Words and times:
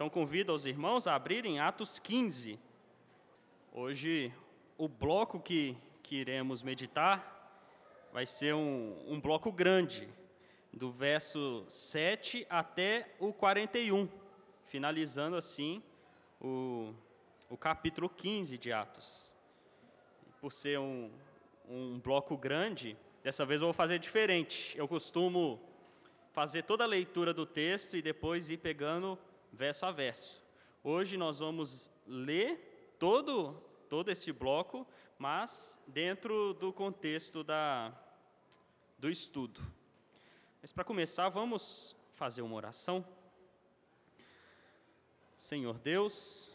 Então 0.00 0.08
convido 0.08 0.54
os 0.54 0.64
irmãos 0.64 1.06
a 1.06 1.14
abrirem 1.14 1.60
Atos 1.60 1.98
15. 1.98 2.58
Hoje 3.70 4.32
o 4.78 4.88
bloco 4.88 5.38
que, 5.38 5.76
que 6.02 6.16
iremos 6.16 6.62
meditar 6.62 7.60
vai 8.10 8.24
ser 8.24 8.54
um, 8.54 8.96
um 9.06 9.20
bloco 9.20 9.52
grande, 9.52 10.08
do 10.72 10.90
verso 10.90 11.66
7 11.68 12.46
até 12.48 13.14
o 13.18 13.30
41, 13.30 14.08
finalizando 14.64 15.36
assim 15.36 15.82
o, 16.40 16.94
o 17.50 17.56
capítulo 17.58 18.08
15 18.08 18.56
de 18.56 18.72
Atos. 18.72 19.34
Por 20.40 20.50
ser 20.50 20.78
um, 20.78 21.10
um 21.68 22.00
bloco 22.00 22.38
grande, 22.38 22.96
dessa 23.22 23.44
vez 23.44 23.60
eu 23.60 23.66
vou 23.66 23.74
fazer 23.74 23.98
diferente. 23.98 24.74
Eu 24.78 24.88
costumo 24.88 25.60
fazer 26.32 26.62
toda 26.62 26.84
a 26.84 26.86
leitura 26.86 27.34
do 27.34 27.44
texto 27.44 27.98
e 27.98 28.00
depois 28.00 28.48
ir 28.48 28.56
pegando 28.56 29.18
verso 29.52 29.86
a 29.86 29.90
verso. 29.90 30.44
Hoje 30.82 31.16
nós 31.16 31.38
vamos 31.38 31.90
ler 32.06 32.94
todo, 32.98 33.52
todo 33.88 34.10
esse 34.10 34.32
bloco, 34.32 34.86
mas 35.18 35.80
dentro 35.86 36.54
do 36.54 36.72
contexto 36.72 37.44
da, 37.44 37.92
do 38.98 39.10
estudo. 39.10 39.60
Mas 40.60 40.72
para 40.72 40.84
começar, 40.84 41.28
vamos 41.28 41.96
fazer 42.14 42.42
uma 42.42 42.56
oração. 42.56 43.04
Senhor 45.36 45.78
Deus, 45.78 46.50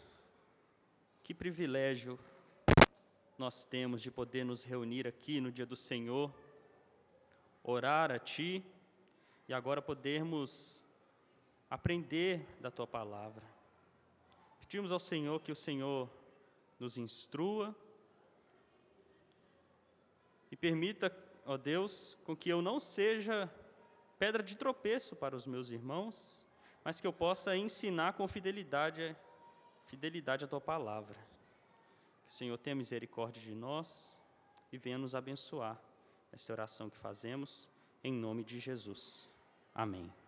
que 1.24 1.34
privilégio 1.34 2.20
nós 3.38 3.66
temos 3.66 4.02
de 4.02 4.12
poder 4.12 4.46
nos 4.46 4.64
reunir 4.64 5.08
aqui 5.08 5.42
no 5.42 5.52
dia 5.52 5.66
do 5.66 5.76
Senhor, 5.76 6.34
orar 7.64 8.12
a 8.12 8.20
Ti 8.20 8.64
e 9.48 9.54
agora 9.54 9.82
podermos 9.82 10.85
aprender 11.70 12.46
da 12.60 12.70
tua 12.72 12.88
palavra. 12.88 13.44
Pedimos 14.60 14.92
ao 14.92 15.00
Senhor 15.00 15.42
que 15.42 15.52
o 15.52 15.56
Senhor 15.56 16.10
nos 16.80 16.98
instrua 16.98 17.76
e 20.52 20.56
permita, 20.56 21.16
ó 21.46 21.58
Deus, 21.58 22.18
com 22.24 22.36
que 22.36 22.50
eu 22.50 22.62
não 22.62 22.80
seja 22.80 23.52
pedra 24.18 24.42
de 24.42 24.56
tropeço 24.56 25.16
para 25.16 25.36
os 25.36 25.46
meus 25.46 25.70
irmãos, 25.70 26.46
mas 26.84 27.02
que 27.02 27.08
eu 27.08 27.14
possa 27.14 27.56
ensinar 27.56 28.14
com 28.14 28.28
fidelidade, 28.28 29.16
fidelidade 29.86 30.46
a 30.46 30.48
tua 30.48 30.62
palavra. 30.62 31.16
Que 32.26 32.32
o 32.32 32.34
Senhor 32.34 32.58
tenha 32.58 32.76
misericórdia 32.76 33.42
de 33.42 33.54
nós 33.54 34.20
e 34.72 34.78
venha 34.78 34.98
nos 34.98 35.16
abençoar. 35.16 35.80
Esta 36.32 36.54
oração 36.54 36.90
que 36.90 36.98
fazemos 36.98 37.70
em 38.04 38.14
nome 38.14 38.44
de 38.44 38.60
Jesus. 38.60 39.30
Amém. 39.74 40.25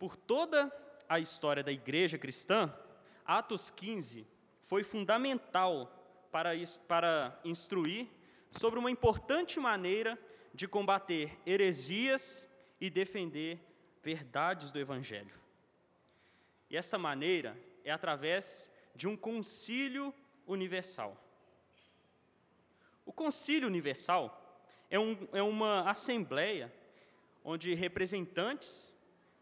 Por 0.00 0.16
toda 0.16 0.72
a 1.06 1.20
história 1.20 1.62
da 1.62 1.70
igreja 1.70 2.16
cristã, 2.16 2.74
Atos 3.22 3.68
15 3.68 4.26
foi 4.62 4.82
fundamental 4.82 6.26
para, 6.32 6.52
para 6.88 7.38
instruir 7.44 8.08
sobre 8.50 8.78
uma 8.78 8.90
importante 8.90 9.60
maneira 9.60 10.18
de 10.54 10.66
combater 10.66 11.38
heresias 11.44 12.48
e 12.80 12.88
defender 12.88 13.60
verdades 14.02 14.70
do 14.70 14.78
Evangelho. 14.78 15.38
E 16.70 16.78
esta 16.78 16.96
maneira 16.96 17.54
é 17.84 17.90
através 17.90 18.72
de 18.94 19.06
um 19.06 19.18
concílio 19.18 20.14
universal. 20.46 21.14
O 23.04 23.12
concílio 23.12 23.68
universal 23.68 24.64
é, 24.88 24.98
um, 24.98 25.28
é 25.30 25.42
uma 25.42 25.82
assembleia 25.90 26.72
onde 27.44 27.74
representantes 27.74 28.90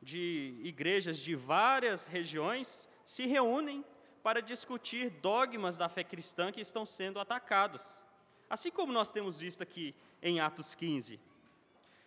de 0.00 0.60
igrejas 0.62 1.18
de 1.18 1.34
várias 1.34 2.06
regiões 2.06 2.88
se 3.04 3.26
reúnem 3.26 3.84
para 4.22 4.40
discutir 4.40 5.10
dogmas 5.10 5.78
da 5.78 5.88
fé 5.88 6.04
cristã 6.04 6.52
que 6.52 6.60
estão 6.60 6.84
sendo 6.84 7.18
atacados, 7.18 8.04
assim 8.48 8.70
como 8.70 8.92
nós 8.92 9.10
temos 9.10 9.40
visto 9.40 9.62
aqui 9.62 9.94
em 10.22 10.40
Atos 10.40 10.74
15. 10.74 11.20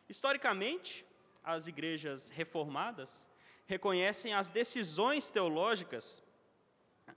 Historicamente, 0.07 1.06
as 1.44 1.68
igrejas 1.68 2.30
reformadas 2.30 3.28
reconhecem 3.66 4.34
as 4.34 4.50
decisões 4.50 5.30
teológicas 5.30 6.22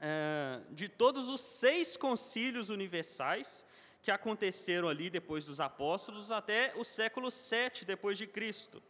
é, 0.00 0.60
de 0.70 0.88
todos 0.88 1.28
os 1.28 1.40
seis 1.40 1.96
concílios 1.96 2.68
universais 2.68 3.66
que 4.02 4.10
aconteceram 4.10 4.88
ali 4.88 5.08
depois 5.10 5.46
dos 5.46 5.60
apóstolos 5.60 6.30
até 6.30 6.72
o 6.76 6.84
século 6.84 7.30
7 7.30 7.84
depois 7.84 8.18
de 8.18 8.26
Cristo. 8.26 8.82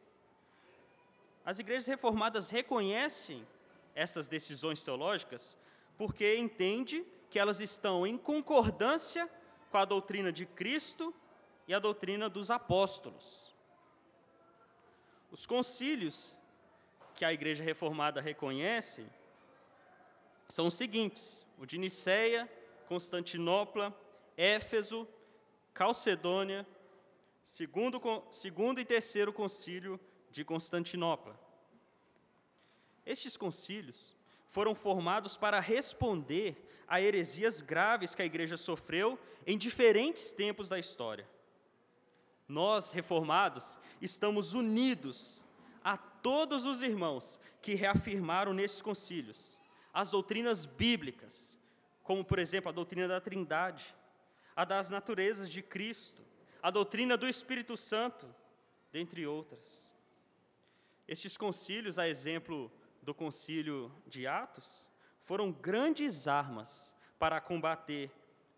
As 1.45 1.59
igrejas 1.59 1.87
reformadas 1.87 2.51
reconhecem 2.51 3.47
essas 3.95 4.27
decisões 4.27 4.83
teológicas 4.83 5.57
porque 5.97 6.37
entende 6.37 7.05
que 7.29 7.39
elas 7.39 7.61
estão 7.61 8.07
em 8.07 8.17
concordância 8.17 9.29
com 9.71 9.79
a 9.79 9.85
doutrina 9.85 10.33
de 10.33 10.47
Cristo 10.47 11.15
e 11.69 11.75
a 11.75 11.79
doutrina 11.79 12.29
dos 12.29 12.51
apóstolos. 12.51 13.55
Os 15.31 15.45
concílios 15.47 16.39
que 17.15 17.25
a 17.25 17.33
igreja 17.33 17.63
reformada 17.63 18.21
reconhece 18.21 19.07
são 20.49 20.69
os 20.69 20.75
seguintes: 20.75 21.45
o 21.59 21.67
de 21.67 21.77
Nicéia, 21.77 22.51
Constantinopla, 22.87 23.95
Éfeso, 24.37 25.07
Calcedônia, 25.73 26.67
segundo, 27.43 28.01
segundo 28.31 28.81
e 28.81 28.85
terceiro 28.85 29.33
concílio 29.33 30.01
de 30.35 30.45
Constantinopla. 30.45 31.39
Estes 33.07 33.37
concílios 33.37 34.17
foram 34.49 34.75
formados 34.75 35.37
para 35.37 35.61
responder 35.61 36.57
a 36.89 37.01
heresias 37.01 37.63
graves 37.63 38.15
que 38.15 38.23
a 38.23 38.27
igreja 38.27 38.57
sofreu 38.57 39.19
em 39.47 39.57
diferentes 39.57 40.33
tempos 40.33 40.69
da 40.69 40.79
história. 40.79 41.29
Nós, 42.49 42.91
reformados, 42.91 43.79
estamos 44.03 44.55
unidos 44.55 45.45
a 45.85 45.97
todos 45.97 46.67
os 46.67 46.83
irmãos 46.83 47.39
que 47.63 47.75
reafirmaram 47.75 48.53
nesses 48.53 48.83
concílios 48.83 49.59
as 49.93 50.11
doutrinas 50.11 50.67
bíblicas, 50.67 51.57
como, 52.03 52.25
por 52.25 52.41
exemplo, 52.41 52.69
a 52.69 52.73
doutrina 52.73 53.07
da 53.07 53.21
Trindade, 53.21 53.95
a 54.57 54.65
das 54.65 54.91
naturezas 54.91 55.49
de 55.49 55.63
Cristo, 55.63 56.21
a 56.61 56.73
doutrina 56.73 57.17
do 57.17 57.29
Espírito 57.29 57.77
Santo, 57.77 58.27
dentre 58.91 59.25
outras. 59.25 59.94
Estes 61.07 61.37
concílios, 61.37 61.99
a 61.99 62.09
exemplo 62.09 62.73
do 63.03 63.15
concílio 63.15 63.93
de 64.07 64.27
Atos, 64.27 64.91
foram 65.21 65.53
grandes 65.53 66.27
armas 66.27 66.95
para 67.19 67.41
combater 67.41 68.11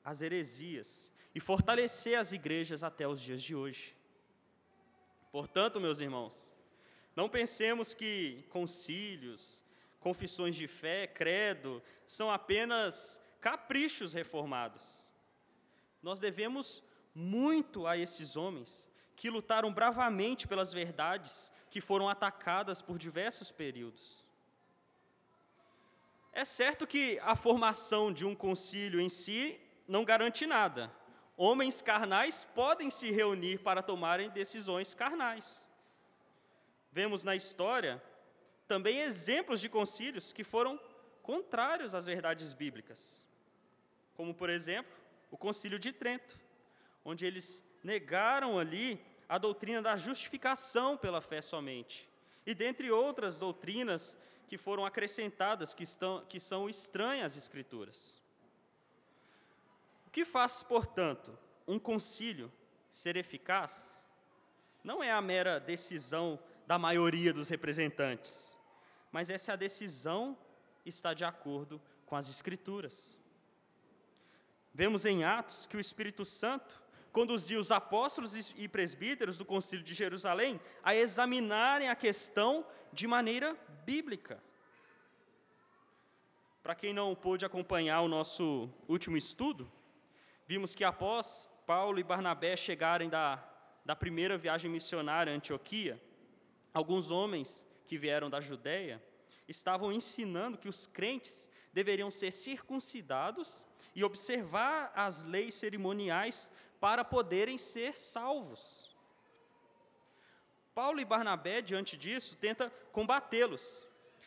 as 0.05 0.23
heresias 0.23 1.13
e 1.35 1.41
fortalecer 1.41 2.19
as 2.19 2.33
igrejas 2.33 2.85
até 2.85 3.07
os 3.07 3.21
dias 3.21 3.43
de 3.43 3.55
hoje. 3.55 3.97
Portanto, 5.33 5.81
meus 5.81 6.01
irmãos, 6.01 6.57
não 7.15 7.29
pensemos 7.29 7.93
que 7.93 8.45
concílios, 8.49 9.65
confissões 9.99 10.55
de 10.55 10.69
fé, 10.69 11.07
credo, 11.07 11.83
são 12.07 12.31
apenas 12.31 13.21
caprichos 13.41 14.13
reformados. 14.13 15.13
Nós 16.03 16.21
devemos 16.21 16.85
muito 17.15 17.87
a 17.87 17.97
esses 17.97 18.37
homens 18.37 18.89
que 19.17 19.31
lutaram 19.31 19.73
bravamente 19.73 20.47
pelas 20.47 20.73
verdades 20.73 21.51
que 21.77 21.81
foram 21.83 22.09
atacadas 22.09 22.81
por 22.81 22.97
diversos 22.97 23.53
períodos. 23.53 24.25
É 26.33 26.43
certo 26.43 26.87
que 26.87 27.19
a 27.23 27.37
formação 27.37 28.11
de 28.11 28.25
um 28.25 28.35
concílio 28.35 28.99
em 28.99 29.11
si 29.11 29.61
não 29.87 30.03
garante 30.03 30.47
nada. 30.47 30.91
Homens 31.37 31.83
carnais 31.83 32.47
podem 32.55 32.89
se 32.89 33.11
reunir 33.11 33.59
para 33.59 33.83
tomarem 33.83 34.31
decisões 34.31 34.95
carnais. 34.95 35.71
Vemos 36.91 37.25
na 37.25 37.37
história 37.37 38.03
também 38.67 39.01
exemplos 39.01 39.61
de 39.61 39.69
concílios 39.69 40.33
que 40.33 40.43
foram 40.43 40.81
contrários 41.23 41.95
às 41.95 42.07
verdades 42.07 42.55
bíblicas, 42.55 43.29
como, 44.15 44.33
por 44.35 44.49
exemplo, 44.49 44.97
o 45.31 45.37
Concílio 45.37 45.79
de 45.79 45.93
Trento, 45.93 46.41
onde 47.05 47.27
eles 47.27 47.63
negaram 47.85 48.59
ali 48.59 48.99
a 49.29 49.39
doutrina 49.39 49.83
da 49.83 49.97
justificação 49.97 50.97
pela 50.97 51.21
fé 51.21 51.41
somente, 51.41 52.09
e 52.45 52.55
dentre 52.55 52.91
outras 52.91 53.39
doutrinas 53.39 54.17
que 54.47 54.57
foram 54.57 54.87
acrescentadas, 54.87 55.75
que, 55.75 55.83
estão, 55.83 56.25
que 56.27 56.39
são 56.39 56.69
estranhas 56.69 57.33
às 57.33 57.39
Escrituras. 57.39 58.23
O 60.07 60.11
que 60.11 60.25
faz, 60.25 60.63
portanto, 60.63 61.37
um 61.67 61.79
concílio 61.79 62.53
ser 62.91 63.17
eficaz 63.17 64.07
não 64.85 65.03
é 65.03 65.11
a 65.11 65.21
mera 65.21 65.59
decisão 65.59 66.39
da 66.67 66.79
maioria 66.79 67.33
dos 67.33 67.49
representantes, 67.49 68.57
mas 69.11 69.29
essa 69.31 69.53
a 69.53 69.57
decisão 69.57 70.39
está 70.85 71.13
de 71.13 71.25
acordo 71.25 71.83
com 72.07 72.15
as 72.15 72.31
Escrituras. 72.31 73.19
Vemos 74.73 75.05
em 75.05 75.25
Atos 75.25 75.67
que 75.67 75.77
o 75.77 75.81
Espírito 75.81 76.25
Santo 76.25 76.81
conduziu 77.17 77.59
os 77.59 77.73
apóstolos 77.73 78.53
e 78.59 78.69
presbíteros 78.69 79.39
do 79.39 79.45
Concílio 79.47 79.83
de 79.83 79.95
Jerusalém 79.95 80.61
a 80.83 80.95
examinarem 80.95 81.89
a 81.89 81.97
questão 81.97 82.63
de 82.93 83.07
maneira 83.07 83.57
bíblica. 83.87 84.39
Para 86.63 86.75
quem 86.75 86.93
não 86.93 87.15
pôde 87.15 87.47
acompanhar 87.47 88.03
o 88.03 88.09
nosso 88.09 88.69
último 88.87 89.17
estudo, 89.17 89.73
vimos 90.47 90.75
que 90.75 90.85
após 90.85 91.49
Paulo 91.67 91.99
e 91.99 92.03
Barnabé 92.05 92.55
chegarem 92.55 93.09
da, 93.09 93.43
da 93.83 93.97
primeira 93.97 94.37
viagem 94.37 94.71
missionária 94.71 95.33
a 95.33 95.37
Antioquia, 95.37 95.99
alguns 96.75 97.11
homens 97.11 97.67
que 97.87 97.97
vieram 97.97 98.29
da 98.29 98.43
Judéia 98.43 99.03
estavam 99.49 99.91
ensinando 99.91 100.59
que 100.59 100.69
os 100.69 100.87
crentes 100.87 101.49
deveriam 101.73 102.11
ser 102.11 102.31
circuncidados 102.31 103.65
e 103.95 104.05
observar 104.05 104.93
as 104.95 105.25
leis 105.25 105.55
cerimoniais 105.55 106.51
para 106.81 107.05
poderem 107.05 107.59
ser 107.59 107.99
salvos. 107.99 108.95
Paulo 110.75 111.01
e 111.01 111.05
Barnabé, 111.05 111.63
diante 111.63 111.97
disso, 111.97 112.37
tenta 112.37 112.71
combatê-los. 112.93 113.87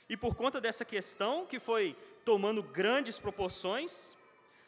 E 0.10 0.18
por 0.18 0.34
conta 0.36 0.60
dessa 0.60 0.84
questão, 0.84 1.46
que 1.46 1.60
foi 1.60 1.96
tomando 2.26 2.64
grandes 2.64 3.20
proporções, 3.20 4.18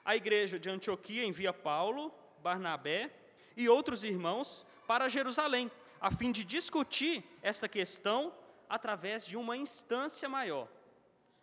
a 0.06 0.16
igreja 0.16 0.60
de 0.60 0.70
Antioquia 0.70 1.26
envia 1.26 1.52
Paulo, 1.52 2.14
Barnabé 2.44 3.12
e 3.58 3.68
outros 3.68 4.04
irmãos 4.04 4.68
para 4.88 5.10
Jerusalém, 5.10 5.72
a 6.00 6.12
fim 6.12 6.32
de 6.32 6.44
discutir 6.44 7.24
essa 7.42 7.68
questão 7.68 8.34
através 8.70 9.26
de 9.26 9.36
uma 9.36 9.58
instância 9.58 10.30
maior, 10.30 10.68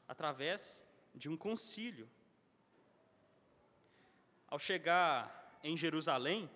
através 0.07 0.85
de 1.15 1.29
um 1.29 1.37
concílio. 1.37 2.09
Ao 4.49 4.59
chegar 4.59 5.38
em 5.63 5.77
Jerusalém, 5.77 6.49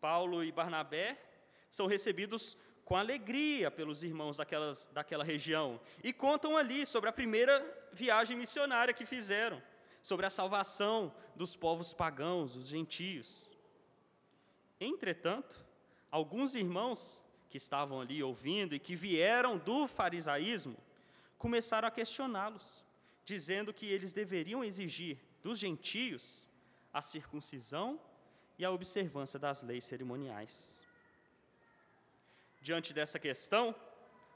Paulo 0.00 0.42
e 0.42 0.50
Barnabé 0.50 1.18
são 1.70 1.86
recebidos 1.86 2.56
com 2.84 2.96
alegria 2.96 3.70
pelos 3.70 4.02
irmãos 4.02 4.36
daquelas, 4.36 4.88
daquela 4.92 5.24
região 5.24 5.80
e 6.02 6.12
contam 6.12 6.56
ali 6.56 6.84
sobre 6.84 7.08
a 7.08 7.12
primeira 7.12 7.64
viagem 7.92 8.36
missionária 8.36 8.92
que 8.92 9.06
fizeram, 9.06 9.62
sobre 10.02 10.26
a 10.26 10.30
salvação 10.30 11.14
dos 11.36 11.56
povos 11.56 11.94
pagãos, 11.94 12.56
os 12.56 12.66
gentios. 12.66 13.48
Entretanto, 14.80 15.64
alguns 16.10 16.54
irmãos 16.56 17.22
que 17.48 17.56
estavam 17.56 18.00
ali 18.00 18.22
ouvindo 18.22 18.74
e 18.74 18.80
que 18.80 18.96
vieram 18.96 19.56
do 19.56 19.86
farisaísmo 19.86 20.76
começaram 21.38 21.86
a 21.86 21.90
questioná-los, 21.90 22.84
dizendo 23.24 23.72
que 23.72 23.86
eles 23.86 24.12
deveriam 24.12 24.64
exigir 24.64 25.18
dos 25.42 25.58
gentios 25.58 26.48
a 26.92 27.00
circuncisão 27.00 28.00
e 28.58 28.64
a 28.64 28.70
observância 28.70 29.38
das 29.38 29.62
leis 29.62 29.84
cerimoniais. 29.84 30.82
Diante 32.60 32.92
dessa 32.92 33.18
questão, 33.18 33.74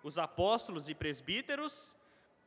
os 0.03 0.19
apóstolos 0.19 0.88
e 0.88 0.94
presbíteros, 0.94 1.97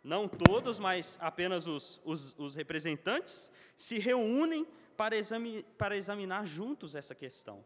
não 0.03 0.27
todos, 0.27 0.79
mas 0.79 1.17
apenas 1.21 1.67
os, 1.67 2.01
os, 2.03 2.35
os 2.37 2.55
representantes, 2.55 3.51
se 3.75 3.99
reúnem 3.99 4.67
para, 4.97 5.15
exami 5.15 5.63
para 5.77 5.95
examinar 5.95 6.45
juntos 6.45 6.95
essa 6.95 7.15
questão. 7.15 7.63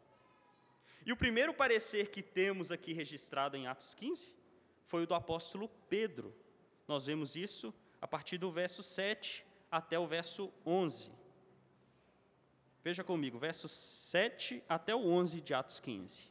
E 1.05 1.11
o 1.11 1.17
primeiro 1.17 1.53
parecer 1.53 2.09
que 2.09 2.21
temos 2.21 2.71
aqui 2.71 2.93
registrado 2.93 3.57
em 3.57 3.67
Atos 3.67 3.93
15 3.93 4.33
foi 4.85 5.03
o 5.03 5.07
do 5.07 5.15
apóstolo 5.15 5.69
Pedro. 5.89 6.33
Nós 6.87 7.05
vemos 7.05 7.35
isso 7.35 7.73
a 8.01 8.07
partir 8.07 8.37
do 8.37 8.51
verso 8.51 8.83
7 8.83 9.45
até 9.71 9.97
o 9.97 10.05
verso 10.05 10.51
11. 10.65 11.11
Veja 12.83 13.01
comigo, 13.01 13.39
versos 13.39 13.71
7 13.71 14.61
até 14.67 14.93
o 14.93 15.07
11 15.07 15.39
de 15.39 15.53
Atos 15.53 15.79
15. 15.79 16.29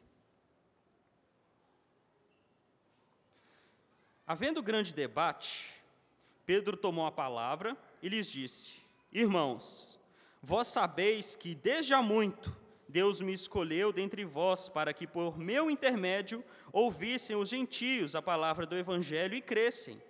Havendo 4.26 4.62
grande 4.62 4.92
debate, 4.92 5.72
Pedro 6.44 6.76
tomou 6.76 7.06
a 7.06 7.10
palavra 7.10 7.74
e 8.02 8.08
lhes 8.08 8.30
disse: 8.30 8.82
Irmãos, 9.10 9.98
vós 10.42 10.66
sabeis 10.68 11.34
que 11.34 11.54
desde 11.54 11.94
há 11.94 12.02
muito 12.02 12.54
Deus 12.86 13.22
me 13.22 13.32
escolheu 13.32 13.90
dentre 13.90 14.22
vós 14.22 14.68
para 14.68 14.92
que 14.92 15.06
por 15.06 15.38
meu 15.38 15.70
intermédio 15.70 16.44
ouvissem 16.70 17.34
os 17.34 17.48
gentios 17.48 18.14
a 18.14 18.20
palavra 18.20 18.66
do 18.66 18.76
evangelho 18.76 19.34
e 19.34 19.40
crescem. 19.40 20.02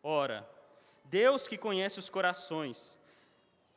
Ora, 0.00 0.48
Deus 1.06 1.48
que 1.48 1.58
conhece 1.58 1.98
os 1.98 2.08
corações, 2.08 2.96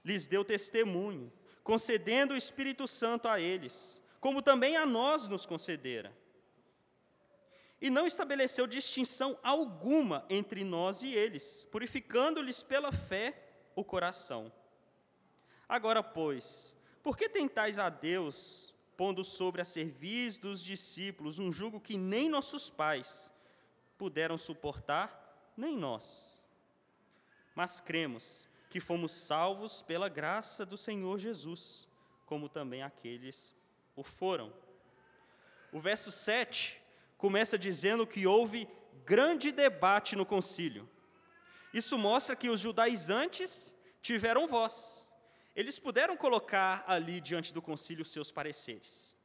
lhes 0.05 0.27
deu 0.27 0.45
testemunho 0.45 1.31
concedendo 1.63 2.33
o 2.33 2.37
Espírito 2.37 2.87
Santo 2.87 3.27
a 3.27 3.39
eles, 3.39 4.01
como 4.19 4.41
também 4.41 4.75
a 4.75 4.85
nós 4.85 5.27
nos 5.27 5.45
concedera. 5.45 6.15
E 7.81 7.89
não 7.89 8.05
estabeleceu 8.05 8.65
distinção 8.65 9.37
alguma 9.43 10.25
entre 10.29 10.63
nós 10.63 11.03
e 11.03 11.13
eles, 11.13 11.65
purificando-lhes 11.71 12.63
pela 12.63 12.91
fé 12.91 13.37
o 13.75 13.83
coração. 13.83 14.51
Agora, 15.67 16.03
pois, 16.03 16.75
por 17.01 17.17
que 17.17 17.27
tentais 17.27 17.79
a 17.79 17.89
Deus, 17.89 18.73
pondo 18.95 19.23
sobre 19.23 19.61
a 19.61 19.65
cerviz 19.65 20.37
dos 20.37 20.61
discípulos 20.61 21.39
um 21.39 21.51
jugo 21.51 21.81
que 21.81 21.97
nem 21.97 22.29
nossos 22.29 22.69
pais 22.69 23.33
puderam 23.97 24.37
suportar, 24.37 25.51
nem 25.57 25.77
nós? 25.77 26.41
Mas 27.55 27.79
cremos 27.79 28.47
que 28.73 28.79
fomos 28.79 29.11
salvos 29.11 29.83
pela 29.83 30.09
graça 30.09 30.65
do 30.65 30.75
Senhor 30.75 31.19
Jesus, 31.19 31.87
como 32.25 32.49
também 32.49 32.81
aqueles 32.81 33.53
o 33.95 34.01
foram. 34.01 34.51
O 35.71 35.79
verso 35.79 36.09
7 36.09 36.81
começa 37.15 37.55
dizendo 37.55 38.07
que 38.07 38.25
houve 38.25 38.67
grande 39.05 39.51
debate 39.51 40.15
no 40.15 40.25
concílio. 40.25 40.89
Isso 41.71 41.99
mostra 41.99 42.35
que 42.35 42.49
os 42.49 42.59
judaizantes 42.59 43.75
tiveram 44.01 44.47
voz. 44.47 45.07
Eles 45.55 45.77
puderam 45.77 46.17
colocar 46.17 46.83
ali 46.87 47.21
diante 47.21 47.53
do 47.53 47.61
concílio 47.61 48.03
seus 48.03 48.31
pareceres. 48.31 49.15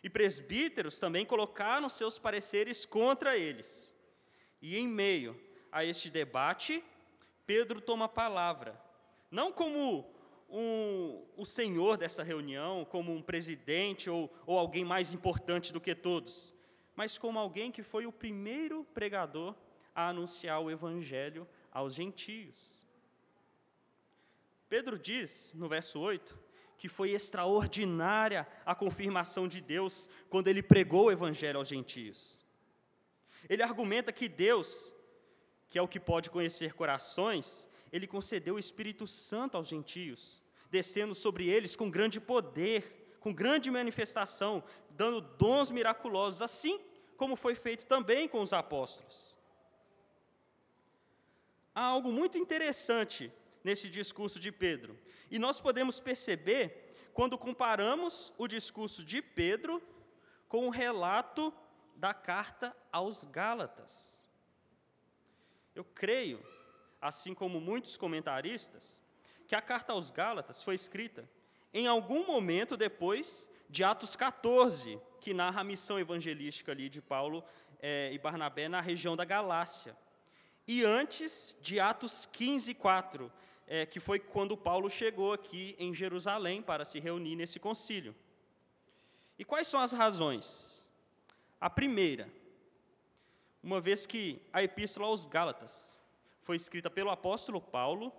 E 0.00 0.08
presbíteros 0.08 1.00
também 1.00 1.26
colocaram 1.26 1.88
seus 1.88 2.20
pareceres 2.20 2.86
contra 2.86 3.36
eles. 3.36 3.92
E 4.60 4.78
em 4.78 4.86
meio 4.86 5.36
a 5.72 5.84
este 5.84 6.08
debate, 6.08 6.84
Pedro 7.44 7.80
toma 7.80 8.04
a 8.04 8.08
palavra 8.08 8.80
não 9.32 9.50
como 9.50 10.06
um, 10.50 11.24
o 11.38 11.46
senhor 11.46 11.96
dessa 11.96 12.22
reunião, 12.22 12.84
como 12.84 13.12
um 13.12 13.22
presidente 13.22 14.10
ou, 14.10 14.30
ou 14.46 14.58
alguém 14.58 14.84
mais 14.84 15.14
importante 15.14 15.72
do 15.72 15.80
que 15.80 15.94
todos, 15.94 16.54
mas 16.94 17.16
como 17.16 17.38
alguém 17.38 17.72
que 17.72 17.82
foi 17.82 18.04
o 18.04 18.12
primeiro 18.12 18.84
pregador 18.92 19.56
a 19.94 20.08
anunciar 20.08 20.60
o 20.60 20.70
evangelho 20.70 21.48
aos 21.72 21.94
gentios. 21.94 22.86
Pedro 24.68 24.98
diz, 24.98 25.54
no 25.54 25.66
verso 25.66 25.98
8, 25.98 26.38
que 26.76 26.88
foi 26.88 27.12
extraordinária 27.12 28.46
a 28.66 28.74
confirmação 28.74 29.48
de 29.48 29.62
Deus 29.62 30.10
quando 30.28 30.48
ele 30.48 30.62
pregou 30.62 31.06
o 31.06 31.10
evangelho 31.10 31.58
aos 31.58 31.68
gentios. 31.68 32.44
Ele 33.48 33.62
argumenta 33.62 34.12
que 34.12 34.28
Deus, 34.28 34.94
que 35.70 35.78
é 35.78 35.82
o 35.82 35.88
que 35.88 36.00
pode 36.00 36.28
conhecer 36.28 36.74
corações, 36.74 37.68
ele 37.92 38.06
concedeu 38.06 38.54
o 38.54 38.58
Espírito 38.58 39.06
Santo 39.06 39.56
aos 39.56 39.68
gentios, 39.68 40.42
descendo 40.70 41.14
sobre 41.14 41.48
eles 41.48 41.76
com 41.76 41.90
grande 41.90 42.18
poder, 42.18 43.16
com 43.20 43.32
grande 43.32 43.70
manifestação, 43.70 44.64
dando 44.90 45.20
dons 45.20 45.70
miraculosos, 45.70 46.40
assim 46.40 46.80
como 47.16 47.36
foi 47.36 47.54
feito 47.54 47.84
também 47.84 48.26
com 48.26 48.40
os 48.40 48.52
apóstolos. 48.52 49.36
Há 51.74 51.82
algo 51.82 52.10
muito 52.10 52.38
interessante 52.38 53.30
nesse 53.62 53.88
discurso 53.88 54.40
de 54.40 54.50
Pedro, 54.50 54.98
e 55.30 55.38
nós 55.38 55.60
podemos 55.60 56.00
perceber 56.00 56.94
quando 57.12 57.36
comparamos 57.36 58.32
o 58.38 58.48
discurso 58.48 59.04
de 59.04 59.20
Pedro 59.20 59.82
com 60.48 60.66
o 60.66 60.70
relato 60.70 61.52
da 61.94 62.12
carta 62.14 62.74
aos 62.90 63.24
Gálatas. 63.24 64.24
Eu 65.74 65.84
creio 65.84 66.44
assim 67.02 67.34
como 67.34 67.60
muitos 67.60 67.96
comentaristas, 67.96 69.02
que 69.46 69.54
a 69.54 69.60
carta 69.60 69.92
aos 69.92 70.10
Gálatas 70.10 70.62
foi 70.62 70.74
escrita 70.74 71.28
em 71.74 71.86
algum 71.86 72.26
momento 72.26 72.76
depois 72.76 73.48
de 73.68 73.82
Atos 73.82 74.14
14, 74.14 75.00
que 75.20 75.32
narra 75.32 75.62
a 75.62 75.64
missão 75.64 75.98
evangelística 75.98 76.72
ali 76.72 76.88
de 76.88 77.00
Paulo 77.00 77.42
é, 77.80 78.12
e 78.12 78.18
Barnabé 78.18 78.68
na 78.68 78.80
região 78.80 79.16
da 79.16 79.24
Galácia, 79.24 79.96
e 80.68 80.84
antes 80.84 81.56
de 81.60 81.80
Atos 81.80 82.26
15, 82.26 82.74
4, 82.74 83.32
é, 83.66 83.86
que 83.86 83.98
foi 83.98 84.20
quando 84.20 84.56
Paulo 84.56 84.90
chegou 84.90 85.32
aqui 85.32 85.74
em 85.78 85.94
Jerusalém 85.94 86.62
para 86.62 86.84
se 86.84 87.00
reunir 87.00 87.34
nesse 87.36 87.58
concílio. 87.58 88.14
E 89.38 89.44
quais 89.44 89.66
são 89.66 89.80
as 89.80 89.92
razões? 89.92 90.92
A 91.60 91.70
primeira, 91.70 92.30
uma 93.62 93.80
vez 93.80 94.06
que 94.06 94.42
a 94.52 94.62
epístola 94.62 95.06
aos 95.06 95.24
Gálatas 95.24 96.01
foi 96.42 96.56
escrita 96.56 96.90
pelo 96.90 97.10
apóstolo 97.10 97.60
Paulo, 97.60 98.12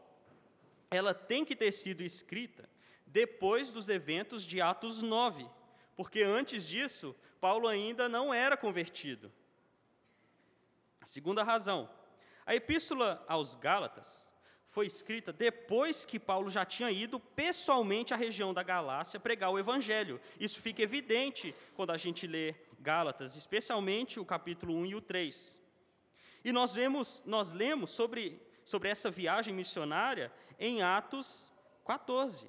ela 0.89 1.13
tem 1.13 1.43
que 1.43 1.55
ter 1.55 1.71
sido 1.71 2.01
escrita 2.01 2.69
depois 3.05 3.71
dos 3.71 3.89
eventos 3.89 4.43
de 4.43 4.59
Atos 4.61 5.01
9, 5.01 5.47
porque 5.95 6.23
antes 6.23 6.67
disso, 6.67 7.15
Paulo 7.39 7.67
ainda 7.67 8.09
não 8.09 8.33
era 8.33 8.57
convertido. 8.57 9.31
A 11.01 11.05
segunda 11.05 11.43
razão, 11.43 11.89
a 12.45 12.55
epístola 12.55 13.23
aos 13.27 13.55
Gálatas 13.55 14.31
foi 14.69 14.87
escrita 14.87 15.31
depois 15.31 16.03
que 16.03 16.19
Paulo 16.19 16.49
já 16.49 16.65
tinha 16.65 16.89
ido 16.89 17.19
pessoalmente 17.19 18.13
à 18.13 18.17
região 18.17 18.53
da 18.53 18.63
Galácia 18.63 19.19
pregar 19.19 19.51
o 19.51 19.59
evangelho. 19.59 20.19
Isso 20.39 20.59
fica 20.59 20.81
evidente 20.81 21.53
quando 21.75 21.91
a 21.91 21.97
gente 21.97 22.25
lê 22.25 22.55
Gálatas, 22.79 23.35
especialmente 23.35 24.19
o 24.19 24.25
capítulo 24.25 24.75
1 24.75 24.85
e 24.87 24.95
o 24.95 25.01
3. 25.01 25.62
E 26.43 26.51
nós 26.51 26.73
vemos, 26.73 27.23
nós 27.25 27.51
lemos 27.51 27.91
sobre, 27.91 28.41
sobre 28.65 28.89
essa 28.89 29.09
viagem 29.09 29.53
missionária 29.53 30.31
em 30.59 30.81
Atos 30.81 31.53
14. 31.85 32.47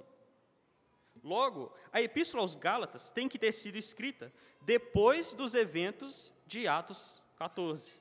Logo, 1.23 1.73
a 1.93 2.03
epístola 2.03 2.43
aos 2.43 2.55
Gálatas 2.55 3.11
tem 3.11 3.29
que 3.29 3.39
ter 3.39 3.53
sido 3.53 3.77
escrita 3.77 4.33
depois 4.61 5.33
dos 5.33 5.55
eventos 5.55 6.33
de 6.47 6.67
Atos 6.67 7.23
14, 7.37 7.95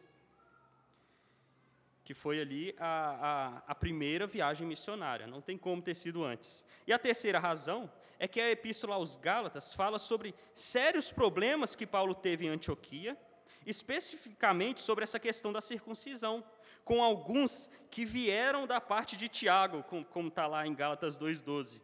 que 2.04 2.14
foi 2.14 2.42
ali 2.42 2.76
a, 2.78 2.88
a, 2.88 3.72
a, 3.72 3.76
primeira 3.76 4.28
viagem 4.28 4.68
missionária, 4.68 5.28
não 5.28 5.42
tem 5.42 5.58
como 5.58 5.82
ter 5.82 5.96
sido 5.96 6.24
antes. 6.24 6.66
E 6.86 6.92
a 6.92 7.00
terceira 7.00 7.40
razão 7.40 7.92
é 8.20 8.28
que 8.28 8.42
a 8.42 8.52
epístola 8.52 8.96
aos 8.96 9.16
Gálatas 9.16 9.74
fala 9.74 10.00
sobre 10.00 10.36
sérios 10.54 11.12
problemas 11.12 11.76
que 11.76 11.88
Paulo 11.88 12.14
teve 12.14 12.46
em 12.46 12.50
Antioquia, 12.50 13.18
especificamente 13.65 14.82
sobre 14.82 15.03
essa 15.03 15.20
questão 15.20 15.51
da 15.51 15.62
circuncisão, 15.62 16.43
com 16.84 17.01
alguns 17.01 17.70
que 17.89 18.05
vieram 18.05 18.67
da 18.67 18.82
parte 18.82 19.15
de 19.15 19.29
Tiago, 19.29 19.84
como 19.84 20.27
está 20.27 20.48
lá 20.48 20.67
em 20.67 20.74
Gálatas 20.74 21.17
2,12. 21.17 21.82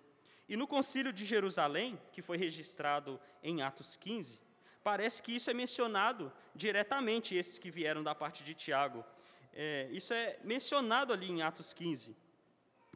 E 0.47 0.57
no 0.57 0.67
concílio 0.67 1.13
de 1.13 1.23
Jerusalém, 1.25 1.99
que 2.11 2.21
foi 2.21 2.37
registrado 2.37 3.19
em 3.43 3.61
Atos 3.61 3.95
15, 3.95 4.41
parece 4.83 5.21
que 5.21 5.35
isso 5.35 5.49
é 5.49 5.53
mencionado 5.53 6.33
diretamente, 6.55 7.35
esses 7.35 7.59
que 7.59 7.69
vieram 7.69 8.03
da 8.03 8.15
parte 8.15 8.43
de 8.43 8.53
Tiago. 8.53 9.05
É, 9.53 9.87
isso 9.91 10.13
é 10.13 10.39
mencionado 10.43 11.13
ali 11.13 11.31
em 11.31 11.41
Atos 11.41 11.73
15. 11.73 12.15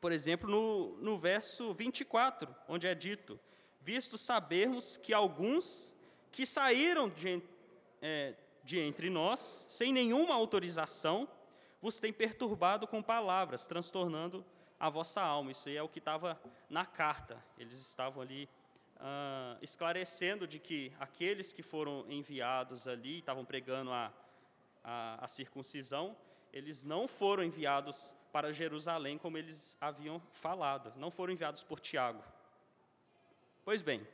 Por 0.02 0.12
exemplo, 0.12 0.50
no, 0.50 0.98
no 0.98 1.18
verso 1.18 1.74
24, 1.74 2.54
onde 2.68 2.88
é 2.88 2.96
dito: 2.96 3.40
Visto 3.80 4.18
sabermos 4.18 4.98
que 4.98 5.14
alguns 5.14 5.94
que 6.32 6.46
saíram 6.46 7.10
de, 7.10 7.42
é, 8.02 8.34
de 8.64 8.80
entre 8.80 9.10
nós, 9.10 9.40
sem 9.40 9.92
nenhuma 9.92 10.34
autorização, 10.34 11.28
vos 11.82 12.00
têm 12.00 12.14
perturbado 12.14 12.88
com 12.88 13.04
palavras, 13.04 13.68
transtornando 13.68 14.46
a 14.80 14.90
vossa 14.90 15.22
alma. 15.22 15.52
Isso 15.52 15.68
aí 15.68 15.76
é 15.76 15.84
o 15.84 15.90
que 15.90 16.00
estava 16.00 16.42
na 16.70 16.86
carta. 16.86 17.44
Eles 17.58 17.74
estavam 17.74 18.22
ali 18.22 18.50
ah, 18.98 19.58
esclarecendo 19.62 20.48
de 20.48 20.60
que 20.60 20.94
aqueles 21.00 21.52
que 21.52 21.62
foram 21.62 22.06
enviados 22.10 22.88
ali, 22.88 23.20
estavam 23.20 23.44
pregando 23.44 23.92
a, 23.92 24.14
a, 24.84 25.26
a 25.26 25.28
circuncisão, 25.28 26.16
eles 26.54 26.84
não 26.84 27.08
foram 27.08 27.44
enviados 27.44 28.16
para 28.32 28.54
Jerusalém 28.54 29.18
como 29.18 29.38
eles 29.38 29.78
haviam 29.82 30.22
falado, 30.32 30.94
não 30.96 31.12
foram 31.12 31.34
enviados 31.34 31.64
por 31.64 31.80
Tiago. 31.80 32.24
Pois 33.66 33.82
bem, 33.82 34.08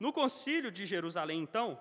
no 0.00 0.12
concílio 0.12 0.70
de 0.70 0.84
Jerusalém, 0.84 1.40
então, 1.40 1.78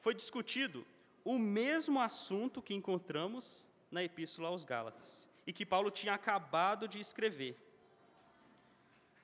foi 0.00 0.14
discutido 0.14 0.84
o 1.24 1.38
mesmo 1.38 2.00
assunto 2.00 2.62
que 2.62 2.74
encontramos 2.74 3.68
na 3.90 4.02
Epístola 4.02 4.48
aos 4.48 4.64
Gálatas 4.64 5.28
e 5.46 5.52
que 5.52 5.66
Paulo 5.66 5.90
tinha 5.90 6.14
acabado 6.14 6.88
de 6.88 7.00
escrever. 7.00 7.56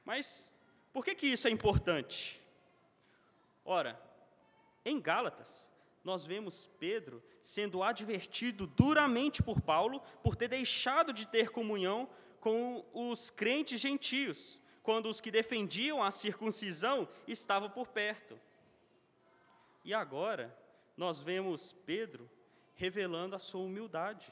Mas 0.05 0.55
por 0.93 1.05
que, 1.05 1.15
que 1.15 1.27
isso 1.27 1.47
é 1.49 1.51
importante? 1.51 2.41
Ora, 3.65 4.01
em 4.85 5.01
Gálatas, 5.01 5.71
nós 6.03 6.25
vemos 6.25 6.71
Pedro 6.79 7.23
sendo 7.43 7.83
advertido 7.83 8.67
duramente 8.67 9.43
por 9.43 9.61
Paulo 9.61 10.01
por 10.23 10.37
ter 10.37 10.49
deixado 10.49 11.13
de 11.13 11.27
ter 11.27 11.51
comunhão 11.51 12.09
com 12.41 12.85
os 12.93 13.31
crentes 13.31 13.81
gentios, 13.81 14.61
quando 14.83 15.11
os 15.11 15.21
que 15.21 15.31
defendiam 15.31 16.03
a 16.03 16.11
circuncisão 16.11 17.09
estavam 17.27 17.69
por 17.69 17.89
perto. 17.89 18.41
E 19.85 19.93
agora, 19.93 20.57
nós 20.99 21.19
vemos 21.19 21.73
Pedro 21.73 22.31
revelando 22.75 23.35
a 23.35 23.39
sua 23.39 23.63
humildade 23.63 24.31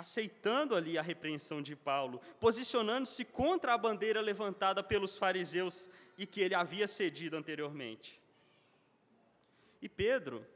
aceitando 0.00 0.74
ali 0.74 0.96
a 0.96 1.02
repreensão 1.02 1.60
de 1.60 1.76
Paulo, 1.76 2.22
posicionando-se 2.40 3.22
contra 3.22 3.74
a 3.74 3.78
bandeira 3.78 4.20
levantada 4.22 4.82
pelos 4.82 5.18
fariseus 5.18 5.90
e 6.16 6.26
que 6.26 6.40
ele 6.40 6.54
havia 6.54 6.88
cedido 6.88 7.36
anteriormente. 7.36 8.18
E 9.82 9.90
Pedro 9.90 10.46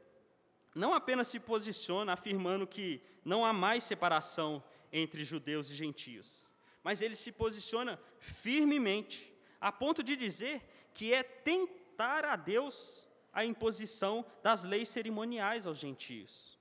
não 0.73 0.95
apenas 0.95 1.27
se 1.27 1.39
posiciona 1.39 2.13
afirmando 2.13 2.65
que 2.65 2.99
não 3.23 3.45
há 3.45 3.53
mais 3.53 3.83
separação 3.83 4.63
entre 4.91 5.23
judeus 5.23 5.69
e 5.69 5.75
gentios, 5.75 6.51
mas 6.83 7.01
ele 7.01 7.15
se 7.15 7.31
posiciona 7.31 7.99
firmemente, 8.19 9.31
a 9.61 9.71
ponto 9.71 10.01
de 10.01 10.15
dizer 10.15 10.61
que 10.91 11.13
é 11.13 11.21
tentar 11.21 12.25
a 12.25 12.35
Deus 12.35 13.04
a 13.35 13.43
imposição 13.43 14.25
das 14.41 14.63
leis 14.63 14.87
cerimoniais 14.87 15.67
aos 15.67 15.77
gentios, 15.77 16.57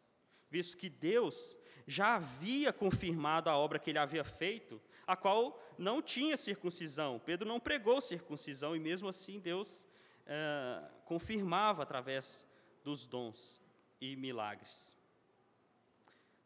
visto 0.50 0.76
que 0.76 0.90
Deus 0.90 1.56
já 1.86 2.16
havia 2.16 2.72
confirmado 2.72 3.48
a 3.48 3.56
obra 3.56 3.78
que 3.78 3.90
ele 3.90 3.98
havia 3.98 4.24
feito, 4.24 4.82
a 5.06 5.14
qual 5.14 5.62
não 5.78 6.02
tinha 6.02 6.36
circuncisão. 6.36 7.20
Pedro 7.24 7.48
não 7.48 7.60
pregou 7.60 8.00
circuncisão 8.00 8.74
e, 8.74 8.80
mesmo 8.80 9.08
assim, 9.08 9.38
Deus 9.38 9.86
é, 10.26 10.82
confirmava 11.04 11.84
através 11.84 12.44
dos 12.82 13.06
dons 13.06 13.62
e 14.00 14.16
milagres. 14.16 14.96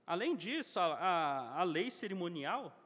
Além 0.07 0.37
disso, 0.37 0.79
a, 0.79 0.95
a, 0.95 1.61
a 1.61 1.65
lei 1.65 1.91
cerimonial 1.91 2.77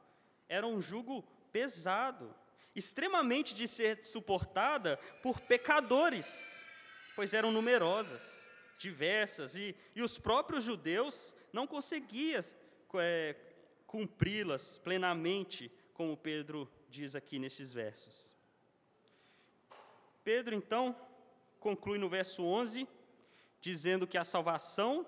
era 0.47 0.65
um 0.65 0.79
jugo 0.79 1.23
pesado, 1.51 2.33
extremamente 2.75 3.53
de 3.53 3.67
ser 3.67 4.01
suportada 4.03 4.97
por 5.21 5.41
pecadores, 5.41 6.62
pois 7.15 7.33
eram 7.33 7.51
numerosas, 7.51 8.45
diversas, 8.77 9.55
e, 9.55 9.75
e 9.95 10.01
os 10.01 10.17
próprios 10.17 10.63
judeus 10.63 11.33
não 11.51 11.65
conseguia 11.65 12.43
é, 12.95 13.35
cumpri-las 13.85 14.77
plenamente, 14.77 15.71
como 15.93 16.17
Pedro 16.17 16.69
diz 16.89 17.15
aqui 17.15 17.39
nesses 17.39 17.71
versos. 17.71 18.33
Pedro, 20.23 20.55
então, 20.55 20.95
conclui 21.59 21.97
no 21.97 22.09
verso 22.09 22.43
11, 22.43 22.87
dizendo 23.61 24.07
que 24.07 24.17
a 24.17 24.23
salvação 24.23 25.05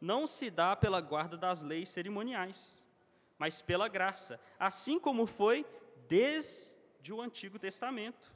não 0.00 0.26
se 0.26 0.50
dá 0.50 0.76
pela 0.76 1.00
guarda 1.00 1.36
das 1.36 1.62
leis 1.62 1.88
cerimoniais, 1.88 2.86
mas 3.38 3.60
pela 3.60 3.88
graça, 3.88 4.40
assim 4.58 4.98
como 4.98 5.26
foi 5.26 5.66
desde 6.08 7.12
o 7.12 7.20
Antigo 7.20 7.58
Testamento. 7.58 8.32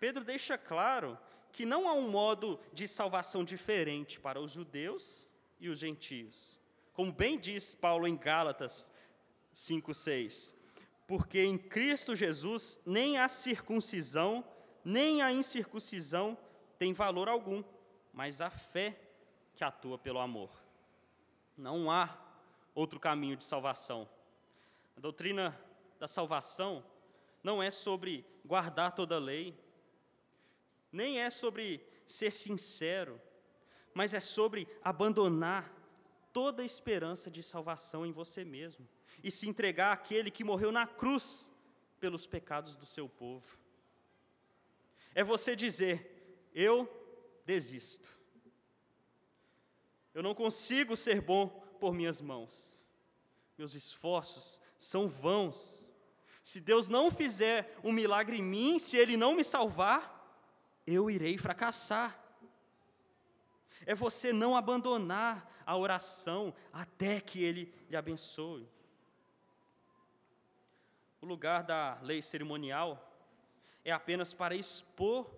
Pedro 0.00 0.24
deixa 0.24 0.56
claro 0.56 1.18
que 1.52 1.66
não 1.66 1.86
há 1.86 1.92
um 1.92 2.08
modo 2.08 2.58
de 2.72 2.88
salvação 2.88 3.44
diferente 3.44 4.18
para 4.18 4.40
os 4.40 4.52
judeus 4.52 5.26
e 5.60 5.68
os 5.68 5.78
gentios. 5.78 6.58
Como 6.94 7.12
bem 7.12 7.38
diz 7.38 7.74
Paulo 7.74 8.08
em 8.08 8.16
Gálatas 8.16 8.90
5:6, 9.52 10.54
porque 11.06 11.42
em 11.42 11.58
Cristo 11.58 12.16
Jesus 12.16 12.80
nem 12.86 13.18
a 13.18 13.28
circuncisão, 13.28 14.42
nem 14.82 15.20
a 15.20 15.32
incircuncisão 15.32 16.36
tem 16.78 16.94
valor 16.94 17.28
algum, 17.28 17.62
mas 18.12 18.40
a 18.40 18.48
fé 18.48 18.98
que 19.54 19.62
atua 19.62 19.98
pelo 19.98 20.18
amor. 20.18 20.50
Não 21.56 21.90
há 21.90 22.16
outro 22.74 22.98
caminho 22.98 23.36
de 23.36 23.44
salvação. 23.44 24.08
A 24.96 25.00
doutrina 25.00 25.60
da 25.98 26.08
salvação 26.08 26.82
não 27.42 27.62
é 27.62 27.70
sobre 27.70 28.24
guardar 28.44 28.94
toda 28.94 29.16
a 29.16 29.18
lei, 29.18 29.54
nem 30.92 31.20
é 31.20 31.30
sobre 31.30 31.86
ser 32.06 32.30
sincero, 32.30 33.20
mas 33.94 34.14
é 34.14 34.20
sobre 34.20 34.68
abandonar 34.82 35.72
toda 36.32 36.64
esperança 36.64 37.30
de 37.30 37.42
salvação 37.42 38.04
em 38.06 38.12
você 38.12 38.44
mesmo 38.44 38.88
e 39.22 39.30
se 39.30 39.48
entregar 39.48 39.92
àquele 39.92 40.30
que 40.30 40.44
morreu 40.44 40.72
na 40.72 40.86
cruz 40.86 41.52
pelos 41.98 42.26
pecados 42.26 42.74
do 42.74 42.86
seu 42.86 43.08
povo. 43.08 43.58
É 45.14 45.22
você 45.22 45.54
dizer: 45.54 46.48
Eu 46.54 46.88
desisto. 47.44 48.18
Eu 50.14 50.22
não 50.22 50.34
consigo 50.34 50.96
ser 50.96 51.20
bom 51.20 51.48
por 51.78 51.92
minhas 51.94 52.20
mãos. 52.20 52.82
Meus 53.56 53.74
esforços 53.74 54.60
são 54.76 55.06
vãos. 55.06 55.84
Se 56.42 56.60
Deus 56.60 56.88
não 56.88 57.10
fizer 57.10 57.78
um 57.84 57.92
milagre 57.92 58.38
em 58.38 58.42
mim, 58.42 58.78
se 58.78 58.96
Ele 58.96 59.16
não 59.16 59.34
me 59.34 59.44
salvar, 59.44 60.19
eu 60.86 61.10
irei 61.10 61.36
fracassar 61.38 62.20
é 63.86 63.94
você 63.94 64.32
não 64.32 64.56
abandonar 64.56 65.50
a 65.64 65.76
oração 65.76 66.54
até 66.72 67.20
que 67.20 67.42
Ele 67.42 67.72
lhe 67.88 67.96
abençoe. 67.96 68.68
O 71.20 71.26
lugar 71.26 71.62
da 71.62 71.98
lei 72.02 72.22
cerimonial 72.22 73.06
é 73.84 73.92
apenas 73.92 74.32
para 74.34 74.54
expor 74.54 75.30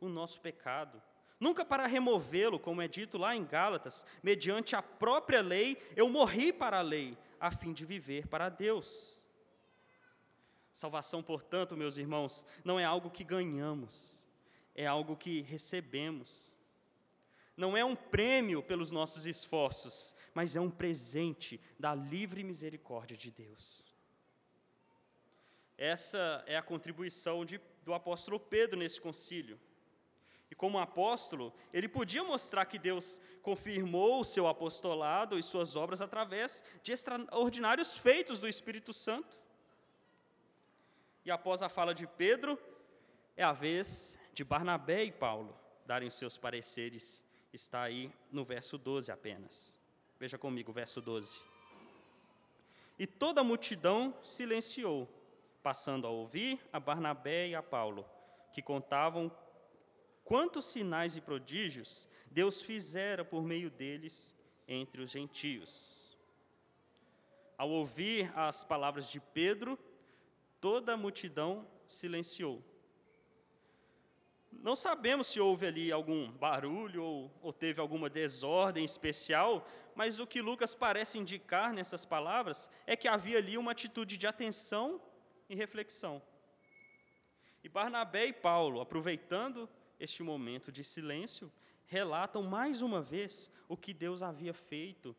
o 0.00 0.08
nosso 0.08 0.40
pecado, 0.40 1.02
nunca 1.38 1.64
para 1.64 1.86
removê-lo, 1.86 2.58
como 2.58 2.80
é 2.80 2.88
dito 2.88 3.18
lá 3.18 3.36
em 3.36 3.44
Gálatas, 3.44 4.06
mediante 4.22 4.74
a 4.74 4.82
própria 4.82 5.42
lei, 5.42 5.76
eu 5.94 6.08
morri 6.08 6.52
para 6.52 6.78
a 6.78 6.82
lei, 6.82 7.16
a 7.38 7.50
fim 7.50 7.72
de 7.72 7.84
viver 7.84 8.26
para 8.26 8.48
Deus. 8.48 9.24
Salvação, 10.72 11.22
portanto, 11.22 11.76
meus 11.76 11.96
irmãos, 11.96 12.46
não 12.64 12.78
é 12.78 12.84
algo 12.84 13.10
que 13.10 13.24
ganhamos, 13.24 14.19
é 14.80 14.86
algo 14.86 15.14
que 15.14 15.42
recebemos. 15.42 16.54
Não 17.54 17.76
é 17.76 17.84
um 17.84 17.94
prêmio 17.94 18.62
pelos 18.62 18.90
nossos 18.90 19.26
esforços, 19.26 20.14
mas 20.32 20.56
é 20.56 20.60
um 20.60 20.70
presente 20.70 21.60
da 21.78 21.94
livre 21.94 22.42
misericórdia 22.42 23.14
de 23.14 23.30
Deus. 23.30 23.84
Essa 25.76 26.42
é 26.46 26.56
a 26.56 26.62
contribuição 26.62 27.44
de, 27.44 27.60
do 27.84 27.92
apóstolo 27.92 28.40
Pedro 28.40 28.78
nesse 28.78 28.98
concílio. 28.98 29.60
E 30.50 30.54
como 30.54 30.78
apóstolo, 30.78 31.52
ele 31.74 31.86
podia 31.86 32.24
mostrar 32.24 32.64
que 32.64 32.78
Deus 32.78 33.20
confirmou 33.42 34.20
o 34.20 34.24
seu 34.24 34.46
apostolado 34.48 35.38
e 35.38 35.42
suas 35.42 35.76
obras 35.76 36.00
através 36.00 36.64
de 36.82 36.92
extraordinários 36.92 37.98
feitos 37.98 38.40
do 38.40 38.48
Espírito 38.48 38.94
Santo. 38.94 39.38
E 41.22 41.30
após 41.30 41.62
a 41.62 41.68
fala 41.68 41.94
de 41.94 42.06
Pedro, 42.06 42.58
é 43.36 43.44
a 43.44 43.52
vez 43.52 44.18
de 44.32 44.44
Barnabé 44.44 45.04
e 45.04 45.12
Paulo 45.12 45.56
darem 45.86 46.08
os 46.08 46.14
seus 46.14 46.36
pareceres. 46.38 47.26
Está 47.52 47.82
aí 47.82 48.12
no 48.30 48.44
verso 48.44 48.78
12 48.78 49.10
apenas. 49.10 49.78
Veja 50.18 50.38
comigo, 50.38 50.72
verso 50.72 51.00
12. 51.00 51.42
E 52.98 53.06
toda 53.06 53.40
a 53.40 53.44
multidão 53.44 54.14
silenciou, 54.22 55.08
passando 55.62 56.06
a 56.06 56.10
ouvir 56.10 56.60
a 56.72 56.78
Barnabé 56.78 57.48
e 57.48 57.54
a 57.54 57.62
Paulo, 57.62 58.06
que 58.52 58.60
contavam 58.60 59.34
quantos 60.24 60.66
sinais 60.66 61.16
e 61.16 61.20
prodígios 61.20 62.08
Deus 62.30 62.62
fizera 62.62 63.24
por 63.24 63.42
meio 63.42 63.70
deles 63.70 64.36
entre 64.68 65.02
os 65.02 65.10
gentios. 65.10 66.16
Ao 67.58 67.68
ouvir 67.68 68.32
as 68.38 68.62
palavras 68.62 69.10
de 69.10 69.18
Pedro, 69.18 69.78
toda 70.60 70.94
a 70.94 70.96
multidão 70.96 71.66
silenciou. 71.86 72.62
Não 74.52 74.76
sabemos 74.76 75.28
se 75.28 75.40
houve 75.40 75.66
ali 75.66 75.92
algum 75.92 76.30
barulho 76.32 77.02
ou, 77.02 77.38
ou, 77.40 77.52
teve 77.52 77.80
alguma 77.80 78.10
desordem 78.10 78.84
especial, 78.84 79.66
mas 79.94 80.18
o 80.18 80.26
que 80.26 80.42
Lucas 80.42 80.74
parece 80.74 81.18
indicar 81.18 81.72
nessas 81.72 82.04
palavras 82.04 82.68
é 82.86 82.96
que 82.96 83.08
havia 83.08 83.38
ali 83.38 83.56
uma 83.56 83.72
atitude 83.72 84.18
de 84.18 84.26
atenção 84.26 85.00
e 85.48 85.54
reflexão. 85.54 86.22
E 87.62 87.68
Barnabé 87.68 88.26
e 88.26 88.32
Paulo, 88.32 88.80
aproveitando 88.80 89.68
este 89.98 90.22
momento 90.22 90.72
de 90.72 90.82
silêncio, 90.82 91.52
relatam 91.86 92.42
mais 92.42 92.82
uma 92.82 93.02
vez 93.02 93.50
o 93.68 93.76
que 93.76 93.92
Deus 93.92 94.22
havia 94.22 94.54
feito 94.54 95.16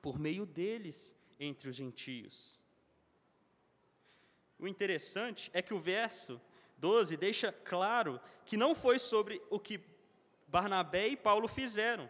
por 0.00 0.18
meio 0.18 0.46
deles 0.46 1.16
entre 1.40 1.68
os 1.68 1.76
gentios. 1.76 2.64
O 4.58 4.66
interessante 4.66 5.50
é 5.54 5.62
que 5.62 5.72
o 5.72 5.80
verso 5.80 6.40
12 6.78 7.16
deixa 7.16 7.52
claro 7.52 8.20
que 8.44 8.56
não 8.56 8.74
foi 8.74 8.98
sobre 8.98 9.42
o 9.50 9.58
que 9.58 9.80
Barnabé 10.46 11.08
e 11.08 11.16
Paulo 11.16 11.46
fizeram, 11.46 12.08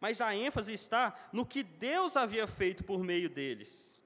mas 0.00 0.20
a 0.20 0.34
ênfase 0.34 0.72
está 0.72 1.14
no 1.32 1.46
que 1.46 1.62
Deus 1.62 2.16
havia 2.16 2.46
feito 2.46 2.84
por 2.84 3.02
meio 3.02 3.28
deles. 3.30 4.02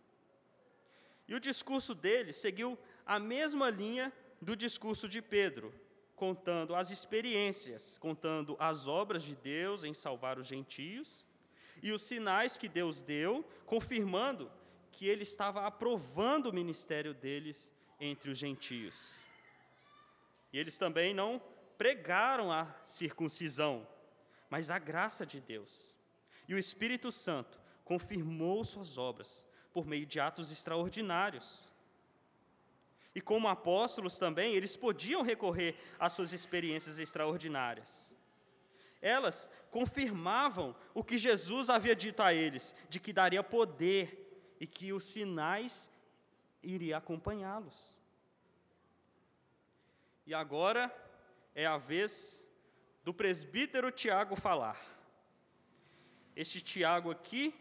E 1.27 1.35
o 1.35 1.41
discurso 1.41 1.95
deles 1.95 2.37
seguiu 2.37 2.79
a 3.07 3.19
mesma 3.19 3.71
linha 3.71 4.13
do 4.41 4.55
discurso 4.55 5.09
de 5.09 5.23
Pedro, 5.23 5.73
contando 6.15 6.75
as 6.75 6.91
experiências, 6.91 7.97
contando 7.99 8.57
as 8.59 8.87
obras 8.87 9.23
de 9.23 9.35
Deus 9.35 9.83
em 9.83 9.95
salvar 9.95 10.39
os 10.39 10.47
gentios 10.47 11.25
e 11.83 11.91
os 11.91 12.03
sinais 12.03 12.59
que 12.59 12.69
Deus 12.69 13.01
deu, 13.01 13.45
confirmando 13.65 14.51
que 14.93 15.07
ele 15.07 15.23
estava 15.23 15.67
aprovando 15.67 16.47
o 16.47 16.53
ministério 16.53 17.15
deles 17.15 17.73
entre 17.99 18.31
os 18.31 18.37
gentios. 18.37 19.22
E 20.53 20.59
eles 20.59 20.77
também 20.77 21.15
não 21.15 21.41
pregaram 21.79 22.53
a 22.53 22.67
circuncisão, 22.85 23.87
mas 24.51 24.71
a 24.71 24.79
graça 24.79 25.25
de 25.25 25.41
Deus. 25.41 25.97
E 26.47 26.55
o 26.55 26.59
Espírito 26.59 27.11
Santo 27.11 27.61
confirmou 27.85 28.63
suas 28.65 28.99
obras 28.99 29.47
por 29.73 29.87
meio 29.87 30.07
de 30.07 30.21
atos 30.21 30.53
extraordinários. 30.53 31.67
E 33.15 33.21
como 33.21 33.49
apóstolos 33.49 34.19
também, 34.19 34.55
eles 34.55 34.77
podiam 34.77 35.23
recorrer 35.23 35.77
às 35.99 36.13
suas 36.13 36.33
experiências 36.33 36.99
extraordinárias. 36.99 38.15
Elas 39.01 39.51
confirmavam 39.71 40.77
o 40.95 41.03
que 41.03 41.19
Jesus 41.19 41.69
havia 41.69 41.97
dito 41.97 42.23
a 42.23 42.33
eles, 42.33 42.75
de 42.89 43.01
que 43.01 43.13
daria 43.13 43.43
poder 43.43 44.55
e 44.61 44.67
que 44.67 44.93
os 44.93 45.05
sinais 45.07 45.91
iria 46.63 46.99
acompanhá-los. 46.99 47.95
E 50.25 50.33
agora 50.33 50.95
é 51.55 51.67
a 51.67 51.77
vez 51.77 52.49
do 53.03 53.13
presbítero 53.13 53.91
Tiago 53.91 54.37
falar. 54.37 54.81
Este 56.37 56.61
Tiago 56.61 57.11
aqui 57.11 57.53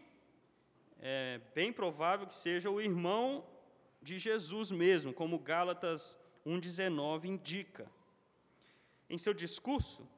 é 1.00 1.40
bem 1.54 1.72
provável 1.72 2.26
que 2.26 2.34
seja 2.34 2.70
o 2.70 2.80
irmão 2.80 3.44
de 4.00 4.16
Jesus 4.18 4.70
mesmo, 4.70 5.12
como 5.12 5.38
Gálatas 5.38 6.16
1,19 6.46 7.24
indica. 7.24 7.90
Em 9.10 9.18
seu 9.18 9.34
discurso, 9.34 10.08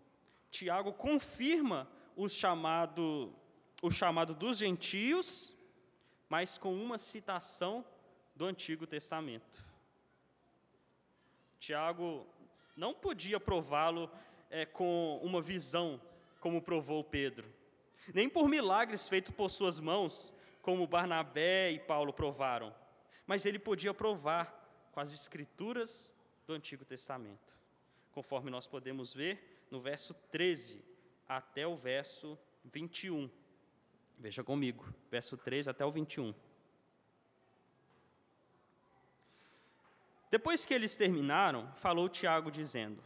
Tiago 0.50 0.92
confirma 0.92 1.90
o 2.14 2.28
chamado, 2.28 3.34
o 3.82 3.90
chamado 3.90 4.34
dos 4.34 4.58
gentios, 4.58 5.56
mas 6.28 6.58
com 6.58 6.74
uma 6.74 6.98
citação 6.98 7.84
do 8.36 8.44
Antigo 8.44 8.86
Testamento. 8.86 9.64
Tiago 11.58 12.26
não 12.76 12.94
podia 12.94 13.38
prová-lo 13.38 14.10
é, 14.50 14.66
com 14.66 15.20
uma 15.22 15.40
visão, 15.40 16.00
como 16.40 16.62
provou 16.62 17.02
Pedro, 17.02 17.52
nem 18.12 18.28
por 18.28 18.48
milagres 18.48 19.08
feitos 19.08 19.34
por 19.34 19.50
suas 19.50 19.80
mãos, 19.80 20.32
como 20.60 20.86
Barnabé 20.86 21.72
e 21.72 21.78
Paulo 21.78 22.12
provaram, 22.12 22.74
mas 23.26 23.46
ele 23.46 23.58
podia 23.58 23.92
provar 23.92 24.88
com 24.92 25.00
as 25.00 25.12
escrituras 25.12 26.14
do 26.46 26.52
Antigo 26.52 26.84
Testamento, 26.84 27.52
conforme 28.12 28.50
nós 28.50 28.66
podemos 28.66 29.12
ver 29.12 29.66
no 29.70 29.80
verso 29.80 30.14
13 30.30 30.82
até 31.28 31.66
o 31.66 31.76
verso 31.76 32.38
21. 32.64 33.30
Veja 34.18 34.44
comigo, 34.44 34.86
verso 35.10 35.36
13 35.36 35.70
até 35.70 35.84
o 35.84 35.90
21. 35.90 36.34
Depois 40.30 40.64
que 40.64 40.74
eles 40.74 40.96
terminaram, 40.96 41.70
falou 41.74 42.08
Tiago, 42.08 42.50
dizendo: 42.50 43.02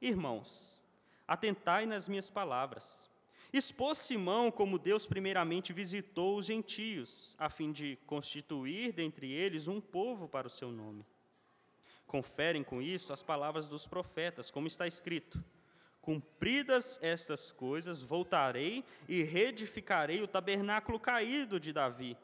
Irmãos, 0.00 0.82
atentai 1.26 1.86
nas 1.86 2.08
minhas 2.08 2.30
palavras. 2.30 3.10
Expôs 3.52 3.98
Simão 3.98 4.50
como 4.50 4.78
Deus 4.78 5.06
primeiramente 5.06 5.72
visitou 5.72 6.36
os 6.36 6.46
gentios, 6.46 7.36
a 7.38 7.48
fim 7.48 7.72
de 7.72 7.96
constituir 8.06 8.92
dentre 8.92 9.32
eles 9.32 9.68
um 9.68 9.80
povo 9.80 10.28
para 10.28 10.46
o 10.46 10.50
seu 10.50 10.70
nome. 10.70 11.06
Conferem 12.06 12.62
com 12.62 12.82
isso 12.82 13.12
as 13.12 13.22
palavras 13.22 13.68
dos 13.68 13.86
profetas, 13.86 14.50
como 14.50 14.66
está 14.66 14.86
escrito: 14.86 15.42
Cumpridas 16.00 16.98
estas 17.02 17.50
coisas, 17.50 18.02
voltarei 18.02 18.84
e 19.08 19.22
reedificarei 19.22 20.22
o 20.22 20.28
tabernáculo 20.28 21.00
caído 21.00 21.58
de 21.58 21.72
Davi, 21.72 22.16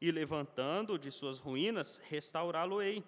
e 0.00 0.10
levantando 0.10 0.98
de 0.98 1.10
suas 1.10 1.38
ruínas, 1.38 1.98
restaurá-lo-ei 2.08 3.04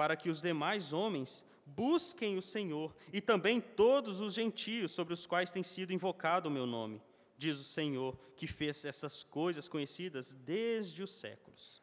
para 0.00 0.16
que 0.16 0.30
os 0.30 0.40
demais 0.40 0.94
homens 0.94 1.44
busquem 1.66 2.38
o 2.38 2.40
Senhor 2.40 2.96
e 3.12 3.20
também 3.20 3.60
todos 3.60 4.18
os 4.18 4.32
gentios 4.32 4.92
sobre 4.92 5.12
os 5.12 5.26
quais 5.26 5.50
tem 5.50 5.62
sido 5.62 5.92
invocado 5.92 6.48
o 6.48 6.50
meu 6.50 6.64
nome, 6.64 7.02
diz 7.36 7.60
o 7.60 7.64
Senhor, 7.64 8.18
que 8.34 8.46
fez 8.46 8.86
essas 8.86 9.22
coisas 9.22 9.68
conhecidas 9.68 10.32
desde 10.32 11.02
os 11.02 11.10
séculos. 11.10 11.82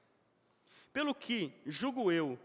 Pelo 0.91 1.13
que, 1.13 1.53
julgo 1.63 2.11
eu, 2.11 2.39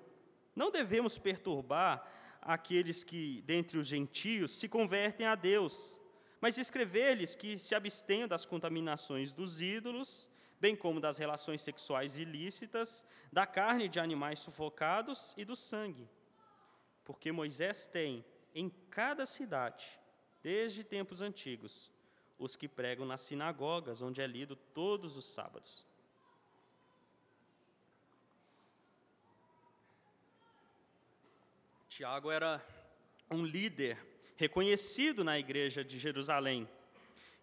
não 0.55 0.71
devemos 0.71 1.17
perturbar 1.17 2.07
aqueles 2.43 3.03
que, 3.03 3.41
dentre 3.47 3.79
os 3.79 3.87
gentios, 3.87 4.53
se 4.53 4.69
convertem 4.69 5.25
a 5.25 5.35
Deus, 5.35 5.99
mas 6.39 6.59
escrever-lhes 6.59 7.35
que 7.35 7.57
se 7.57 7.75
abstenham 7.75 8.29
das 8.29 8.45
contaminações 8.45 9.33
dos 9.33 9.63
ídolos 9.63 10.29
bem 10.62 10.77
como 10.77 11.01
das 11.01 11.18
relações 11.18 11.61
sexuais 11.61 12.18
ilícitas, 12.18 13.05
da 13.33 13.44
carne 13.44 13.88
de 13.88 13.98
animais 13.98 14.38
sufocados 14.38 15.35
e 15.37 15.44
do 15.44 15.57
sangue. 15.57 16.09
Porque 17.05 17.33
Moisés 17.33 17.88
tem 17.88 18.25
em 18.55 18.70
cada 18.88 19.27
cidade, 19.27 19.85
desde 20.40 20.85
tempos 20.85 21.20
antigos, 21.20 21.90
os 22.38 22.55
que 22.55 22.68
pregam 22.68 23.05
nas 23.05 23.22
sinagogas, 23.22 24.03
onde 24.03 24.22
é 24.22 24.27
lido 24.27 24.55
todos 24.55 25.16
os 25.16 25.27
sábados. 25.27 25.85
Tiago 31.88 32.31
era 32.31 32.64
um 33.29 33.44
líder 33.44 33.98
reconhecido 34.37 35.25
na 35.25 35.37
igreja 35.40 35.85
de 35.85 35.98
Jerusalém. 35.98 36.68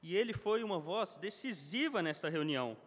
E 0.01 0.15
ele 0.15 0.31
foi 0.31 0.63
uma 0.63 0.79
voz 0.79 1.17
decisiva 1.17 2.01
nesta 2.01 2.29
reunião 2.29 2.77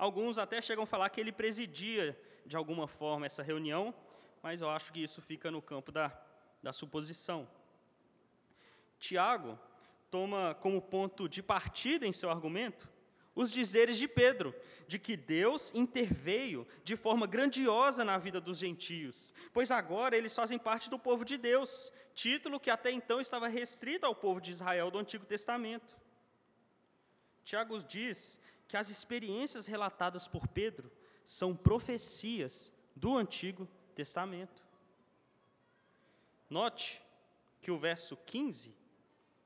Alguns 0.00 0.38
até 0.38 0.62
chegam 0.62 0.84
a 0.84 0.86
falar 0.86 1.10
que 1.10 1.20
ele 1.20 1.30
presidia 1.30 2.18
de 2.46 2.56
alguma 2.56 2.88
forma 2.88 3.26
essa 3.26 3.42
reunião, 3.42 3.94
mas 4.42 4.62
eu 4.62 4.70
acho 4.70 4.90
que 4.90 5.02
isso 5.02 5.20
fica 5.20 5.50
no 5.50 5.60
campo 5.60 5.92
da, 5.92 6.10
da 6.62 6.72
suposição. 6.72 7.46
Tiago 8.98 9.58
toma 10.10 10.54
como 10.54 10.80
ponto 10.80 11.28
de 11.28 11.42
partida 11.42 12.06
em 12.06 12.12
seu 12.12 12.30
argumento 12.30 12.88
os 13.34 13.52
dizeres 13.52 13.98
de 13.98 14.08
Pedro, 14.08 14.54
de 14.88 14.98
que 14.98 15.18
Deus 15.18 15.70
interveio 15.74 16.66
de 16.82 16.96
forma 16.96 17.26
grandiosa 17.26 18.02
na 18.02 18.16
vida 18.16 18.40
dos 18.40 18.56
gentios, 18.56 19.34
pois 19.52 19.70
agora 19.70 20.16
eles 20.16 20.34
fazem 20.34 20.58
parte 20.58 20.88
do 20.88 20.98
povo 20.98 21.26
de 21.26 21.36
Deus, 21.36 21.92
título 22.14 22.58
que 22.58 22.70
até 22.70 22.90
então 22.90 23.20
estava 23.20 23.48
restrito 23.48 24.06
ao 24.06 24.14
povo 24.14 24.40
de 24.40 24.50
Israel 24.50 24.90
do 24.90 24.98
Antigo 24.98 25.26
Testamento. 25.26 25.94
Tiago 27.44 27.82
diz 27.82 28.40
que 28.70 28.76
as 28.76 28.88
experiências 28.88 29.66
relatadas 29.66 30.28
por 30.28 30.46
Pedro 30.46 30.92
são 31.24 31.56
profecias 31.56 32.72
do 32.94 33.16
Antigo 33.16 33.68
Testamento. 33.96 34.64
Note 36.48 37.02
que 37.60 37.72
o 37.72 37.78
verso 37.78 38.16
15, 38.16 38.72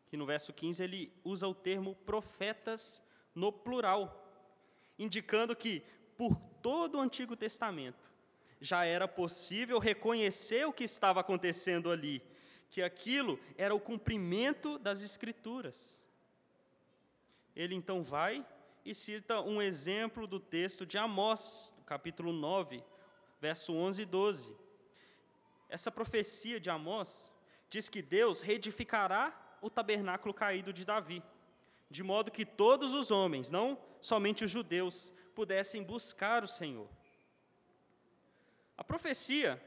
que 0.09 0.17
no 0.19 0.27
verso 0.27 0.53
15 0.53 0.85
ele 0.85 1.13
usa 1.25 1.49
o 1.49 1.55
termo 1.55 1.95
profetas 2.05 3.03
no 3.35 3.51
plural, 3.51 4.31
indicando 4.99 5.57
que 5.57 5.83
por 6.19 6.37
todo 6.61 6.99
o 6.99 7.01
Antigo 7.01 7.35
Testamento 7.35 8.13
já 8.61 8.85
era 8.85 9.09
possível 9.09 9.79
reconhecer 9.79 10.67
o 10.67 10.73
que 10.73 10.85
estava 10.85 11.21
acontecendo 11.21 11.91
ali, 11.91 12.23
que 12.71 12.83
aquilo 12.83 13.41
era 13.57 13.75
o 13.75 13.81
cumprimento 13.81 14.79
das 14.79 15.03
Escrituras. 15.03 16.05
Ele 17.57 17.75
então 17.75 18.03
vai 18.03 18.47
e 18.85 18.95
cita 18.95 19.41
um 19.41 19.63
exemplo 19.63 20.27
do 20.27 20.39
texto 20.39 20.85
de 20.85 20.99
Amós, 20.99 21.75
capítulo 21.87 22.33
9, 22.33 22.85
verso 23.41 23.73
11 23.73 24.03
e 24.03 24.05
12. 24.05 24.57
Essa 25.69 25.91
profecia 25.91 26.61
de 26.61 26.71
Amós 26.71 27.33
diz 27.71 27.89
que 27.89 28.03
Deus 28.03 28.43
reedificará 28.43 29.59
o 29.63 29.71
tabernáculo 29.71 30.35
caído 30.35 30.73
de 30.73 30.85
Davi 30.85 31.23
de 31.95 32.03
modo 32.03 32.31
que 32.31 32.45
todos 32.45 32.93
os 32.93 33.13
homens, 33.13 33.53
não 33.53 33.79
somente 34.01 34.45
os 34.45 34.51
judeus, 34.51 35.13
pudessem 35.33 35.81
buscar 35.81 36.43
o 36.43 36.49
Senhor. 36.49 36.89
A 38.77 38.83
profecia 38.83 39.63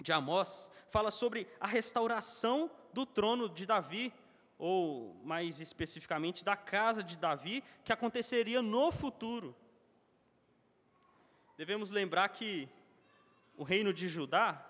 de 0.00 0.12
Amós 0.12 0.70
fala 0.88 1.10
sobre 1.10 1.46
a 1.60 1.66
restauração 1.66 2.70
do 2.90 3.04
trono 3.04 3.50
de 3.50 3.66
Davi, 3.66 4.14
ou 4.58 5.14
mais 5.22 5.60
especificamente 5.60 6.44
da 6.44 6.56
casa 6.56 7.02
de 7.02 7.16
Davi, 7.16 7.62
que 7.84 7.92
aconteceria 7.92 8.62
no 8.62 8.90
futuro. 8.90 9.54
Devemos 11.56 11.90
lembrar 11.90 12.28
que 12.30 12.68
o 13.56 13.62
reino 13.62 13.92
de 13.92 14.08
Judá 14.08 14.64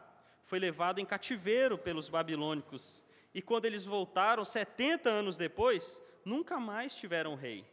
foi 0.44 0.58
levado 0.58 1.00
em 1.00 1.04
cativeiro 1.04 1.76
pelos 1.76 2.08
babilônicos, 2.08 3.04
e 3.34 3.42
quando 3.42 3.66
eles 3.66 3.84
voltaram, 3.84 4.44
70 4.44 5.10
anos 5.10 5.36
depois, 5.36 6.02
nunca 6.24 6.58
mais 6.58 6.94
tiveram 6.94 7.34
rei. 7.34 7.68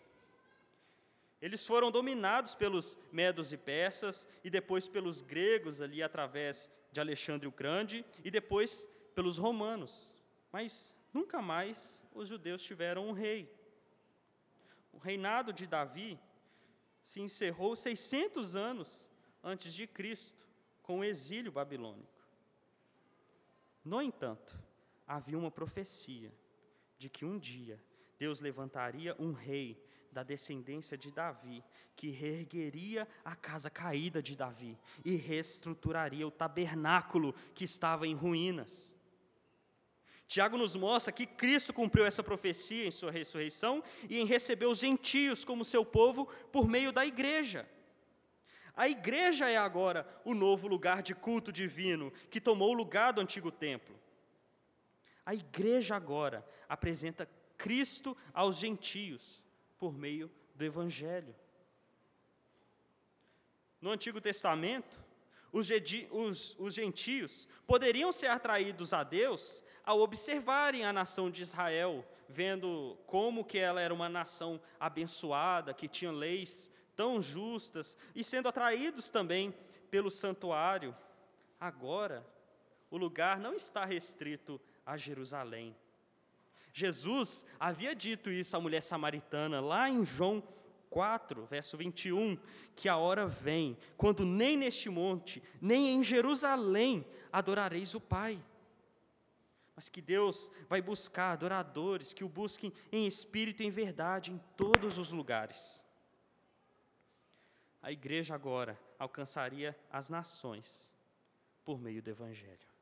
Eles 1.42 1.66
foram 1.66 1.92
dominados 1.92 2.56
pelos 2.56 2.98
medos 3.12 3.52
e 3.52 3.58
persas 3.58 4.28
e 4.44 4.50
depois 4.50 4.88
pelos 4.88 5.22
gregos 5.22 5.82
ali 5.82 6.02
através 6.02 6.72
de 6.92 7.02
Alexandre 7.02 7.48
o 7.48 7.52
Grande 7.52 8.06
e 8.24 8.32
depois 8.32 8.88
pelos 9.14 9.38
romanos. 9.38 10.18
Mas 10.52 10.96
nunca 11.14 11.42
mais 11.42 12.04
os 12.14 12.28
judeus 12.28 12.62
tiveram 12.62 13.08
um 13.08 13.12
rei. 13.12 13.54
O 14.92 14.98
reinado 14.98 15.54
de 15.54 15.68
Davi 15.68 16.20
se 17.02 17.22
encerrou 17.22 17.76
600 17.76 18.56
anos 18.56 19.12
antes 19.44 19.74
de 19.74 19.86
Cristo, 19.86 20.48
com 20.82 21.00
o 21.00 21.04
exílio 21.04 21.52
babilônico. 21.52 22.24
No 23.84 24.02
entanto, 24.02 24.58
havia 25.08 25.38
uma 25.38 25.52
profecia 25.52 26.34
de 26.98 27.10
que 27.10 27.26
um 27.26 27.38
dia 27.38 27.82
Deus 28.18 28.40
levantaria 28.40 29.16
um 29.20 29.34
rei 29.34 29.82
da 30.12 30.24
descendência 30.24 30.98
de 30.98 31.12
Davi, 31.12 31.64
que 31.96 32.10
reergueria 32.10 33.08
a 33.26 33.36
casa 33.36 33.70
caída 33.70 34.22
de 34.22 34.36
Davi 34.36 34.78
e 35.04 35.16
reestruturaria 35.16 36.26
o 36.26 36.32
tabernáculo 36.32 37.34
que 37.54 37.64
estava 37.64 38.08
em 38.08 38.14
ruínas. 38.14 38.96
Tiago 40.34 40.58
nos 40.58 40.76
mostra 40.76 41.14
que 41.14 41.28
Cristo 41.28 41.72
cumpriu 41.72 42.08
essa 42.08 42.24
profecia 42.24 42.88
em 42.88 42.90
sua 42.90 43.12
ressurreição 43.12 43.84
e 44.10 44.20
em 44.20 44.26
receber 44.26 44.66
os 44.66 44.80
gentios 44.80 45.46
como 45.46 45.64
seu 45.64 45.86
povo 45.86 46.26
por 46.52 46.68
meio 46.68 46.92
da 46.92 47.06
igreja. 47.06 47.70
A 48.76 48.90
igreja 48.90 49.48
é 49.48 49.58
agora 49.58 50.08
o 50.26 50.34
novo 50.34 50.68
lugar 50.68 51.04
de 51.04 51.14
culto 51.14 51.52
divino 51.52 52.12
que 52.32 52.42
tomou 52.42 52.72
o 52.72 52.74
lugar 52.74 53.14
do 53.14 53.22
antigo 53.22 53.52
templo. 53.52 53.96
A 55.24 55.36
igreja 55.36 55.96
agora 55.96 56.44
apresenta 56.68 57.30
Cristo 57.56 58.18
aos 58.34 58.56
gentios 58.56 59.44
por 59.78 59.94
meio 59.94 60.32
do 60.56 60.66
Evangelho. 60.66 61.36
No 63.80 63.92
Antigo 63.92 64.20
Testamento, 64.20 65.00
os, 65.52 65.70
os, 66.10 66.56
os, 66.58 66.74
gentios 66.74 67.48
poderiam 67.68 68.12
ser 68.12 68.32
atraídos 68.32 68.92
a 68.94 69.04
Deus 69.04 69.64
ao 69.86 70.00
observarem 70.00 70.86
a 70.86 70.94
nação 70.94 71.30
de 71.30 71.42
Israel, 71.42 72.06
vendo 72.28 72.98
como 73.06 73.44
que 73.44 73.58
ela 73.58 73.82
era 73.82 73.94
uma 73.94 74.10
nação 74.10 74.60
abençoada, 74.80 75.74
que 75.74 75.88
tinha 75.88 76.12
leis 76.12 76.72
tão 76.96 77.22
justas, 77.22 77.98
e 78.16 78.24
sendo 78.24 78.48
atraídos 78.48 79.10
também 79.10 79.54
pelo 79.90 80.10
santuário. 80.10 80.96
Agora, 81.60 82.26
o 82.90 82.98
lugar 82.98 83.40
não 83.40 83.54
está 83.54 83.86
restrito 83.86 84.60
a 84.86 84.98
Jerusalém. 84.98 85.76
Jesus 86.74 87.46
havia 87.60 87.96
dito 87.96 88.32
isso 88.32 88.58
à 88.58 88.60
mulher 88.60 88.82
samaritana 88.82 89.62
lá 89.62 89.90
em 89.90 90.04
João 90.04 90.42
4, 90.90 91.46
verso 91.46 91.76
21, 91.76 92.38
que 92.76 92.88
a 92.88 92.98
hora 92.98 93.28
vem, 93.28 93.78
quando 93.98 94.26
nem 94.26 94.56
neste 94.56 94.90
monte, 94.90 95.42
nem 95.60 95.94
em 95.94 96.04
Jerusalém 96.04 97.06
adorareis 97.32 97.96
o 97.96 98.00
Pai. 98.00 98.40
Mas 99.76 99.90
que 99.90 100.02
Deus 100.02 100.52
vai 100.70 100.82
buscar 100.82 101.32
adoradores 101.32 102.14
que 102.14 102.24
o 102.24 102.30
busquem 102.30 102.72
em 102.92 103.08
espírito 103.08 103.64
e 103.64 103.66
em 103.66 103.72
verdade 103.72 104.32
em 104.32 104.38
todos 104.56 104.98
os 104.98 105.12
lugares. 105.12 105.84
A 107.82 107.92
igreja 107.92 108.36
agora 108.36 108.80
alcançaria 108.98 109.78
as 109.92 110.10
nações 110.10 110.94
por 111.66 111.80
meio 111.80 112.02
do 112.02 112.10
Evangelho. 112.10 112.74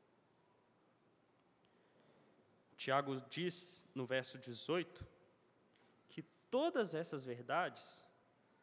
Tiago 2.76 3.20
diz 3.30 3.86
no 3.94 4.04
verso 4.04 4.38
18 4.38 5.06
que 6.08 6.22
todas 6.50 6.94
essas 6.94 7.24
verdades 7.24 8.04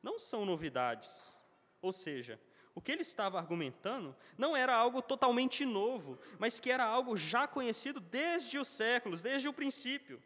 não 0.03 0.19
são 0.19 0.45
novidades. 0.45 1.41
Ou 1.81 1.91
seja, 1.91 2.39
o 2.75 2.81
que 2.81 2.91
ele 2.91 3.01
estava 3.01 3.37
argumentando 3.37 4.15
não 4.37 4.55
era 4.55 4.75
algo 4.75 5.01
totalmente 5.01 5.65
novo, 5.65 6.19
mas 6.37 6.59
que 6.59 6.71
era 6.71 6.85
algo 6.85 7.17
já 7.17 7.47
conhecido 7.47 7.99
desde 7.99 8.57
os 8.57 8.67
séculos, 8.67 9.21
desde 9.21 9.47
o 9.47 9.53
princípio. 9.53 10.21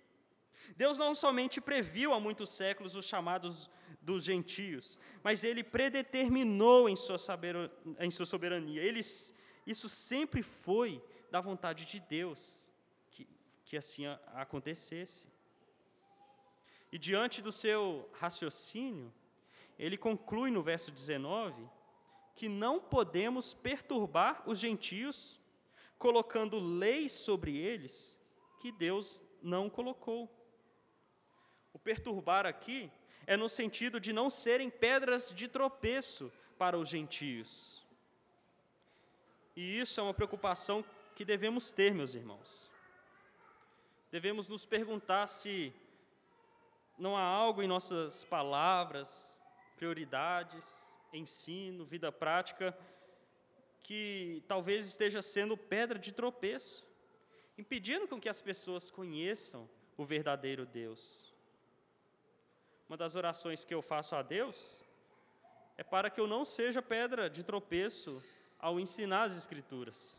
Deus 0.75 0.97
não 0.97 1.13
somente 1.13 1.59
previu 1.59 2.13
há 2.13 2.19
muitos 2.19 2.49
séculos 2.49 2.95
os 2.95 3.05
chamados 3.05 3.69
dos 4.01 4.23
gentios, 4.23 4.97
mas 5.23 5.43
ele 5.43 5.63
predeterminou 5.63 6.89
em 6.89 6.95
sua, 6.95 7.17
em 7.99 8.11
sua 8.11 8.25
soberania. 8.25 8.81
Eles, 8.81 9.33
isso 9.65 9.87
sempre 9.87 10.43
foi 10.43 11.01
da 11.31 11.39
vontade 11.41 11.85
de 11.85 11.99
Deus 11.99 12.71
que 13.73 13.77
assim 13.77 14.05
acontecesse. 14.35 15.27
E 16.91 16.97
diante 16.99 17.41
do 17.41 17.51
seu 17.51 18.07
raciocínio, 18.13 19.11
ele 19.79 19.97
conclui 19.97 20.51
no 20.51 20.61
verso 20.61 20.91
19 20.91 21.67
que 22.35 22.49
não 22.49 22.79
podemos 22.79 23.53
perturbar 23.53 24.43
os 24.45 24.59
gentios 24.59 25.39
colocando 25.97 26.59
leis 26.59 27.11
sobre 27.11 27.57
eles 27.57 28.17
que 28.59 28.71
Deus 28.71 29.23
não 29.41 29.69
colocou. 29.69 30.29
O 31.71 31.79
perturbar 31.79 32.45
aqui 32.45 32.91
é 33.25 33.37
no 33.37 33.47
sentido 33.47 33.99
de 33.99 34.11
não 34.11 34.29
serem 34.29 34.69
pedras 34.69 35.33
de 35.33 35.47
tropeço 35.47 36.31
para 36.57 36.77
os 36.77 36.89
gentios. 36.89 37.85
E 39.55 39.79
isso 39.79 39.99
é 39.99 40.03
uma 40.03 40.13
preocupação 40.13 40.83
que 41.15 41.23
devemos 41.23 41.71
ter, 41.71 41.93
meus 41.93 42.15
irmãos 42.15 42.73
devemos 44.13 44.47
nos 44.47 44.63
perguntar 44.63 45.25
se 45.25 45.73
não 46.99 47.17
há 47.17 47.23
algo 47.23 47.63
em 47.63 47.67
nossas 47.67 48.23
palavras, 48.23 49.41
prioridades, 49.75 50.92
ensino, 51.13 51.85
vida 51.85 52.11
prática, 52.11 52.77
que 53.81 54.43
talvez 54.47 54.87
esteja 54.87 55.21
sendo 55.21 55.55
pedra 55.57 55.99
de 55.99 56.11
tropeço, 56.11 56.87
impedindo 57.57 58.07
com 58.07 58.19
que 58.19 58.29
as 58.29 58.41
pessoas 58.41 58.89
conheçam 58.89 59.69
o 59.97 60.05
verdadeiro 60.05 60.65
Deus. 60.65 61.33
Uma 62.87 62.97
das 62.97 63.15
orações 63.15 63.63
que 63.63 63.73
eu 63.73 63.81
faço 63.81 64.15
a 64.15 64.21
Deus 64.21 64.83
é 65.77 65.83
para 65.83 66.09
que 66.09 66.19
eu 66.19 66.27
não 66.27 66.45
seja 66.45 66.81
pedra 66.81 67.29
de 67.29 67.43
tropeço 67.43 68.23
ao 68.59 68.79
ensinar 68.79 69.23
as 69.23 69.37
Escrituras. 69.37 70.17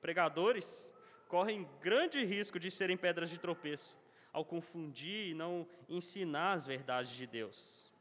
Pregadores 0.00 0.92
correm 1.28 1.68
grande 1.80 2.24
risco 2.24 2.58
de 2.58 2.70
serem 2.70 2.96
pedras 2.96 3.30
de 3.30 3.38
tropeço 3.38 3.96
ao 4.32 4.44
confundir 4.44 5.28
e 5.28 5.34
não 5.34 5.66
ensinar 5.88 6.54
as 6.54 6.66
verdades 6.66 7.12
de 7.12 7.26
Deus. 7.26 7.91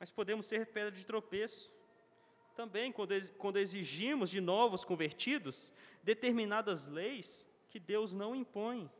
Mas 0.00 0.10
podemos 0.10 0.46
ser 0.46 0.66
pedra 0.68 0.90
de 0.90 1.04
tropeço 1.04 1.70
também 2.56 2.90
quando 2.90 3.58
exigimos 3.58 4.30
de 4.30 4.40
novos 4.40 4.82
convertidos 4.82 5.72
determinadas 6.02 6.88
leis 6.88 7.46
que 7.68 7.78
Deus 7.78 8.14
não 8.14 8.34
impõe. 8.34 8.90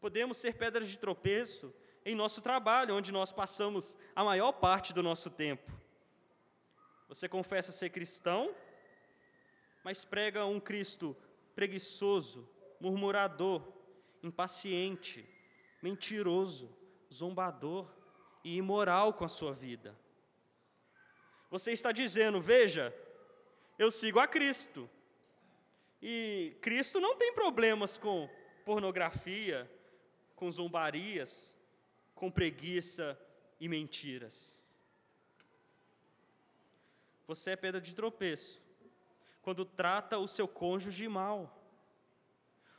Podemos 0.00 0.36
ser 0.36 0.54
pedras 0.54 0.88
de 0.88 0.98
tropeço 0.98 1.72
em 2.04 2.16
nosso 2.16 2.42
trabalho, 2.42 2.96
onde 2.96 3.12
nós 3.12 3.32
passamos 3.32 3.96
a 4.14 4.24
maior 4.24 4.52
parte 4.52 4.92
do 4.92 5.02
nosso 5.02 5.30
tempo. 5.30 5.72
Você 7.08 7.28
confessa 7.28 7.70
ser 7.70 7.90
cristão, 7.90 8.52
mas 9.84 10.04
prega 10.04 10.44
um 10.44 10.58
Cristo 10.58 11.16
preguiçoso, 11.54 12.48
murmurador, 12.80 13.72
impaciente, 14.22 15.24
mentiroso, 15.80 16.76
zombador 17.12 17.88
e 18.46 18.58
imoral 18.58 19.12
com 19.12 19.24
a 19.24 19.28
sua 19.28 19.52
vida. 19.52 19.92
Você 21.50 21.72
está 21.72 21.90
dizendo: 21.90 22.40
veja, 22.40 22.94
eu 23.76 23.90
sigo 23.90 24.20
a 24.20 24.28
Cristo. 24.28 24.88
E 26.00 26.56
Cristo 26.60 27.00
não 27.00 27.16
tem 27.16 27.32
problemas 27.32 27.98
com 27.98 28.30
pornografia, 28.64 29.68
com 30.36 30.48
zombarias, 30.48 31.56
com 32.14 32.30
preguiça 32.30 33.18
e 33.58 33.68
mentiras. 33.68 34.60
Você 37.26 37.50
é 37.50 37.56
pedra 37.56 37.80
de 37.80 37.96
tropeço 37.96 38.62
quando 39.42 39.64
trata 39.64 40.18
o 40.18 40.28
seu 40.28 40.46
cônjuge 40.46 41.08
mal. 41.08 41.52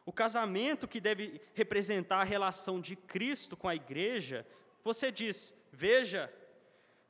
O 0.06 0.14
casamento 0.14 0.88
que 0.88 1.02
deve 1.02 1.42
representar 1.54 2.22
a 2.22 2.24
relação 2.24 2.80
de 2.80 2.96
Cristo 2.96 3.58
com 3.58 3.68
a 3.68 3.76
igreja, 3.76 4.48
você 4.88 5.12
diz: 5.12 5.54
veja, 5.72 6.34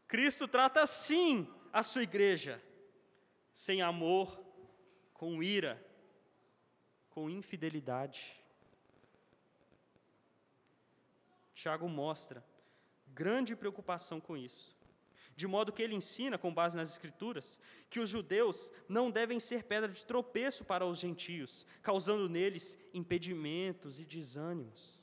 Cristo 0.08 0.48
trata 0.48 0.82
assim 0.82 1.48
a 1.72 1.84
sua 1.84 2.02
igreja, 2.02 2.62
sem 3.54 3.82
amor, 3.82 4.44
com 5.14 5.44
ira, 5.44 5.84
com 7.12 7.30
infidelidade. 7.30 8.44
Tiago 11.54 11.88
mostra 11.88 12.44
grande 13.14 13.56
preocupação 13.56 14.20
com 14.20 14.36
isso, 14.36 14.76
de 15.36 15.48
modo 15.48 15.72
que 15.72 15.84
ele 15.84 15.96
ensina, 15.96 16.38
com 16.38 16.54
base 16.54 16.76
nas 16.78 16.92
Escrituras, 16.92 17.60
que 17.92 18.00
os 18.00 18.10
judeus 18.10 18.72
não 18.88 19.12
devem 19.12 19.40
ser 19.40 19.64
pedra 19.64 19.92
de 19.92 20.04
tropeço 20.04 20.66
para 20.66 20.86
os 20.86 21.00
gentios, 21.00 21.66
causando 21.84 22.28
neles 22.28 22.76
impedimentos 22.94 24.00
e 24.00 24.06
desânimos. 24.06 24.98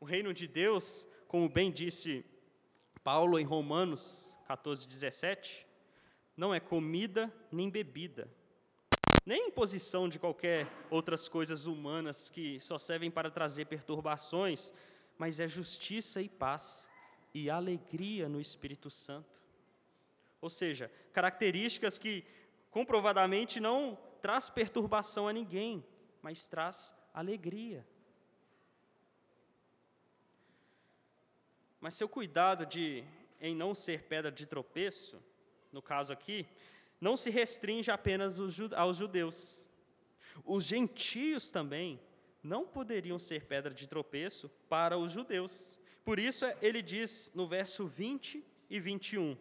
O 0.00 0.06
reino 0.06 0.34
de 0.34 0.46
Deus, 0.46 1.06
como 1.34 1.48
bem 1.48 1.72
disse 1.72 2.24
Paulo 3.02 3.40
em 3.40 3.44
Romanos 3.44 4.32
14, 4.46 4.86
17, 4.86 5.66
não 6.36 6.54
é 6.54 6.60
comida 6.60 7.28
nem 7.50 7.68
bebida, 7.68 8.28
nem 9.26 9.48
imposição 9.48 10.08
de 10.08 10.16
qualquer 10.16 10.70
outras 10.88 11.28
coisas 11.28 11.66
humanas 11.66 12.30
que 12.30 12.60
só 12.60 12.78
servem 12.78 13.10
para 13.10 13.32
trazer 13.32 13.64
perturbações, 13.64 14.72
mas 15.18 15.40
é 15.40 15.48
justiça 15.48 16.22
e 16.22 16.28
paz 16.28 16.88
e 17.34 17.50
alegria 17.50 18.28
no 18.28 18.40
Espírito 18.40 18.88
Santo. 18.88 19.42
Ou 20.40 20.48
seja, 20.48 20.88
características 21.12 21.98
que 21.98 22.24
comprovadamente 22.70 23.58
não 23.58 23.98
traz 24.22 24.48
perturbação 24.48 25.26
a 25.26 25.32
ninguém, 25.32 25.84
mas 26.22 26.46
traz 26.46 26.94
alegria. 27.12 27.84
Mas 31.84 31.96
seu 31.96 32.08
cuidado 32.08 32.64
de 32.64 33.04
em 33.38 33.54
não 33.54 33.74
ser 33.74 34.04
pedra 34.04 34.32
de 34.32 34.46
tropeço, 34.46 35.22
no 35.70 35.82
caso 35.82 36.14
aqui, 36.14 36.46
não 36.98 37.14
se 37.14 37.28
restringe 37.28 37.90
apenas 37.90 38.40
aos 38.74 38.96
judeus. 38.96 39.68
Os 40.46 40.64
gentios 40.64 41.50
também 41.50 42.00
não 42.42 42.66
poderiam 42.66 43.18
ser 43.18 43.44
pedra 43.44 43.74
de 43.74 43.86
tropeço 43.86 44.48
para 44.66 44.96
os 44.96 45.12
judeus. 45.12 45.78
Por 46.06 46.18
isso 46.18 46.46
ele 46.62 46.80
diz 46.80 47.30
no 47.34 47.46
verso 47.46 47.86
20 47.86 48.42
e 48.70 48.80
21: 48.80 49.36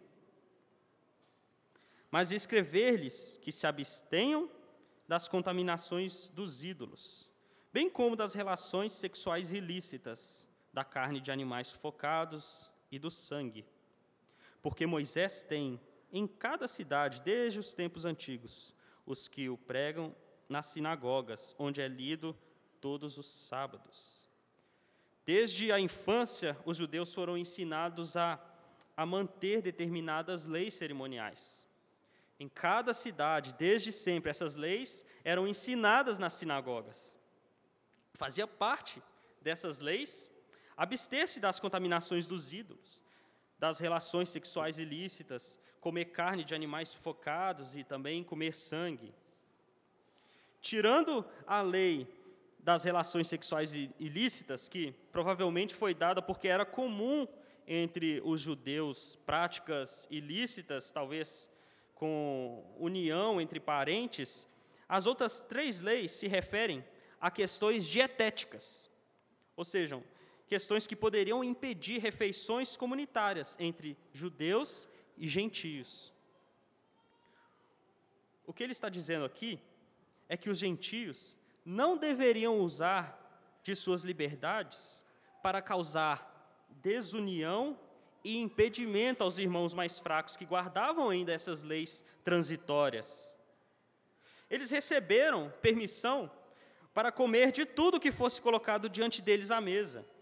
Mas 2.12 2.34
escrever-lhes 2.34 3.40
que 3.42 3.54
se 3.54 3.66
abstenham 3.66 4.52
das 5.08 5.30
contaminações 5.30 6.28
dos 6.28 6.62
ídolos, 6.62 7.32
bem 7.72 7.90
como 7.90 8.18
das 8.18 8.34
relações 8.34 8.92
sexuais 8.92 9.54
ilícitas, 9.54 10.46
da 10.74 10.84
carne 10.84 11.22
de 11.22 11.32
animais 11.32 11.68
sufocados 11.68 12.72
e 12.92 12.98
do 12.98 13.12
sangue. 13.12 13.66
Porque 14.62 14.86
Moisés 14.86 15.44
tem 15.44 15.80
em 16.12 16.28
cada 16.28 16.68
cidade, 16.68 17.22
desde 17.22 17.60
os 17.60 17.74
tempos 17.74 18.06
antigos, 18.06 18.74
os 19.06 19.28
que 19.28 19.50
o 19.50 19.58
pregam 19.58 20.16
nas 20.48 20.68
sinagogas, 20.68 21.56
onde 21.58 21.82
é 21.82 21.88
lido 21.88 22.36
todos 22.80 23.18
os 23.18 23.26
sábados. 23.26 24.28
Desde 25.26 25.72
a 25.72 25.80
infância, 25.80 26.58
os 26.66 26.78
judeus 26.78 27.14
foram 27.14 27.38
ensinados 27.38 28.18
a, 28.18 28.40
a 28.96 29.06
manter 29.06 29.62
determinadas 29.62 30.46
leis 30.46 30.74
cerimoniais. 30.74 31.68
Em 32.40 32.50
cada 32.50 32.94
cidade, 32.94 33.56
desde 33.56 33.92
sempre, 33.92 34.30
essas 34.30 34.56
leis 34.56 35.06
eram 35.24 35.48
ensinadas 35.48 36.20
nas 36.20 36.34
sinagogas. 36.34 37.16
Fazia 38.14 38.46
parte 38.46 39.02
dessas 39.42 39.80
leis 39.80 40.30
abster-se 40.76 41.40
das 41.40 41.60
contaminações 41.60 42.26
dos 42.28 42.54
ídolos, 42.54 43.04
das 43.60 43.80
relações 43.80 44.30
sexuais 44.30 44.80
ilícitas, 44.80 45.60
comer 45.80 46.06
carne 46.06 46.44
de 46.44 46.56
animais 46.56 46.90
sufocados 46.90 47.76
e 47.76 47.84
também 47.84 48.24
comer 48.24 48.54
sangue. 48.54 49.14
Tirando 50.62 51.26
a 51.46 51.62
lei 51.62 52.08
das 52.60 52.84
relações 52.84 53.28
sexuais 53.28 53.74
ilícitas, 54.00 54.70
que 54.70 54.94
provavelmente 55.12 55.76
foi 55.76 55.94
dada 55.94 56.22
porque 56.22 56.48
era 56.48 56.66
comum 56.66 57.28
entre 57.68 58.22
os 58.24 58.42
judeus 58.42 59.18
práticas 59.26 60.08
ilícitas, 60.10 60.90
talvez 60.90 61.50
com 61.96 62.66
união 62.78 63.40
entre 63.40 63.60
parentes, 63.60 64.48
as 64.88 65.06
outras 65.06 65.42
três 65.42 65.82
leis 65.82 66.12
se 66.12 66.28
referem 66.28 66.84
a 67.20 67.32
questões 67.32 67.88
dietéticas, 67.88 68.90
ou 69.56 69.64
seja, 69.64 70.02
questões 70.54 70.86
que 70.86 70.96
poderiam 70.96 71.44
impedir 71.44 72.00
refeições 72.00 72.78
comunitárias 72.78 73.58
entre 73.60 73.98
judeus 74.13 74.88
e 75.18 75.28
gentios. 75.28 76.13
O 78.46 78.54
que 78.54 78.62
ele 78.62 78.72
está 78.72 78.88
dizendo 78.88 79.26
aqui 79.26 79.60
é 80.30 80.38
que 80.38 80.52
os 80.52 80.60
gentios 80.60 81.36
não 81.66 81.98
deveriam 81.98 82.60
usar 82.60 83.04
de 83.63 83.76
suas 83.76 84.04
liberdades 84.04 85.04
para 85.42 85.60
causar 85.60 86.18
desunião 86.70 87.76
e 88.24 88.38
impedimento 88.38 89.24
aos 89.24 89.39
irmãos 89.39 89.74
mais 89.74 89.98
fracos 89.98 90.38
que 90.38 90.46
guardavam 90.46 91.10
ainda 91.10 91.34
essas 91.34 91.63
leis 91.63 92.06
transitórias. 92.24 93.36
Eles 94.52 94.70
receberam 94.70 95.52
permissão 95.63 96.30
para 96.94 97.12
comer 97.12 97.52
de 97.52 97.66
tudo 97.66 98.00
que 98.00 98.12
fosse 98.12 98.39
colocado 98.39 98.88
diante 98.88 99.20
deles 99.20 99.50
à 99.50 99.60
mesa 99.60 100.12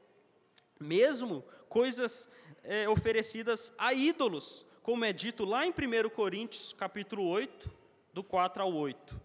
mesmo 0.81 1.43
coisas 1.69 2.29
é, 2.63 2.89
oferecidas 2.89 3.73
a 3.77 3.93
ídolos, 3.93 4.65
como 4.83 5.05
é 5.05 5.13
dito 5.13 5.45
lá 5.45 5.65
em 5.65 5.71
1 5.71 6.09
Coríntios, 6.09 6.73
capítulo 6.73 7.25
8, 7.27 7.71
do 8.13 8.23
4 8.23 8.63
ao 8.63 8.73
8. 8.73 9.19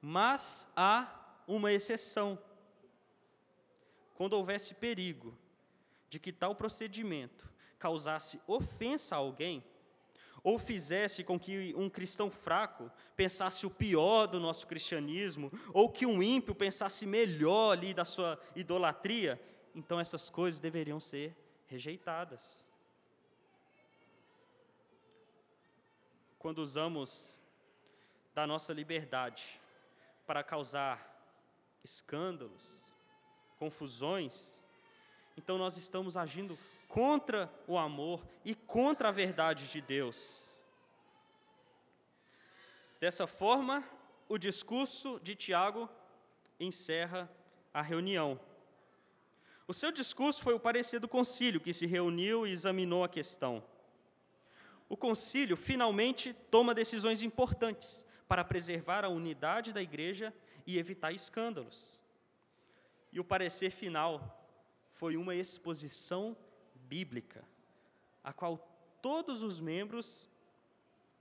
Mas 0.00 0.68
há 0.74 1.42
uma 1.46 1.72
exceção. 1.72 2.38
Quando 4.14 4.32
houvesse 4.32 4.74
perigo 4.74 5.36
de 6.08 6.18
que 6.18 6.32
tal 6.32 6.54
procedimento 6.54 7.48
causasse 7.78 8.40
ofensa 8.46 9.14
a 9.14 9.18
alguém, 9.18 9.62
ou 10.42 10.60
fizesse 10.60 11.24
com 11.24 11.40
que 11.40 11.74
um 11.76 11.90
cristão 11.90 12.30
fraco 12.30 12.90
pensasse 13.16 13.66
o 13.66 13.70
pior 13.70 14.26
do 14.26 14.38
nosso 14.38 14.66
cristianismo, 14.66 15.50
ou 15.72 15.90
que 15.90 16.06
um 16.06 16.22
ímpio 16.22 16.54
pensasse 16.54 17.04
melhor 17.04 17.72
ali 17.72 17.92
da 17.92 18.04
sua 18.04 18.40
idolatria, 18.54 19.40
então 19.76 20.00
essas 20.00 20.30
coisas 20.30 20.58
deveriam 20.58 20.98
ser 20.98 21.36
rejeitadas. 21.66 22.66
Quando 26.38 26.58
usamos 26.60 27.38
da 28.34 28.46
nossa 28.46 28.72
liberdade 28.72 29.60
para 30.26 30.42
causar 30.42 31.14
escândalos, 31.84 32.90
confusões, 33.58 34.64
então 35.36 35.58
nós 35.58 35.76
estamos 35.76 36.16
agindo 36.16 36.58
contra 36.88 37.52
o 37.66 37.76
amor 37.76 38.26
e 38.46 38.54
contra 38.54 39.10
a 39.10 39.12
verdade 39.12 39.68
de 39.68 39.82
Deus. 39.82 40.50
Dessa 42.98 43.26
forma, 43.26 43.84
o 44.26 44.38
discurso 44.38 45.20
de 45.22 45.34
Tiago 45.34 45.86
encerra 46.58 47.30
a 47.74 47.82
reunião. 47.82 48.40
O 49.68 49.74
seu 49.74 49.90
discurso 49.90 50.42
foi 50.42 50.54
o 50.54 50.60
parecer 50.60 51.00
do 51.00 51.08
concílio, 51.08 51.60
que 51.60 51.72
se 51.72 51.86
reuniu 51.86 52.46
e 52.46 52.52
examinou 52.52 53.02
a 53.02 53.08
questão. 53.08 53.62
O 54.88 54.96
concílio 54.96 55.56
finalmente 55.56 56.32
toma 56.50 56.74
decisões 56.74 57.22
importantes 57.22 58.06
para 58.28 58.44
preservar 58.44 59.04
a 59.04 59.08
unidade 59.08 59.72
da 59.72 59.82
igreja 59.82 60.32
e 60.64 60.78
evitar 60.78 61.12
escândalos. 61.12 62.00
E 63.12 63.18
o 63.18 63.24
parecer 63.24 63.70
final 63.70 64.46
foi 64.90 65.16
uma 65.16 65.34
exposição 65.34 66.36
bíblica, 66.74 67.44
a 68.22 68.32
qual 68.32 68.58
todos 69.02 69.42
os 69.42 69.58
membros 69.58 70.28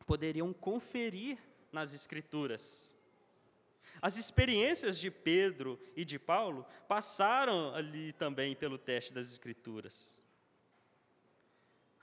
poderiam 0.06 0.54
conferir 0.54 1.40
nas 1.72 1.94
Escrituras. 1.94 2.95
As 4.06 4.18
experiências 4.18 5.00
de 5.00 5.10
Pedro 5.10 5.80
e 5.96 6.06
de 6.06 6.20
Paulo 6.20 6.64
passaram 6.88 7.74
ali 7.74 8.14
também 8.14 8.56
pelo 8.56 8.78
teste 8.78 9.12
das 9.12 9.32
Escrituras. 9.32 10.22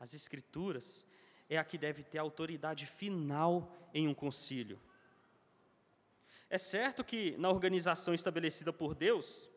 As 0.01 0.13
Escrituras 0.13 1.07
é 1.49 1.59
a 1.59 1.65
que 1.65 1.79
deve 1.79 2.03
ter 2.03 2.19
autoridade 2.19 2.87
final 2.87 3.73
em 3.95 4.09
um 4.09 4.15
concílio. 4.15 4.81
É 6.51 6.59
certo 6.59 7.05
que, 7.05 7.37
na 7.39 7.49
organização 7.49 8.13
estabelecida 8.13 8.73
por 8.73 8.97
Deus, 8.97 9.49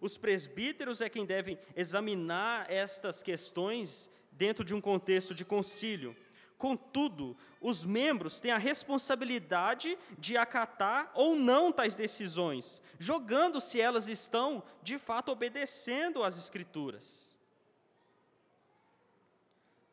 os 0.00 0.16
presbíteros 0.16 1.00
é 1.00 1.08
quem 1.08 1.26
devem 1.26 1.58
examinar 1.74 2.70
estas 2.70 3.24
questões 3.24 4.08
dentro 4.30 4.64
de 4.64 4.72
um 4.72 4.80
contexto 4.80 5.34
de 5.34 5.44
concílio. 5.44 6.16
Contudo, 6.58 7.36
os 7.60 7.84
membros 7.84 8.40
têm 8.40 8.50
a 8.50 8.58
responsabilidade 8.58 9.96
de 10.18 10.36
acatar 10.36 11.08
ou 11.14 11.36
não 11.36 11.72
tais 11.72 11.94
decisões, 11.94 12.82
jogando 12.98 13.60
se 13.60 13.80
elas 13.80 14.08
estão 14.08 14.62
de 14.82 14.98
fato 14.98 15.30
obedecendo 15.30 16.24
às 16.24 16.36
Escrituras. 16.36 17.32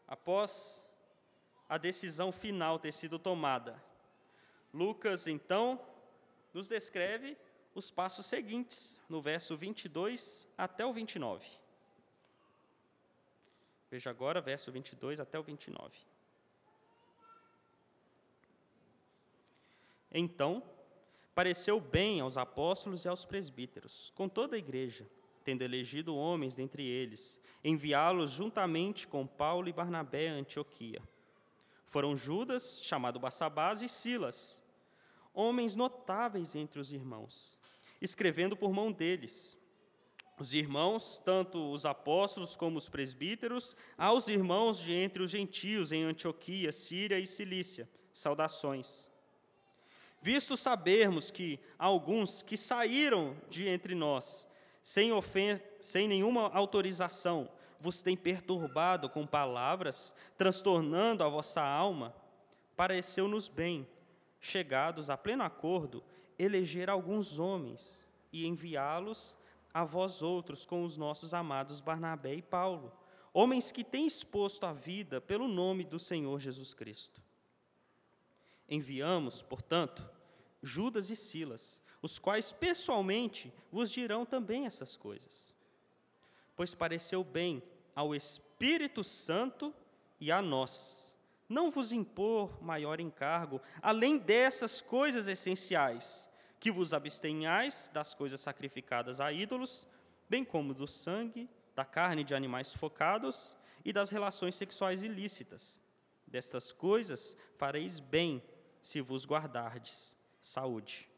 Após 0.08 0.90
a 1.70 1.78
decisão 1.78 2.32
final 2.32 2.80
ter 2.80 2.92
sido 2.92 3.20
tomada, 3.20 3.82
Lucas 4.74 5.28
então 5.28 5.80
nos 6.52 6.68
descreve 6.68 7.38
os 7.76 7.92
passos 7.92 8.26
seguintes, 8.26 9.00
no 9.08 9.22
verso 9.22 9.56
22 9.56 10.48
até 10.58 10.84
o 10.84 10.92
29. 10.92 11.46
Veja 13.92 14.10
agora, 14.10 14.42
verso 14.42 14.72
22 14.72 15.20
até 15.20 15.38
o 15.38 15.44
29. 15.44 16.15
Então, 20.18 20.64
pareceu 21.36 21.78
bem 21.78 22.22
aos 22.22 22.38
apóstolos 22.38 23.04
e 23.04 23.10
aos 23.10 23.26
presbíteros, 23.26 24.14
com 24.16 24.30
toda 24.30 24.56
a 24.56 24.60
igreja, 24.60 25.06
tendo 25.44 25.62
elegido 25.62 26.16
homens 26.16 26.56
dentre 26.56 26.88
eles, 26.88 27.38
enviá-los 27.62 28.32
juntamente 28.32 29.10
com 29.10 29.28
Paulo 29.28 29.68
e 29.68 29.74
Barnabé 29.74 30.30
a 30.30 30.36
Antioquia. 30.36 31.02
Foram 31.86 32.16
Judas, 32.16 32.80
chamado 32.82 33.20
Barsabás, 33.20 33.82
e 33.82 33.90
Silas, 33.90 34.64
homens 35.34 35.76
notáveis 35.76 36.56
entre 36.56 36.80
os 36.80 36.94
irmãos, 36.94 37.60
escrevendo 38.02 38.56
por 38.56 38.72
mão 38.72 38.94
deles. 38.94 39.58
Os 40.40 40.54
irmãos, 40.54 41.20
tanto 41.20 41.72
os 41.74 41.86
apóstolos 41.86 42.56
como 42.56 42.78
os 42.78 42.88
presbíteros, 42.88 43.76
aos 43.98 44.30
irmãos 44.30 44.80
de 44.80 44.94
entre 44.94 45.22
os 45.22 45.32
gentios 45.32 45.92
em 45.92 46.04
Antioquia, 46.04 46.72
Síria 46.72 47.20
e 47.20 47.28
Cilícia, 47.28 47.90
saudações. 48.14 49.14
Visto 50.26 50.58
sabermos 50.58 51.30
que 51.30 51.60
alguns 51.78 52.42
que 52.42 52.58
saíram 52.58 53.38
de 53.48 53.68
entre 53.68 53.94
nós, 53.94 54.48
sem, 54.82 55.12
sem 55.80 56.08
nenhuma 56.08 56.50
autorização, 56.50 57.48
vos 57.80 58.02
têm 58.02 58.18
perturbado 58.18 59.08
com 59.08 59.28
palavras, 59.28 60.16
transtornando 60.36 61.24
a 61.24 61.30
vossa 61.30 61.62
alma, 61.62 62.12
pareceu-nos 62.76 63.50
bem 63.50 63.88
chegados 64.42 65.12
a 65.12 65.16
pleno 65.16 65.44
acordo, 65.44 66.04
eleger 66.40 66.90
alguns 66.90 67.38
homens 67.38 68.08
e 68.34 68.48
enviá-los 68.48 69.38
a 69.72 69.84
vós 69.84 70.24
outros 70.24 70.66
com 70.66 70.84
os 70.84 70.98
nossos 70.98 71.36
amados 71.36 71.82
Barnabé 71.82 72.34
e 72.34 72.42
Paulo, 72.42 72.92
homens 73.32 73.72
que 73.72 73.84
têm 73.84 74.08
exposto 74.08 74.66
a 74.66 74.74
vida 74.74 75.22
pelo 75.22 75.48
nome 75.48 75.84
do 75.84 76.00
Senhor 76.00 76.40
Jesus 76.40 76.74
Cristo. 76.74 77.22
Enviamos, 78.68 79.44
portanto, 79.44 80.15
Judas 80.66 81.10
e 81.10 81.16
Silas, 81.16 81.82
os 82.02 82.20
quais 82.20 82.52
pessoalmente 82.52 83.54
vos 83.72 83.92
dirão 83.92 84.26
também 84.26 84.66
essas 84.66 84.96
coisas. 84.96 85.56
Pois 86.56 86.74
pareceu 86.74 87.24
bem 87.24 87.62
ao 87.96 88.16
Espírito 88.16 89.04
Santo 89.04 89.74
e 90.20 90.32
a 90.32 90.42
nós 90.42 91.16
não 91.48 91.70
vos 91.70 91.94
impor 91.94 92.62
maior 92.62 93.00
encargo, 93.00 93.62
além 93.82 94.18
dessas 94.18 94.82
coisas 94.82 95.28
essenciais, 95.28 96.30
que 96.60 96.72
vos 96.72 96.94
abstenhais 96.94 97.90
das 97.94 98.14
coisas 98.14 98.42
sacrificadas 98.42 99.22
a 99.22 99.32
ídolos, 99.32 99.88
bem 100.28 100.44
como 100.44 100.74
do 100.74 100.88
sangue, 100.88 101.48
da 101.76 101.86
carne 101.86 102.24
de 102.24 102.34
animais 102.34 102.74
focados 102.74 103.56
e 103.84 103.94
das 103.94 104.10
relações 104.10 104.56
sexuais 104.56 105.04
ilícitas. 105.04 105.82
Destas 106.26 106.72
coisas 106.72 107.38
fareis 107.58 108.00
bem 108.00 108.42
se 108.82 109.00
vos 109.02 109.26
guardardes. 109.26 110.18
Saúde. 110.46 111.10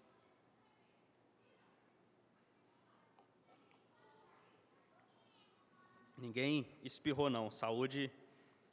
Ninguém 6.18 6.66
espirrou, 6.82 7.30
não. 7.30 7.52
Saúde 7.52 8.10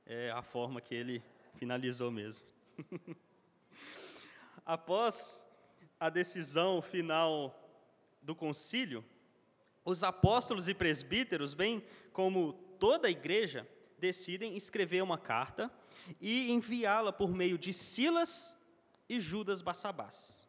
é 0.06 0.30
a 0.30 0.42
forma 0.42 0.80
que 0.80 0.94
ele 0.94 1.20
finalizou 1.56 2.08
mesmo. 2.08 2.46
Após 4.64 5.44
a 5.98 6.08
decisão 6.08 6.80
final 6.80 7.52
do 8.22 8.32
concílio, 8.32 9.04
os 9.84 10.04
apóstolos 10.04 10.68
e 10.68 10.74
presbíteros, 10.74 11.52
bem 11.52 11.84
como 12.12 12.52
toda 12.78 13.08
a 13.08 13.10
igreja, 13.10 13.68
decidem 13.98 14.56
escrever 14.56 15.02
uma 15.02 15.18
carta 15.18 15.68
e 16.20 16.52
enviá-la 16.52 17.12
por 17.12 17.32
meio 17.32 17.58
de 17.58 17.72
Silas 17.72 18.56
e 19.08 19.20
Judas 19.20 19.60
Bassabás. 19.60 20.43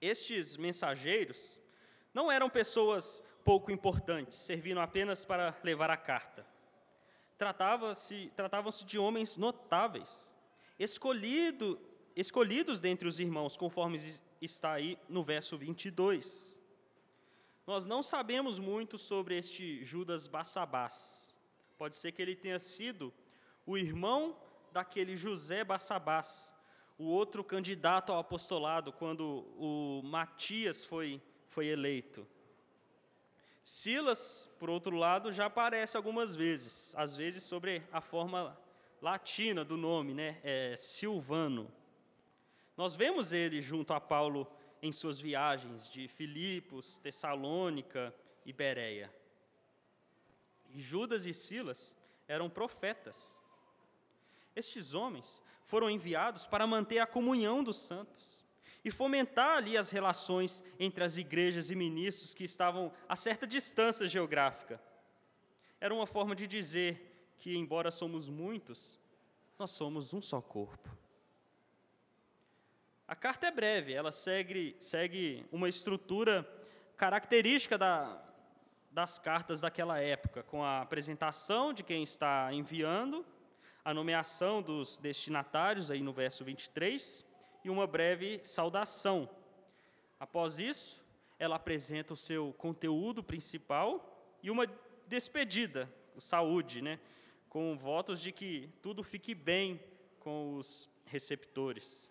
Estes 0.00 0.56
mensageiros 0.56 1.60
não 2.12 2.30
eram 2.30 2.48
pessoas 2.48 3.22
pouco 3.44 3.70
importantes, 3.70 4.38
servindo 4.38 4.80
apenas 4.80 5.24
para 5.24 5.56
levar 5.62 5.90
a 5.90 5.96
carta 5.96 6.46
tratava-se 7.38 8.30
tratavam-se 8.34 8.84
de 8.84 8.98
homens 8.98 9.36
notáveis, 9.36 10.34
escolhido, 10.76 11.80
escolhidos 12.16 12.80
dentre 12.80 13.06
os 13.06 13.20
irmãos, 13.20 13.56
conforme 13.56 13.96
está 14.42 14.72
aí 14.72 14.98
no 15.08 15.22
verso 15.22 15.56
22. 15.56 16.60
Nós 17.64 17.86
não 17.86 18.02
sabemos 18.02 18.58
muito 18.58 18.98
sobre 18.98 19.38
este 19.38 19.84
Judas 19.84 20.26
Bassabás. 20.26 21.34
Pode 21.76 21.94
ser 21.94 22.10
que 22.10 22.20
ele 22.20 22.34
tenha 22.34 22.58
sido 22.58 23.14
o 23.64 23.78
irmão 23.78 24.36
daquele 24.72 25.16
José 25.16 25.62
Bassabás, 25.62 26.54
o 26.98 27.04
outro 27.04 27.44
candidato 27.44 28.12
ao 28.12 28.18
apostolado 28.18 28.92
quando 28.92 29.46
o 29.56 30.02
Matias 30.04 30.84
foi, 30.84 31.22
foi 31.46 31.68
eleito. 31.68 32.26
Silas, 33.62 34.50
por 34.58 34.68
outro 34.68 34.96
lado, 34.96 35.30
já 35.30 35.46
aparece 35.46 35.96
algumas 35.96 36.34
vezes, 36.34 36.94
às 36.96 37.16
vezes 37.16 37.44
sobre 37.44 37.82
a 37.92 38.00
forma 38.00 38.58
latina 39.00 39.64
do 39.64 39.76
nome, 39.76 40.12
né? 40.12 40.40
É 40.42 40.74
Silvano. 40.76 41.70
Nós 42.76 42.96
vemos 42.96 43.32
ele 43.32 43.60
junto 43.60 43.92
a 43.92 44.00
Paulo 44.00 44.50
em 44.82 44.90
suas 44.90 45.20
viagens 45.20 45.88
de 45.88 46.08
Filipos, 46.08 46.98
Tessalônica 46.98 48.14
e 48.44 48.52
Bereia. 48.52 49.12
Judas 50.74 51.26
e 51.26 51.34
Silas 51.34 51.96
eram 52.26 52.50
profetas. 52.50 53.42
Estes 54.54 54.94
homens 54.94 55.42
foram 55.68 55.90
enviados 55.90 56.46
para 56.46 56.66
manter 56.66 56.98
a 56.98 57.06
comunhão 57.06 57.62
dos 57.62 57.76
santos 57.76 58.42
e 58.82 58.90
fomentar 58.90 59.58
ali 59.58 59.76
as 59.76 59.90
relações 59.90 60.64
entre 60.80 61.04
as 61.04 61.18
igrejas 61.18 61.70
e 61.70 61.76
ministros 61.76 62.32
que 62.32 62.42
estavam 62.42 62.90
a 63.06 63.14
certa 63.14 63.46
distância 63.46 64.08
geográfica. 64.08 64.80
Era 65.78 65.92
uma 65.92 66.06
forma 66.06 66.34
de 66.34 66.46
dizer 66.46 67.34
que, 67.36 67.54
embora 67.54 67.90
somos 67.90 68.30
muitos, 68.30 68.98
nós 69.58 69.70
somos 69.70 70.14
um 70.14 70.22
só 70.22 70.40
corpo. 70.40 70.88
A 73.06 73.14
carta 73.14 73.46
é 73.46 73.50
breve, 73.50 73.92
ela 73.92 74.10
segue, 74.10 74.74
segue 74.80 75.44
uma 75.52 75.68
estrutura 75.68 76.48
característica 76.96 77.76
da, 77.76 78.22
das 78.90 79.18
cartas 79.18 79.60
daquela 79.60 79.98
época, 80.00 80.42
com 80.44 80.64
a 80.64 80.80
apresentação 80.80 81.74
de 81.74 81.82
quem 81.82 82.02
está 82.02 82.50
enviando, 82.54 83.22
a 83.88 83.94
nomeação 83.94 84.60
dos 84.60 84.98
destinatários, 84.98 85.90
aí 85.90 86.02
no 86.02 86.12
verso 86.12 86.44
23, 86.44 87.24
e 87.64 87.70
uma 87.70 87.86
breve 87.86 88.38
saudação. 88.42 89.26
Após 90.20 90.58
isso, 90.58 91.02
ela 91.38 91.56
apresenta 91.56 92.12
o 92.12 92.16
seu 92.16 92.52
conteúdo 92.58 93.24
principal 93.24 94.36
e 94.42 94.50
uma 94.50 94.66
despedida, 95.06 95.90
saúde, 96.18 96.82
né, 96.82 97.00
com 97.48 97.78
votos 97.78 98.20
de 98.20 98.30
que 98.30 98.68
tudo 98.82 99.02
fique 99.02 99.34
bem 99.34 99.82
com 100.20 100.56
os 100.56 100.86
receptores. 101.06 102.10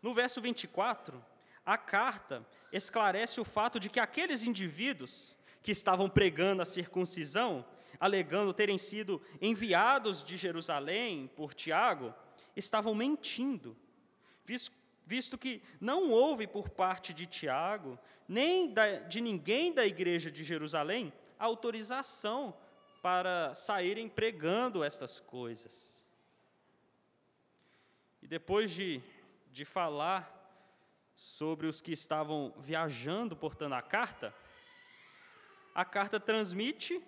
No 0.00 0.14
verso 0.14 0.40
24, 0.40 1.22
a 1.66 1.76
carta 1.76 2.46
esclarece 2.72 3.42
o 3.42 3.44
fato 3.44 3.78
de 3.78 3.90
que 3.90 4.00
aqueles 4.00 4.42
indivíduos 4.42 5.36
que 5.62 5.70
estavam 5.70 6.08
pregando 6.08 6.62
a 6.62 6.64
circuncisão, 6.64 7.62
alegando 8.00 8.54
terem 8.54 8.78
sido 8.78 9.20
enviados 9.40 10.24
de 10.24 10.36
Jerusalém 10.36 11.30
por 11.36 11.52
Tiago, 11.52 12.14
estavam 12.56 12.94
mentindo, 12.94 13.76
visto 15.06 15.36
que 15.36 15.62
não 15.78 16.10
houve 16.10 16.46
por 16.46 16.70
parte 16.70 17.12
de 17.12 17.26
Tiago, 17.26 17.98
nem 18.26 18.74
de 19.08 19.20
ninguém 19.20 19.72
da 19.72 19.84
igreja 19.84 20.30
de 20.30 20.42
Jerusalém, 20.42 21.12
autorização 21.38 22.56
para 23.02 23.52
saírem 23.54 24.08
pregando 24.08 24.82
estas 24.82 25.20
coisas. 25.20 26.04
E 28.22 28.26
depois 28.26 28.70
de, 28.70 29.02
de 29.50 29.64
falar 29.64 30.38
sobre 31.14 31.66
os 31.66 31.80
que 31.80 31.92
estavam 31.92 32.54
viajando 32.58 33.36
portando 33.36 33.74
a 33.74 33.82
carta, 33.82 34.34
a 35.74 35.84
carta 35.84 36.18
transmite 36.18 37.02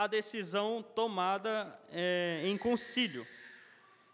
a 0.00 0.06
decisão 0.06 0.82
tomada 0.82 1.78
é, 1.90 2.40
em 2.46 2.56
concílio. 2.56 3.26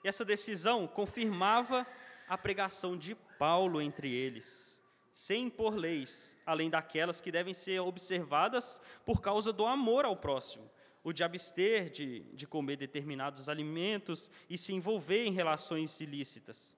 E 0.02 0.08
essa 0.08 0.24
decisão 0.24 0.84
confirmava 0.84 1.86
a 2.28 2.36
pregação 2.36 2.96
de 2.96 3.14
Paulo 3.38 3.80
entre 3.80 4.12
eles, 4.12 4.82
sem 5.12 5.44
impor 5.44 5.76
leis, 5.76 6.36
além 6.44 6.68
daquelas 6.68 7.20
que 7.20 7.30
devem 7.30 7.54
ser 7.54 7.78
observadas 7.78 8.80
por 9.04 9.20
causa 9.20 9.52
do 9.52 9.64
amor 9.64 10.04
ao 10.04 10.16
próximo, 10.16 10.68
o 11.04 11.12
de 11.12 11.22
abster 11.22 11.88
de, 11.88 12.18
de 12.34 12.48
comer 12.48 12.76
determinados 12.76 13.48
alimentos 13.48 14.28
e 14.50 14.58
se 14.58 14.74
envolver 14.74 15.24
em 15.24 15.32
relações 15.32 16.00
ilícitas 16.00 16.74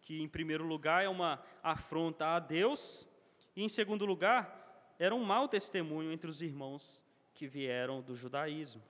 que, 0.00 0.22
em 0.22 0.28
primeiro 0.28 0.64
lugar, 0.64 1.02
é 1.02 1.08
uma 1.08 1.42
afronta 1.64 2.26
a 2.26 2.38
Deus, 2.38 3.08
e, 3.56 3.64
em 3.64 3.68
segundo 3.68 4.06
lugar, 4.06 4.94
era 5.00 5.12
um 5.12 5.24
mau 5.24 5.48
testemunho 5.48 6.12
entre 6.12 6.30
os 6.30 6.42
irmãos 6.42 7.04
que 7.42 7.48
vieram 7.48 8.00
do 8.00 8.14
judaísmo. 8.14 8.80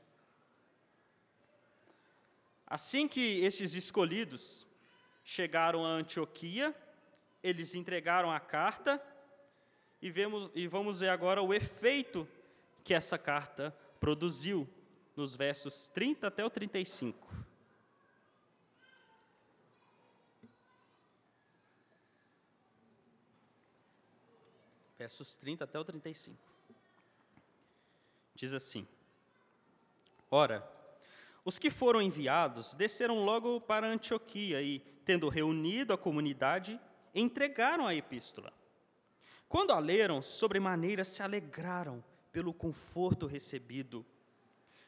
Assim 2.67 3.09
que 3.09 3.41
estes 3.41 3.75
escolhidos 3.75 4.67
chegaram 5.25 5.87
a 5.87 5.89
Antioquia, 5.89 6.77
eles 7.43 7.75
entregaram 7.75 8.31
a 8.31 8.39
carta, 8.39 9.03
e, 10.03 10.11
vemos, 10.11 10.51
e 10.55 10.69
vamos 10.69 11.01
ver 11.01 11.09
agora 11.09 11.41
o 11.41 11.55
efeito 11.55 12.29
que 12.85 12.93
essa 12.93 13.17
carta 13.17 13.75
produziu, 13.99 14.69
nos 15.17 15.35
versos 15.35 15.89
30 15.89 16.27
até 16.27 16.45
o 16.45 16.51
35. 16.51 17.27
versos 24.99 25.37
30 25.37 25.65
até 25.65 25.79
o 25.79 25.85
35. 25.87 26.52
Diz 28.43 28.53
assim: 28.53 28.89
Ora, 30.29 30.69
os 31.45 31.61
que 31.61 31.71
foram 31.71 32.03
enviados 32.03 32.75
desceram 32.75 33.25
logo 33.25 33.61
para 33.61 33.87
Antioquia 33.87 34.61
e, 34.61 34.81
tendo 35.05 35.29
reunido 35.29 35.93
a 35.93 35.97
comunidade, 35.97 36.81
entregaram 37.15 37.87
a 37.87 37.95
epístola. 37.95 38.53
Quando 39.49 39.71
a 39.71 39.79
leram, 39.79 40.21
sobremaneira 40.21 41.05
se 41.05 41.23
alegraram 41.23 42.03
pelo 42.33 42.53
conforto 42.53 43.27
recebido. 43.27 44.05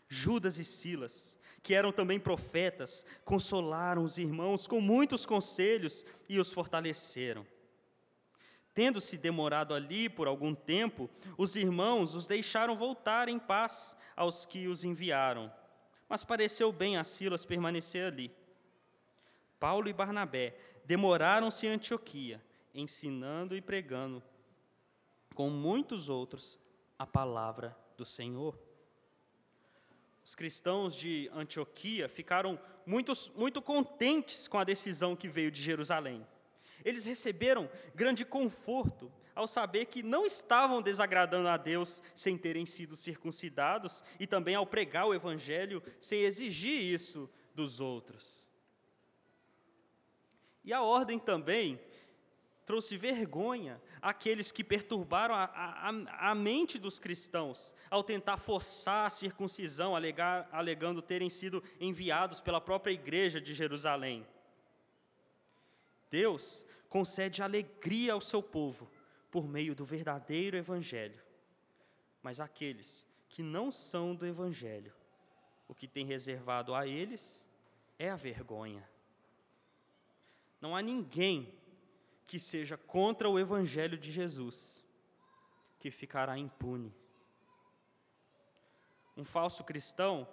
Judas 0.09 0.59
e 0.59 0.65
Silas, 0.65 1.39
que 1.63 1.75
eram 1.75 1.93
também 1.93 2.19
profetas, 2.19 3.07
consolaram 3.25 4.03
os 4.03 4.19
irmãos 4.19 4.67
com 4.67 4.81
muitos 4.81 5.25
conselhos 5.25 6.05
e 6.29 6.41
os 6.41 6.53
fortaleceram. 6.53 7.47
Tendo-se 8.75 9.17
demorado 9.17 9.73
ali 9.73 10.09
por 10.09 10.27
algum 10.27 10.53
tempo, 10.53 11.09
os 11.39 11.55
irmãos 11.55 12.17
os 12.17 12.27
deixaram 12.27 12.77
voltar 12.77 13.29
em 13.29 13.39
paz 13.39 13.97
aos 14.17 14.45
que 14.45 14.67
os 14.67 14.83
enviaram. 14.83 15.53
Mas 16.09 16.25
pareceu 16.25 16.73
bem 16.73 16.97
a 16.97 17.05
Silas 17.05 17.45
permanecer 17.45 18.05
ali. 18.05 18.35
Paulo 19.61 19.89
e 19.89 19.93
Barnabé 19.93 20.57
demoraram-se 20.85 21.67
em 21.67 21.71
Antioquia, 21.71 22.43
ensinando 22.75 23.57
e 23.57 23.63
pregando, 23.63 24.23
com 25.35 25.49
muitos 25.49 26.09
outros, 26.09 26.59
a 26.99 27.07
palavra 27.07 27.77
do 27.97 28.05
Senhor. 28.05 28.59
Os 30.25 30.35
cristãos 30.35 30.97
de 30.97 31.31
Antioquia 31.33 32.09
ficaram 32.09 32.59
muito, 32.87 33.13
muito 33.37 33.63
contentes 33.63 34.49
com 34.49 34.59
a 34.59 34.65
decisão 34.65 35.15
que 35.15 35.29
veio 35.29 35.51
de 35.51 35.63
Jerusalém. 35.63 36.27
Eles 36.85 37.05
receberam 37.05 37.71
grande 37.95 38.25
conforto 38.25 39.13
ao 39.35 39.49
saber 39.49 39.87
que 39.87 40.03
não 40.03 40.25
estavam 40.25 40.81
desagradando 40.81 41.49
a 41.49 41.57
Deus 41.57 42.03
sem 42.15 42.39
terem 42.39 42.65
sido 42.65 42.97
circuncidados 42.97 44.05
e 44.19 44.27
também 44.27 44.55
ao 44.55 44.67
pregar 44.67 45.07
o 45.07 45.15
Evangelho 45.15 45.83
sem 45.99 46.21
exigir 46.21 46.81
isso 46.81 47.29
dos 47.55 47.81
outros. 47.81 48.47
E 50.63 50.73
a 50.73 50.83
ordem 50.83 51.19
também 51.19 51.81
trouxe 52.65 52.97
vergonha 52.97 53.81
àqueles 54.01 54.51
que 54.51 54.65
perturbaram 54.65 55.35
a, 55.35 55.45
a, 55.45 56.31
a, 56.31 56.35
mente 56.35 56.79
dos 56.79 56.99
cristãos 56.99 57.75
ao 57.91 58.03
tentar 58.03 58.39
forçar 58.39 59.07
a 59.07 59.11
circuncisão, 59.11 59.95
alegar, 59.95 60.49
alegando 60.51 61.03
terem 61.03 61.29
sido 61.29 61.63
enviados 61.79 62.41
pela 62.41 62.61
própria 62.61 62.93
igreja 62.93 63.41
de 63.41 63.53
Jerusalém. 63.53 64.27
Deus 66.15 66.65
concede 66.89 67.43
alegria 67.43 68.13
ao 68.13 68.21
seu 68.21 68.41
povo 68.41 68.89
por 69.33 69.49
meio 69.49 69.75
do 69.75 69.85
verdadeiro 69.85 70.57
Evangelho. 70.57 71.21
Mas 72.23 72.39
aqueles 72.39 73.05
que 73.29 73.43
não 73.43 73.73
são 73.73 74.15
do 74.15 74.25
Evangelho, 74.25 74.95
o 75.67 75.75
que 75.75 75.89
tem 75.89 76.07
reservado 76.07 76.73
a 76.73 76.87
eles 76.87 77.45
é 77.99 78.11
a 78.11 78.15
vergonha. 78.15 78.89
Não 80.61 80.77
há 80.77 80.81
ninguém 80.81 81.53
que 82.29 82.39
seja 82.39 82.77
contra 82.77 83.29
o 83.29 83.37
Evangelho 83.37 83.99
de 83.99 84.13
Jesus 84.13 84.85
que 85.81 85.91
ficará 85.91 86.39
impune. 86.39 86.95
Um 89.17 89.25
falso 89.25 89.65
cristão 89.65 90.29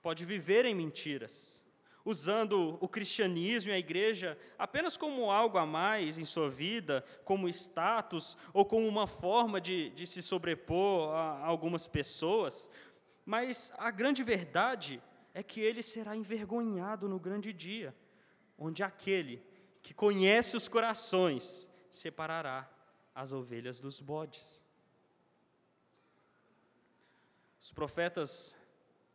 pode 0.00 0.24
viver 0.24 0.64
em 0.64 0.74
mentiras, 0.74 1.62
usando 2.04 2.78
o 2.80 2.88
cristianismo 2.88 3.70
e 3.70 3.74
a 3.74 3.78
igreja 3.78 4.38
apenas 4.58 4.96
como 4.96 5.30
algo 5.30 5.58
a 5.58 5.66
mais 5.66 6.18
em 6.18 6.24
sua 6.24 6.48
vida, 6.48 7.04
como 7.24 7.48
status 7.48 8.36
ou 8.52 8.64
como 8.64 8.86
uma 8.86 9.06
forma 9.06 9.60
de, 9.60 9.90
de 9.90 10.06
se 10.06 10.22
sobrepor 10.22 11.14
a 11.14 11.44
algumas 11.44 11.86
pessoas, 11.86 12.70
mas 13.24 13.72
a 13.78 13.90
grande 13.90 14.22
verdade 14.22 15.02
é 15.34 15.42
que 15.42 15.60
ele 15.60 15.82
será 15.82 16.16
envergonhado 16.16 17.08
no 17.08 17.18
grande 17.18 17.52
dia, 17.52 17.94
onde 18.58 18.82
aquele 18.82 19.42
que 19.82 19.94
conhece 19.94 20.56
os 20.56 20.68
corações 20.68 21.70
separará 21.90 22.68
as 23.14 23.32
ovelhas 23.32 23.80
dos 23.80 24.00
bodes. 24.00 24.62
Os 27.60 27.72
profetas 27.72 28.56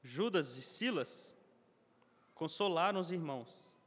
Judas 0.03 0.55
e 0.55 0.61
Silas 0.61 1.35
consolaram 2.35 2.99
os 2.99 3.11
irmãos, 3.11 3.77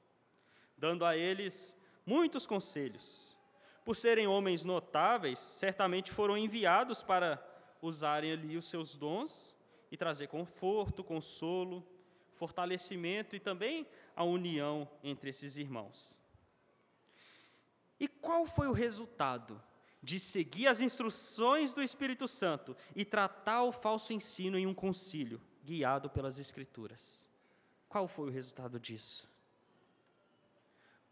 dando 0.77 1.05
a 1.05 1.17
eles 1.17 1.77
muitos 2.05 2.47
conselhos. 2.47 3.37
Por 3.85 3.95
serem 3.95 4.27
homens 4.27 4.65
notáveis, 4.65 5.39
certamente 5.39 6.11
foram 6.11 6.37
enviados 6.37 7.03
para 7.03 7.43
usarem 7.81 8.33
ali 8.33 8.57
os 8.57 8.69
seus 8.69 8.97
dons 8.97 9.55
e 9.91 9.97
trazer 9.97 10.27
conforto, 10.27 11.05
consolo, 11.05 11.87
fortalecimento 12.33 13.37
e 13.37 13.41
também 13.41 13.87
a 14.17 14.25
união 14.25 14.89
entre 15.03 15.31
esses 15.31 15.59
irmãos. 15.59 16.17
E 18.01 18.09
qual 18.09 18.47
foi 18.47 18.69
o 18.69 18.73
resultado 18.73 19.63
de 20.03 20.21
seguir 20.21 20.69
as 20.69 20.81
instruções 20.81 21.75
do 21.75 21.83
Espírito 21.83 22.29
Santo 22.29 22.77
e 22.95 23.05
tratar 23.05 23.65
o 23.65 23.73
falso 23.73 24.13
ensino 24.13 24.59
em 24.59 24.67
um 24.67 24.75
concílio, 24.75 25.41
guiado 25.65 26.09
pelas 26.09 26.39
Escrituras? 26.39 27.28
Qual 27.89 28.07
foi 28.07 28.29
o 28.29 28.33
resultado 28.33 28.79
disso? 28.79 29.29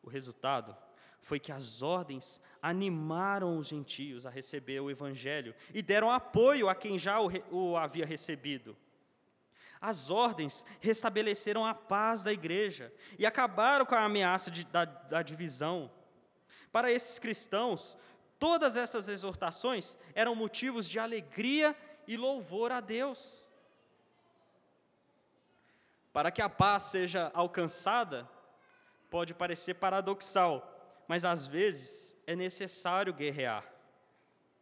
O 0.03 0.09
resultado 0.09 0.77
foi 1.21 1.41
que 1.41 1.51
as 1.51 1.83
ordens 1.83 2.41
animaram 2.63 3.59
os 3.59 3.69
gentios 3.69 4.27
a 4.27 4.31
receber 4.31 4.81
o 4.81 4.91
Evangelho 4.91 5.55
e 5.75 5.83
deram 5.83 6.11
apoio 6.11 6.69
a 6.69 6.75
quem 6.75 6.99
já 6.99 7.21
o, 7.21 7.29
o 7.51 7.77
havia 7.77 8.07
recebido. 8.07 8.77
As 9.81 10.11
ordens 10.11 10.65
restabeleceram 10.81 11.65
a 11.65 11.75
paz 11.75 12.23
da 12.23 12.33
igreja 12.33 12.93
e 13.19 13.27
acabaram 13.27 13.85
com 13.85 13.95
a 13.95 14.05
ameaça 14.05 14.51
de, 14.51 14.65
da, 14.65 14.85
da 14.85 15.23
divisão. 15.23 15.91
Para 16.71 16.93
esses 16.93 17.19
cristãos, 17.19 17.97
todas 18.39 18.77
essas 18.77 19.09
exortações 19.09 19.99
eram 20.15 20.35
motivos 20.35 20.89
de 20.89 20.99
alegria 20.99 21.77
e 22.07 22.17
louvor 22.17 22.71
a 22.73 22.81
Deus. 22.81 23.46
Para 26.17 26.31
que 26.31 26.41
a 26.41 26.49
paz 26.49 26.85
seja 26.85 27.31
alcançada, 27.35 28.27
pode 29.11 29.35
parecer 29.35 29.75
paradoxal, 29.75 31.05
mas 31.07 31.27
às 31.27 31.47
vezes 31.47 32.17
é 32.27 32.35
necessário 32.35 33.13
guerrear. 33.13 33.71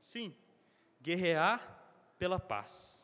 Sim, 0.00 0.34
guerrear 1.00 1.62
pela 2.18 2.40
paz. 2.40 3.00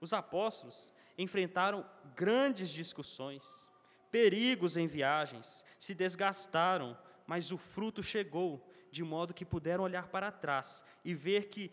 Os 0.00 0.12
apóstolos 0.12 0.92
enfrentaram 1.16 1.88
grandes 2.16 2.68
discussões, 2.68 3.70
perigos 4.10 4.76
em 4.76 4.88
viagens, 4.88 5.64
se 5.78 5.94
desgastaram, 5.94 6.98
mas 7.28 7.52
o 7.52 7.58
fruto 7.58 8.02
chegou, 8.02 8.68
de 8.90 9.04
modo 9.04 9.32
que 9.32 9.44
puderam 9.44 9.84
olhar 9.84 10.08
para 10.08 10.32
trás 10.32 10.82
e 11.04 11.14
ver 11.14 11.46
que 11.46 11.70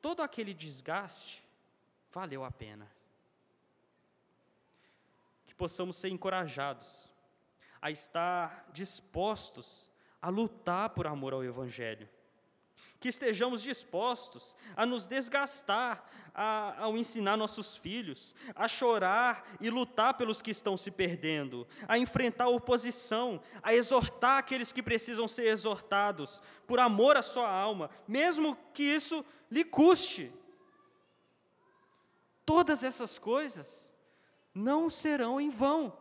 todo 0.00 0.22
aquele 0.22 0.54
desgaste 0.54 1.44
valeu 2.12 2.44
a 2.44 2.50
pena. 2.52 2.88
Possamos 5.58 5.98
ser 5.98 6.08
encorajados 6.08 7.12
a 7.82 7.90
estar 7.90 8.70
dispostos 8.72 9.90
a 10.20 10.28
lutar 10.28 10.90
por 10.90 11.06
amor 11.06 11.32
ao 11.32 11.44
Evangelho. 11.44 12.08
Que 13.00 13.08
estejamos 13.08 13.62
dispostos 13.62 14.56
a 14.76 14.84
nos 14.84 15.06
desgastar 15.06 16.08
a, 16.34 16.82
ao 16.82 16.96
ensinar 16.96 17.36
nossos 17.36 17.76
filhos, 17.76 18.34
a 18.54 18.66
chorar 18.66 19.44
e 19.60 19.70
lutar 19.70 20.14
pelos 20.14 20.42
que 20.42 20.50
estão 20.50 20.76
se 20.76 20.90
perdendo, 20.90 21.66
a 21.86 21.96
enfrentar 21.96 22.44
a 22.44 22.48
oposição, 22.48 23.40
a 23.62 23.72
exortar 23.72 24.38
aqueles 24.38 24.72
que 24.72 24.82
precisam 24.82 25.28
ser 25.28 25.46
exortados, 25.46 26.42
por 26.66 26.80
amor 26.80 27.16
à 27.16 27.22
sua 27.22 27.48
alma, 27.48 27.88
mesmo 28.06 28.56
que 28.74 28.82
isso 28.82 29.24
lhe 29.48 29.64
custe. 29.64 30.32
Todas 32.44 32.82
essas 32.82 33.18
coisas 33.18 33.94
não 34.54 34.88
serão 34.90 35.40
em 35.40 35.50
vão. 35.50 35.96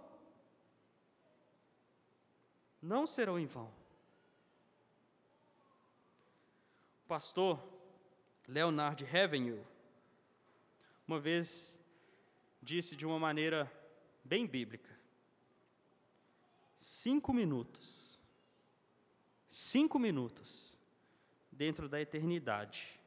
Não 2.82 3.06
serão 3.06 3.38
em 3.39 3.45
vão. 3.45 3.78
pastor 7.08 7.64
Leonard 8.48 9.04
Ravenhill, 9.06 9.66
uma 11.08 11.20
vez 11.20 11.80
disse 12.62 12.95
de 12.95 13.06
uma 13.06 13.18
maneira 13.18 13.72
bem 14.24 14.45
bíblica: 14.45 15.00
cinco 16.78 17.34
minutos, 17.34 18.20
cinco 19.50 19.98
minutos 19.98 20.78
dentro 21.52 21.88
da 21.88 22.00
eternidade, 22.00 23.00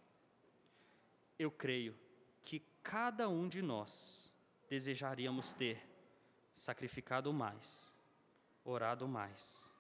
eu 1.39 1.51
creio 1.51 1.97
que 2.43 2.63
cada 2.83 3.29
um 3.29 3.49
de 3.49 3.61
nós 3.61 4.30
desejaríamos 4.71 5.53
ter 5.53 5.79
sacrificado 6.55 7.31
mais, 7.31 7.95
orado 8.65 9.07
mais, 9.07 9.71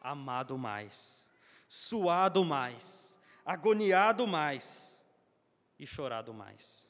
amado 0.00 0.56
mais, 0.56 1.28
suado 1.66 2.44
mais 2.44 3.18
agoniado 3.44 4.26
mais 4.26 5.02
e 5.78 5.86
chorado 5.86 6.32
mais. 6.32 6.88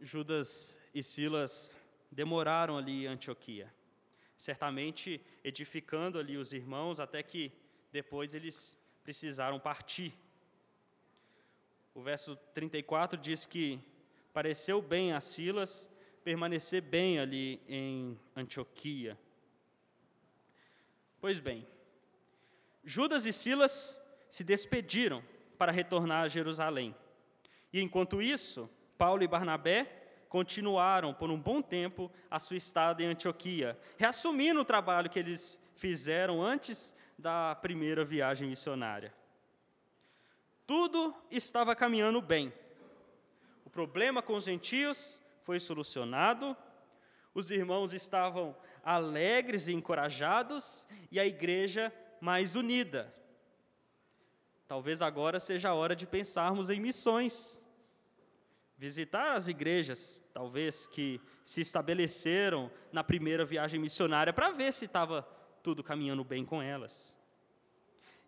Judas 0.00 0.78
e 0.94 1.02
Silas 1.02 1.76
demoraram 2.10 2.78
ali 2.78 3.04
em 3.04 3.08
Antioquia, 3.08 3.72
certamente 4.36 5.20
edificando 5.42 6.20
ali 6.20 6.36
os 6.36 6.52
irmãos, 6.52 7.00
até 7.00 7.20
que 7.20 7.52
depois 7.90 8.34
eles 8.34 8.78
precisaram 9.08 9.58
partir. 9.58 10.12
O 11.94 12.02
verso 12.02 12.36
34 12.52 13.18
diz 13.18 13.46
que 13.46 13.80
pareceu 14.34 14.82
bem 14.82 15.14
a 15.14 15.20
Silas 15.22 15.90
permanecer 16.22 16.82
bem 16.82 17.18
ali 17.18 17.58
em 17.66 18.20
Antioquia. 18.36 19.18
Pois 21.22 21.38
bem, 21.38 21.66
Judas 22.84 23.24
e 23.24 23.32
Silas 23.32 23.98
se 24.28 24.44
despediram 24.44 25.24
para 25.56 25.72
retornar 25.72 26.24
a 26.24 26.28
Jerusalém. 26.28 26.94
E 27.72 27.80
enquanto 27.80 28.20
isso, 28.20 28.68
Paulo 28.98 29.22
e 29.22 29.26
Barnabé 29.26 29.86
continuaram 30.28 31.14
por 31.14 31.30
um 31.30 31.40
bom 31.40 31.62
tempo 31.62 32.12
a 32.30 32.38
sua 32.38 32.58
estada 32.58 33.02
em 33.02 33.06
Antioquia, 33.06 33.80
reassumindo 33.96 34.60
o 34.60 34.66
trabalho 34.66 35.08
que 35.08 35.18
eles 35.18 35.58
fizeram 35.76 36.42
antes 36.42 36.94
da 37.18 37.54
primeira 37.56 38.04
viagem 38.04 38.48
missionária. 38.48 39.12
Tudo 40.64 41.14
estava 41.30 41.74
caminhando 41.74 42.22
bem. 42.22 42.52
O 43.64 43.70
problema 43.70 44.22
com 44.22 44.34
os 44.34 44.44
gentios 44.44 45.20
foi 45.42 45.58
solucionado, 45.58 46.56
os 47.34 47.50
irmãos 47.50 47.92
estavam 47.92 48.56
alegres 48.84 49.66
e 49.66 49.72
encorajados 49.72 50.86
e 51.10 51.18
a 51.18 51.26
igreja 51.26 51.92
mais 52.20 52.54
unida. 52.54 53.12
Talvez 54.66 55.00
agora 55.02 55.40
seja 55.40 55.70
a 55.70 55.74
hora 55.74 55.96
de 55.96 56.06
pensarmos 56.06 56.70
em 56.70 56.80
missões. 56.80 57.58
Visitar 58.76 59.32
as 59.32 59.48
igrejas, 59.48 60.22
talvez 60.32 60.86
que 60.86 61.20
se 61.44 61.62
estabeleceram 61.62 62.70
na 62.92 63.02
primeira 63.02 63.44
viagem 63.44 63.80
missionária, 63.80 64.32
para 64.32 64.50
ver 64.50 64.72
se 64.72 64.84
estava 64.84 65.26
tudo 65.62 65.82
caminhando 65.82 66.24
bem 66.24 66.44
com 66.44 66.62
elas. 66.62 67.16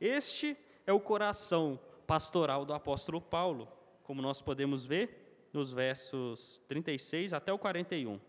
Este 0.00 0.56
é 0.86 0.92
o 0.92 1.00
coração 1.00 1.78
pastoral 2.06 2.64
do 2.64 2.72
apóstolo 2.72 3.20
Paulo, 3.20 3.68
como 4.02 4.22
nós 4.22 4.40
podemos 4.40 4.84
ver 4.84 5.48
nos 5.52 5.72
versos 5.72 6.58
36 6.68 7.32
até 7.32 7.52
o 7.52 7.58
41. 7.58 8.20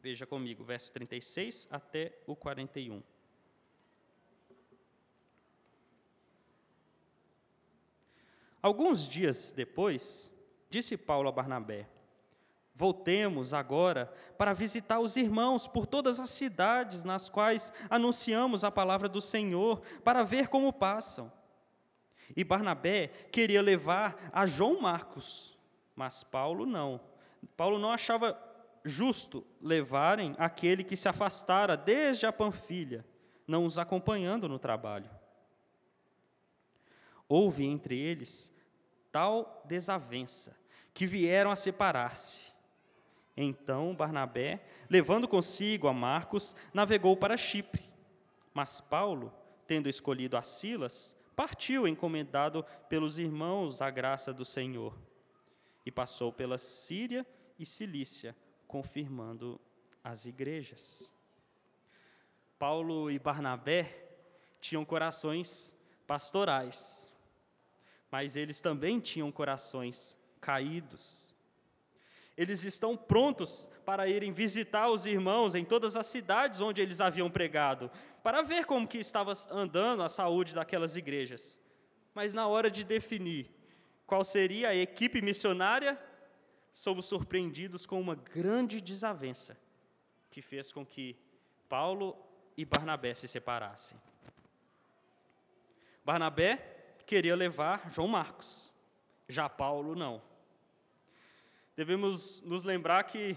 Veja 0.00 0.26
comigo, 0.26 0.64
verso 0.64 0.92
36 0.92 1.68
até 1.70 2.18
o 2.26 2.36
41. 2.36 3.02
Alguns 8.60 9.06
dias 9.08 9.52
depois, 9.52 10.30
disse 10.68 10.96
Paulo 10.96 11.28
a 11.28 11.32
Barnabé: 11.32 11.88
Voltemos 12.78 13.52
agora 13.52 14.08
para 14.38 14.54
visitar 14.54 15.00
os 15.00 15.16
irmãos 15.16 15.66
por 15.66 15.84
todas 15.84 16.20
as 16.20 16.30
cidades 16.30 17.02
nas 17.02 17.28
quais 17.28 17.72
anunciamos 17.90 18.62
a 18.62 18.70
palavra 18.70 19.08
do 19.08 19.20
Senhor, 19.20 19.80
para 20.04 20.22
ver 20.22 20.46
como 20.46 20.72
passam. 20.72 21.32
E 22.36 22.44
Barnabé 22.44 23.08
queria 23.32 23.60
levar 23.60 24.30
a 24.32 24.46
João 24.46 24.80
Marcos, 24.80 25.58
mas 25.96 26.22
Paulo 26.22 26.64
não. 26.64 27.00
Paulo 27.56 27.80
não 27.80 27.90
achava 27.90 28.40
justo 28.84 29.44
levarem 29.60 30.36
aquele 30.38 30.84
que 30.84 30.96
se 30.96 31.08
afastara 31.08 31.76
desde 31.76 32.26
a 32.26 32.32
Panfilha, 32.32 33.04
não 33.44 33.64
os 33.64 33.76
acompanhando 33.76 34.48
no 34.48 34.56
trabalho. 34.56 35.10
Houve 37.28 37.64
entre 37.64 37.98
eles 37.98 38.54
tal 39.10 39.64
desavença 39.66 40.56
que 40.94 41.06
vieram 41.06 41.50
a 41.50 41.56
separar-se. 41.56 42.56
Então 43.40 43.94
Barnabé, 43.94 44.60
levando 44.90 45.28
consigo 45.28 45.86
a 45.86 45.92
Marcos, 45.92 46.56
navegou 46.74 47.16
para 47.16 47.36
Chipre. 47.36 47.88
Mas 48.52 48.80
Paulo, 48.80 49.32
tendo 49.64 49.88
escolhido 49.88 50.36
a 50.36 50.42
Silas, 50.42 51.16
partiu 51.36 51.86
encomendado 51.86 52.64
pelos 52.88 53.16
irmãos 53.16 53.80
à 53.80 53.90
graça 53.90 54.32
do 54.32 54.44
Senhor 54.44 54.92
e 55.86 55.90
passou 55.92 56.32
pela 56.32 56.58
Síria 56.58 57.24
e 57.56 57.64
Cilícia, 57.64 58.34
confirmando 58.66 59.60
as 60.02 60.26
igrejas. 60.26 61.08
Paulo 62.58 63.08
e 63.08 63.20
Barnabé 63.20 64.04
tinham 64.60 64.84
corações 64.84 65.76
pastorais, 66.08 67.14
mas 68.10 68.34
eles 68.34 68.60
também 68.60 68.98
tinham 68.98 69.30
corações 69.30 70.18
caídos. 70.40 71.37
Eles 72.38 72.62
estão 72.62 72.96
prontos 72.96 73.68
para 73.84 74.08
irem 74.08 74.32
visitar 74.32 74.88
os 74.88 75.06
irmãos 75.06 75.56
em 75.56 75.64
todas 75.64 75.96
as 75.96 76.06
cidades 76.06 76.60
onde 76.60 76.80
eles 76.80 77.00
haviam 77.00 77.28
pregado, 77.28 77.90
para 78.22 78.42
ver 78.42 78.64
como 78.64 78.86
que 78.86 78.98
estava 78.98 79.32
andando 79.50 80.04
a 80.04 80.08
saúde 80.08 80.54
daquelas 80.54 80.94
igrejas. 80.94 81.58
Mas 82.14 82.34
na 82.34 82.46
hora 82.46 82.70
de 82.70 82.84
definir 82.84 83.50
qual 84.06 84.22
seria 84.22 84.68
a 84.68 84.74
equipe 84.74 85.20
missionária, 85.20 86.00
somos 86.72 87.06
surpreendidos 87.06 87.84
com 87.84 88.00
uma 88.00 88.14
grande 88.14 88.80
desavença 88.80 89.58
que 90.30 90.40
fez 90.40 90.72
com 90.72 90.86
que 90.86 91.16
Paulo 91.68 92.16
e 92.56 92.64
Barnabé 92.64 93.14
se 93.14 93.26
separassem. 93.26 94.00
Barnabé 96.04 96.94
queria 97.04 97.34
levar 97.34 97.90
João 97.90 98.06
Marcos, 98.06 98.72
já 99.28 99.48
Paulo 99.48 99.96
não. 99.96 100.27
Devemos 101.78 102.42
nos 102.42 102.64
lembrar 102.64 103.04
que 103.04 103.36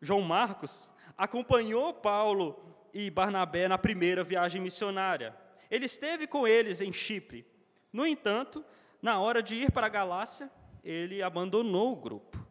João 0.00 0.20
Marcos 0.20 0.92
acompanhou 1.16 1.94
Paulo 1.94 2.60
e 2.92 3.08
Barnabé 3.08 3.68
na 3.68 3.78
primeira 3.78 4.24
viagem 4.24 4.60
missionária. 4.60 5.32
Ele 5.70 5.86
esteve 5.86 6.26
com 6.26 6.44
eles 6.44 6.80
em 6.80 6.92
Chipre. 6.92 7.46
No 7.92 8.04
entanto, 8.04 8.64
na 9.00 9.20
hora 9.20 9.40
de 9.40 9.54
ir 9.54 9.70
para 9.70 9.86
a 9.86 9.88
Galácia, 9.88 10.50
ele 10.82 11.22
abandonou 11.22 11.92
o 11.92 12.00
grupo. 12.00 12.44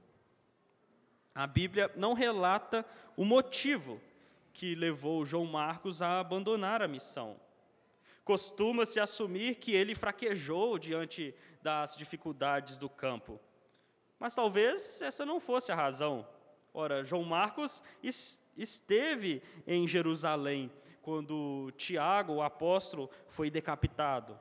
A 1.36 1.46
Bíblia 1.46 1.92
não 1.98 2.14
relata 2.14 2.86
o 3.18 3.26
motivo 3.26 4.00
que 4.54 4.76
levou 4.76 5.26
João 5.26 5.44
Marcos 5.46 6.02
a 6.02 6.22
abandonar 6.22 6.82
a 6.82 6.88
missão. 6.88 7.38
Costuma-se 8.24 8.98
assumir 8.98 9.56
que 9.56 9.74
ele 9.74 9.94
fraquejou 9.94 10.80
diante 10.80 11.36
das 11.62 11.98
dificuldades 11.98 12.78
do 12.78 12.88
campo. 12.88 13.42
Mas 14.22 14.36
talvez 14.36 15.02
essa 15.02 15.26
não 15.26 15.40
fosse 15.40 15.72
a 15.72 15.76
razão. 15.76 16.28
Ora, 16.72 17.04
João 17.04 17.24
Marcos 17.24 17.82
esteve 18.56 19.42
em 19.66 19.88
Jerusalém 19.88 20.72
quando 21.02 21.74
Tiago, 21.76 22.34
o 22.34 22.44
apóstolo, 22.44 23.10
foi 23.26 23.50
decapitado. 23.50 24.40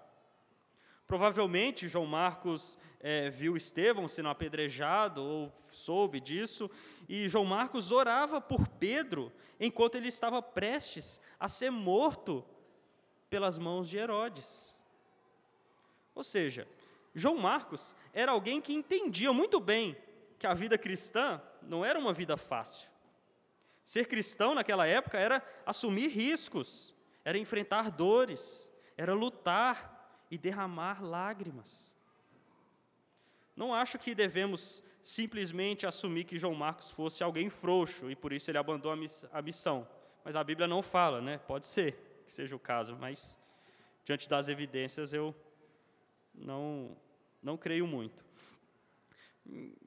Provavelmente 1.07 1.89
João 1.89 2.05
Marcos 2.05 2.79
é, 3.01 3.31
viu 3.31 3.57
Estevão 3.57 4.07
sendo 4.07 4.29
apedrejado, 4.29 5.23
ou 5.23 5.53
soube 5.73 6.21
disso, 6.21 6.71
e 7.09 7.27
João 7.27 7.47
Marcos 7.47 7.91
orava 7.91 8.39
por 8.39 8.69
Pedro 8.69 9.33
enquanto 9.59 9.95
ele 9.95 10.09
estava 10.09 10.43
prestes 10.43 11.23
a 11.39 11.49
ser 11.49 11.71
morto 11.71 12.45
pelas 13.31 13.57
mãos 13.57 13.89
de 13.89 13.97
Herodes. 13.97 14.77
Ou 16.15 16.23
seja, 16.23 16.69
João 17.15 17.37
Marcos 17.37 17.95
era 18.13 18.33
alguém 18.33 18.61
que 18.61 18.73
entendia 18.73 19.33
muito 19.33 19.59
bem 19.59 19.97
que 20.39 20.47
a 20.47 20.55
vida 20.55 20.79
cristã 20.79 21.43
não 21.63 21.85
era 21.85 21.99
uma 21.99 22.13
vida 22.13 22.37
fácil. 22.37 22.89
Ser 23.85 24.07
cristão 24.07 24.55
naquela 24.55 24.87
época 24.87 25.19
era 25.19 25.43
assumir 25.67 26.09
riscos, 26.09 26.95
era 27.25 27.37
enfrentar 27.37 27.91
dores, 27.91 28.73
era 28.97 29.13
lutar 29.15 30.25
e 30.31 30.39
derramar 30.39 31.03
lágrimas. 31.03 31.95
Não 33.57 33.75
acho 33.75 33.99
que 33.99 34.15
devemos 34.15 34.83
simplesmente 35.03 35.87
assumir 35.87 36.25
que 36.25 36.39
João 36.39 36.55
Marcos 36.55 36.91
fosse 36.91 37.23
alguém 37.25 37.51
frouxo 37.51 38.11
e 38.11 38.17
por 38.17 38.33
isso 38.33 38.51
ele 38.51 38.59
abandonou 38.59 38.93
a 39.33 39.43
missão. 39.43 39.89
Mas 40.25 40.37
a 40.37 40.45
Bíblia 40.45 40.69
não 40.69 40.83
fala, 40.83 41.21
né? 41.21 41.39
Pode 41.39 41.67
ser 41.67 42.23
que 42.25 42.33
seja 42.33 42.55
o 42.55 42.59
caso, 42.59 42.97
mas 42.99 43.39
diante 44.05 44.29
das 44.29 44.49
evidências 44.49 45.13
eu 45.13 45.35
não 46.41 46.97
não 47.43 47.57
creio 47.57 47.87
muito. 47.87 48.25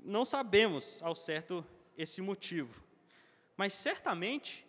Não 0.04 0.26
sabemos 0.26 1.02
ao 1.04 1.16
certo 1.16 1.66
esse 1.98 2.22
motivo, 2.22 2.82
mas 3.56 3.74
certamente 3.74 4.66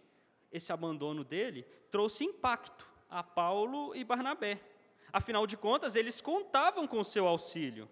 esse 0.53 0.72
abandono 0.72 1.24
dele 1.24 1.62
trouxe 1.91 2.24
impacto 2.24 2.89
a 3.09 3.22
Paulo 3.22 3.95
e 3.95 4.05
Barnabé. 4.05 4.61
Afinal 5.12 5.47
de 5.47 5.57
contas, 5.57 5.97
eles 5.97 6.20
contavam 6.20 6.87
com 6.87 7.03
seu 7.03 7.26
auxílio. 7.26 7.89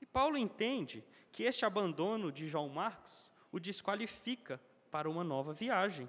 E 0.00 0.06
Paulo 0.06 0.36
entende 0.36 1.04
que 1.32 1.44
este 1.44 1.64
abandono 1.64 2.30
de 2.30 2.48
João 2.48 2.68
Marcos 2.68 3.32
o 3.50 3.58
desqualifica 3.58 4.60
para 4.90 5.08
uma 5.08 5.24
nova 5.24 5.52
viagem. 5.52 6.08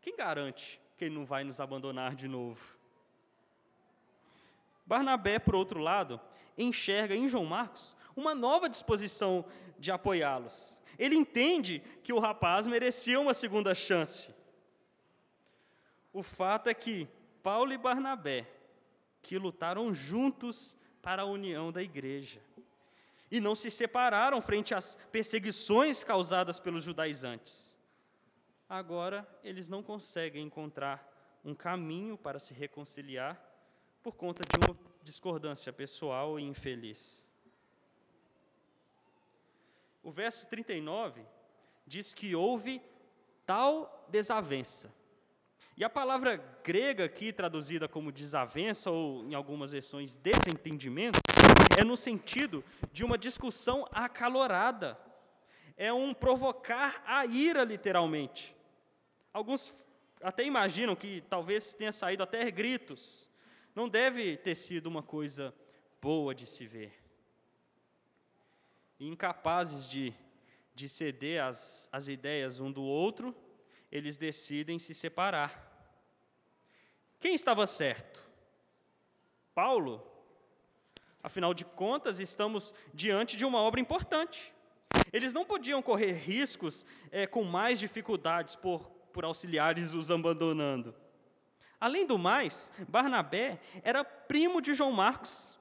Quem 0.00 0.16
garante 0.16 0.80
que 0.96 1.04
ele 1.04 1.14
não 1.14 1.24
vai 1.24 1.44
nos 1.44 1.60
abandonar 1.60 2.14
de 2.14 2.26
novo? 2.26 2.81
Barnabé, 4.92 5.38
por 5.38 5.54
outro 5.54 5.80
lado, 5.80 6.20
enxerga 6.56 7.16
em 7.16 7.26
João 7.26 7.46
Marcos 7.46 7.96
uma 8.14 8.34
nova 8.34 8.68
disposição 8.68 9.42
de 9.78 9.90
apoiá-los. 9.90 10.78
Ele 10.98 11.16
entende 11.16 11.82
que 12.04 12.12
o 12.12 12.18
rapaz 12.18 12.66
merecia 12.66 13.18
uma 13.18 13.32
segunda 13.32 13.74
chance. 13.74 14.34
O 16.12 16.22
fato 16.22 16.68
é 16.68 16.74
que 16.74 17.08
Paulo 17.42 17.72
e 17.72 17.78
Barnabé, 17.78 18.46
que 19.22 19.38
lutaram 19.38 19.94
juntos 19.94 20.76
para 21.00 21.22
a 21.22 21.24
união 21.24 21.72
da 21.72 21.82
igreja, 21.82 22.42
e 23.30 23.40
não 23.40 23.54
se 23.54 23.70
separaram 23.70 24.42
frente 24.42 24.74
às 24.74 24.94
perseguições 25.10 26.04
causadas 26.04 26.60
pelos 26.60 26.84
judaizantes. 26.84 27.78
Agora, 28.68 29.26
eles 29.42 29.70
não 29.70 29.82
conseguem 29.82 30.44
encontrar 30.44 31.10
um 31.42 31.54
caminho 31.54 32.18
para 32.18 32.38
se 32.38 32.52
reconciliar 32.52 33.51
por 34.02 34.14
conta 34.14 34.42
de 34.42 34.66
uma 34.66 34.76
discordância 35.02 35.72
pessoal 35.72 36.38
e 36.38 36.42
infeliz. 36.42 37.24
O 40.02 40.10
verso 40.10 40.48
39 40.48 41.22
diz 41.86 42.12
que 42.12 42.34
houve 42.34 42.82
tal 43.46 44.06
desavença. 44.08 44.92
E 45.76 45.84
a 45.84 45.90
palavra 45.90 46.36
grega 46.62 47.04
aqui, 47.04 47.32
traduzida 47.32 47.88
como 47.88 48.12
desavença, 48.12 48.90
ou 48.90 49.24
em 49.24 49.34
algumas 49.34 49.72
versões 49.72 50.16
desentendimento, 50.16 51.18
é 51.78 51.82
no 51.82 51.96
sentido 51.96 52.62
de 52.92 53.04
uma 53.04 53.16
discussão 53.16 53.88
acalorada. 53.90 54.98
É 55.76 55.92
um 55.92 56.12
provocar 56.12 57.02
a 57.06 57.24
ira, 57.24 57.64
literalmente. 57.64 58.54
Alguns 59.32 59.72
até 60.20 60.44
imaginam 60.44 60.94
que 60.94 61.22
talvez 61.22 61.72
tenha 61.72 61.90
saído 61.90 62.22
até 62.22 62.50
gritos. 62.50 63.31
Não 63.74 63.88
deve 63.88 64.36
ter 64.36 64.54
sido 64.54 64.86
uma 64.86 65.02
coisa 65.02 65.54
boa 66.00 66.34
de 66.34 66.46
se 66.46 66.66
ver. 66.66 66.92
incapazes 69.00 69.88
de, 69.88 70.14
de 70.74 70.88
ceder 70.88 71.42
às, 71.42 71.88
às 71.92 72.06
ideias 72.06 72.60
um 72.60 72.70
do 72.70 72.82
outro, 72.82 73.34
eles 73.90 74.16
decidem 74.16 74.78
se 74.78 74.94
separar. 74.94 75.70
Quem 77.18 77.34
estava 77.34 77.66
certo? 77.66 78.20
Paulo? 79.54 80.04
Afinal 81.22 81.54
de 81.54 81.64
contas, 81.64 82.18
estamos 82.18 82.74
diante 82.92 83.36
de 83.36 83.44
uma 83.44 83.60
obra 83.60 83.80
importante. 83.80 84.52
Eles 85.12 85.32
não 85.32 85.44
podiam 85.44 85.80
correr 85.80 86.12
riscos 86.12 86.84
é, 87.10 87.26
com 87.26 87.44
mais 87.44 87.78
dificuldades 87.78 88.56
por, 88.56 88.90
por 89.12 89.24
auxiliares 89.24 89.94
os 89.94 90.10
abandonando. 90.10 90.94
Além 91.82 92.06
do 92.06 92.16
mais, 92.16 92.70
Barnabé 92.88 93.58
era 93.82 94.04
primo 94.04 94.62
de 94.62 94.72
João 94.72 94.92
Marcos. 94.92 95.58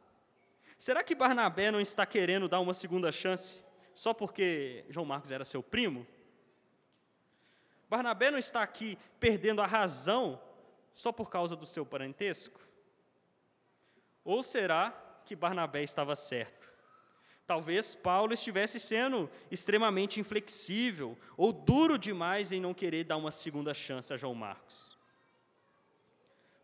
Será 0.78 1.04
que 1.04 1.16
Barnabé 1.16 1.72
não 1.72 1.82
está 1.82 2.06
querendo 2.06 2.48
dar 2.48 2.60
uma 2.60 2.76
segunda 2.76 3.12
chance 3.12 3.64
só 3.92 4.14
porque 4.14 4.86
João 4.88 5.04
Marcos 5.04 5.32
era 5.32 5.44
seu 5.44 5.64
primo? 5.64 6.06
Barnabé 7.90 8.30
não 8.30 8.38
está 8.38 8.62
aqui 8.62 9.00
perdendo 9.20 9.64
a 9.64 9.66
razão 9.66 10.40
só 10.94 11.12
por 11.12 11.28
causa 11.28 11.56
do 11.56 11.66
seu 11.66 11.84
parentesco? 11.84 12.62
Ou 14.24 14.44
será 14.44 14.92
que 15.26 15.36
Barnabé 15.36 15.82
estava 15.82 16.16
certo? 16.16 16.72
Talvez 17.48 17.96
Paulo 17.96 18.32
estivesse 18.32 18.80
sendo 18.80 19.28
extremamente 19.50 20.20
inflexível 20.20 21.18
ou 21.36 21.52
duro 21.52 21.98
demais 21.98 22.52
em 22.52 22.62
não 22.62 22.76
querer 22.76 23.06
dar 23.06 23.18
uma 23.18 23.32
segunda 23.32 23.74
chance 23.74 24.14
a 24.14 24.18
João 24.18 24.36
Marcos. 24.36 24.91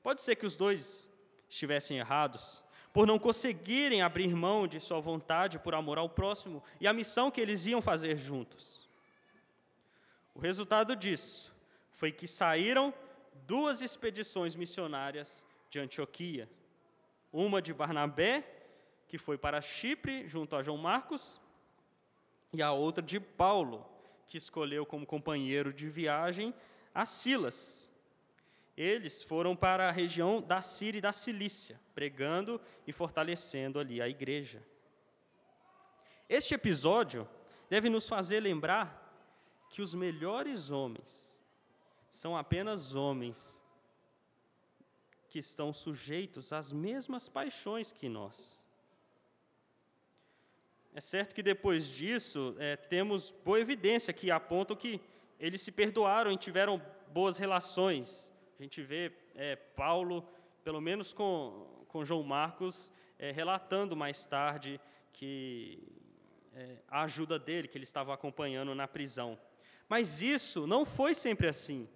Pode 0.07 0.21
ser 0.21 0.37
que 0.37 0.45
os 0.45 0.55
dois 0.55 1.11
estivessem 1.49 1.97
errados, 1.97 2.63
por 2.93 3.05
não 3.05 3.19
conseguirem 3.19 4.01
abrir 4.01 4.33
mão 4.33 4.65
de 4.65 4.79
sua 4.79 5.01
vontade 5.01 5.59
por 5.59 5.75
amor 5.75 5.97
ao 5.97 6.07
próximo 6.07 6.63
e 6.79 6.87
a 6.87 6.93
missão 6.93 7.29
que 7.29 7.41
eles 7.41 7.65
iam 7.65 7.81
fazer 7.81 8.17
juntos. 8.17 8.89
O 10.33 10.39
resultado 10.39 10.95
disso 10.95 11.53
foi 11.91 12.13
que 12.13 12.25
saíram 12.25 12.93
duas 13.45 13.81
expedições 13.81 14.55
missionárias 14.55 15.43
de 15.69 15.77
Antioquia. 15.77 16.49
Uma 17.29 17.61
de 17.61 17.73
Barnabé, 17.73 18.49
que 19.09 19.17
foi 19.17 19.37
para 19.37 19.59
Chipre, 19.59 20.25
junto 20.25 20.55
a 20.55 20.63
João 20.63 20.77
Marcos, 20.77 21.37
e 22.53 22.63
a 22.63 22.71
outra 22.71 23.03
de 23.03 23.19
Paulo, 23.19 23.85
que 24.25 24.37
escolheu 24.37 24.85
como 24.85 25.05
companheiro 25.05 25.73
de 25.73 25.89
viagem 25.89 26.53
a 26.95 27.05
Silas, 27.05 27.91
eles 28.77 29.23
foram 29.23 29.55
para 29.55 29.89
a 29.89 29.91
região 29.91 30.39
da 30.39 30.61
Síria 30.61 30.99
e 30.99 31.01
da 31.01 31.11
Cilícia, 31.11 31.81
pregando 31.95 32.61
e 32.85 32.93
fortalecendo 32.93 33.79
ali 33.79 33.99
a 33.99 34.07
igreja. 34.07 34.63
Este 36.29 36.53
episódio 36.53 37.27
deve 37.67 37.89
nos 37.89 38.07
fazer 38.07 38.39
lembrar 38.39 39.03
que 39.71 39.81
os 39.81 39.95
melhores 39.95 40.69
homens 40.69 41.41
são 42.09 42.37
apenas 42.37 42.93
homens 42.93 43.63
que 45.27 45.39
estão 45.39 45.73
sujeitos 45.73 46.53
às 46.53 46.71
mesmas 46.71 47.27
paixões 47.27 47.91
que 47.91 48.07
nós. 48.07 48.63
É 50.93 51.01
certo 51.01 51.35
que 51.35 51.43
depois 51.43 51.87
disso, 51.87 52.55
é, 52.57 52.75
temos 52.75 53.31
boa 53.43 53.59
evidência 53.59 54.13
que 54.13 54.31
aponta 54.31 54.75
que 54.75 55.01
eles 55.39 55.61
se 55.61 55.71
perdoaram 55.71 56.31
e 56.31 56.37
tiveram 56.37 56.81
boas 57.09 57.37
relações. 57.37 58.33
A 58.59 58.63
gente 58.63 58.81
vê 58.81 59.11
é, 59.35 59.55
Paulo, 59.55 60.27
pelo 60.63 60.81
menos 60.81 61.13
com, 61.13 61.85
com 61.87 62.03
João 62.03 62.23
Marcos, 62.23 62.91
é, 63.19 63.31
relatando 63.31 63.95
mais 63.95 64.25
tarde 64.25 64.81
que 65.13 65.83
é, 66.55 66.77
a 66.87 67.03
ajuda 67.03 67.37
dele, 67.37 67.67
que 67.67 67.77
ele 67.77 67.83
estava 67.83 68.15
acompanhando 68.15 68.73
na 68.73 68.87
prisão. 68.87 69.39
Mas 69.87 70.23
isso 70.23 70.65
não 70.65 70.85
foi 70.85 71.13
sempre 71.13 71.47
assim. 71.47 71.87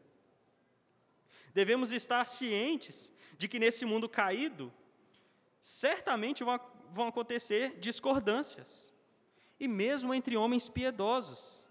Devemos 1.52 1.92
estar 1.92 2.24
cientes 2.26 3.12
de 3.40 3.48
que 3.48 3.58
nesse 3.58 3.84
mundo 3.84 4.08
caído, 4.08 4.72
certamente 5.60 6.44
vão, 6.44 6.60
vão 6.92 7.08
acontecer 7.08 7.80
discordâncias, 7.80 8.94
e 9.60 9.68
mesmo 9.68 10.14
entre 10.14 10.38
homens 10.38 10.70
piedosos. 10.70 11.66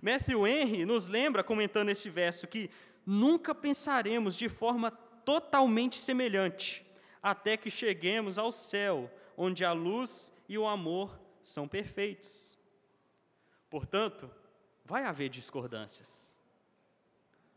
Matthew 0.00 0.46
Henry 0.46 0.84
nos 0.84 1.08
lembra, 1.08 1.42
comentando 1.42 1.88
esse 1.88 2.08
verso, 2.08 2.46
que 2.46 2.70
nunca 3.10 3.54
pensaremos 3.54 4.36
de 4.36 4.48
forma 4.48 4.90
totalmente 4.90 5.96
semelhante, 5.96 6.84
até 7.22 7.56
que 7.56 7.70
cheguemos 7.70 8.38
ao 8.38 8.52
céu, 8.52 9.10
onde 9.36 9.64
a 9.64 9.72
luz 9.72 10.32
e 10.48 10.58
o 10.58 10.66
amor 10.66 11.18
são 11.42 11.66
perfeitos. 11.66 12.58
Portanto, 13.70 14.30
vai 14.84 15.04
haver 15.04 15.28
discordâncias. 15.28 16.42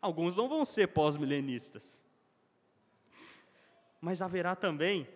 Alguns 0.01 0.35
não 0.35 0.47
vão 0.47 0.63
ser 0.63 0.87
pós-milenistas 0.87 2.05
mas 4.01 4.21
haverá 4.21 4.55
também 4.55 5.07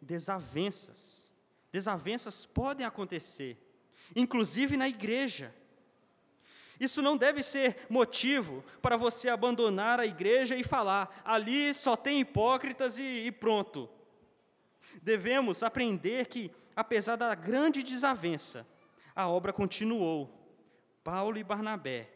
desavenças. 0.00 1.32
Desavenças 1.72 2.44
podem 2.44 2.84
acontecer, 2.84 3.56
inclusive 4.14 4.76
na 4.76 4.86
igreja. 4.86 5.52
Isso 6.78 7.00
não 7.00 7.16
deve 7.16 7.42
ser 7.42 7.86
motivo 7.88 8.64
para 8.82 8.96
você 8.96 9.28
abandonar 9.28 10.00
a 10.00 10.06
igreja 10.06 10.56
e 10.56 10.64
falar, 10.64 11.22
ali 11.24 11.72
só 11.72 11.96
tem 11.96 12.20
hipócritas 12.20 12.98
e, 12.98 13.02
e 13.02 13.32
pronto. 13.32 13.88
Devemos 15.02 15.62
aprender 15.62 16.26
que, 16.26 16.50
apesar 16.74 17.16
da 17.16 17.34
grande 17.34 17.82
desavença, 17.82 18.66
a 19.14 19.28
obra 19.28 19.52
continuou. 19.52 20.30
Paulo 21.02 21.36
e 21.38 21.44
Barnabé 21.44 22.08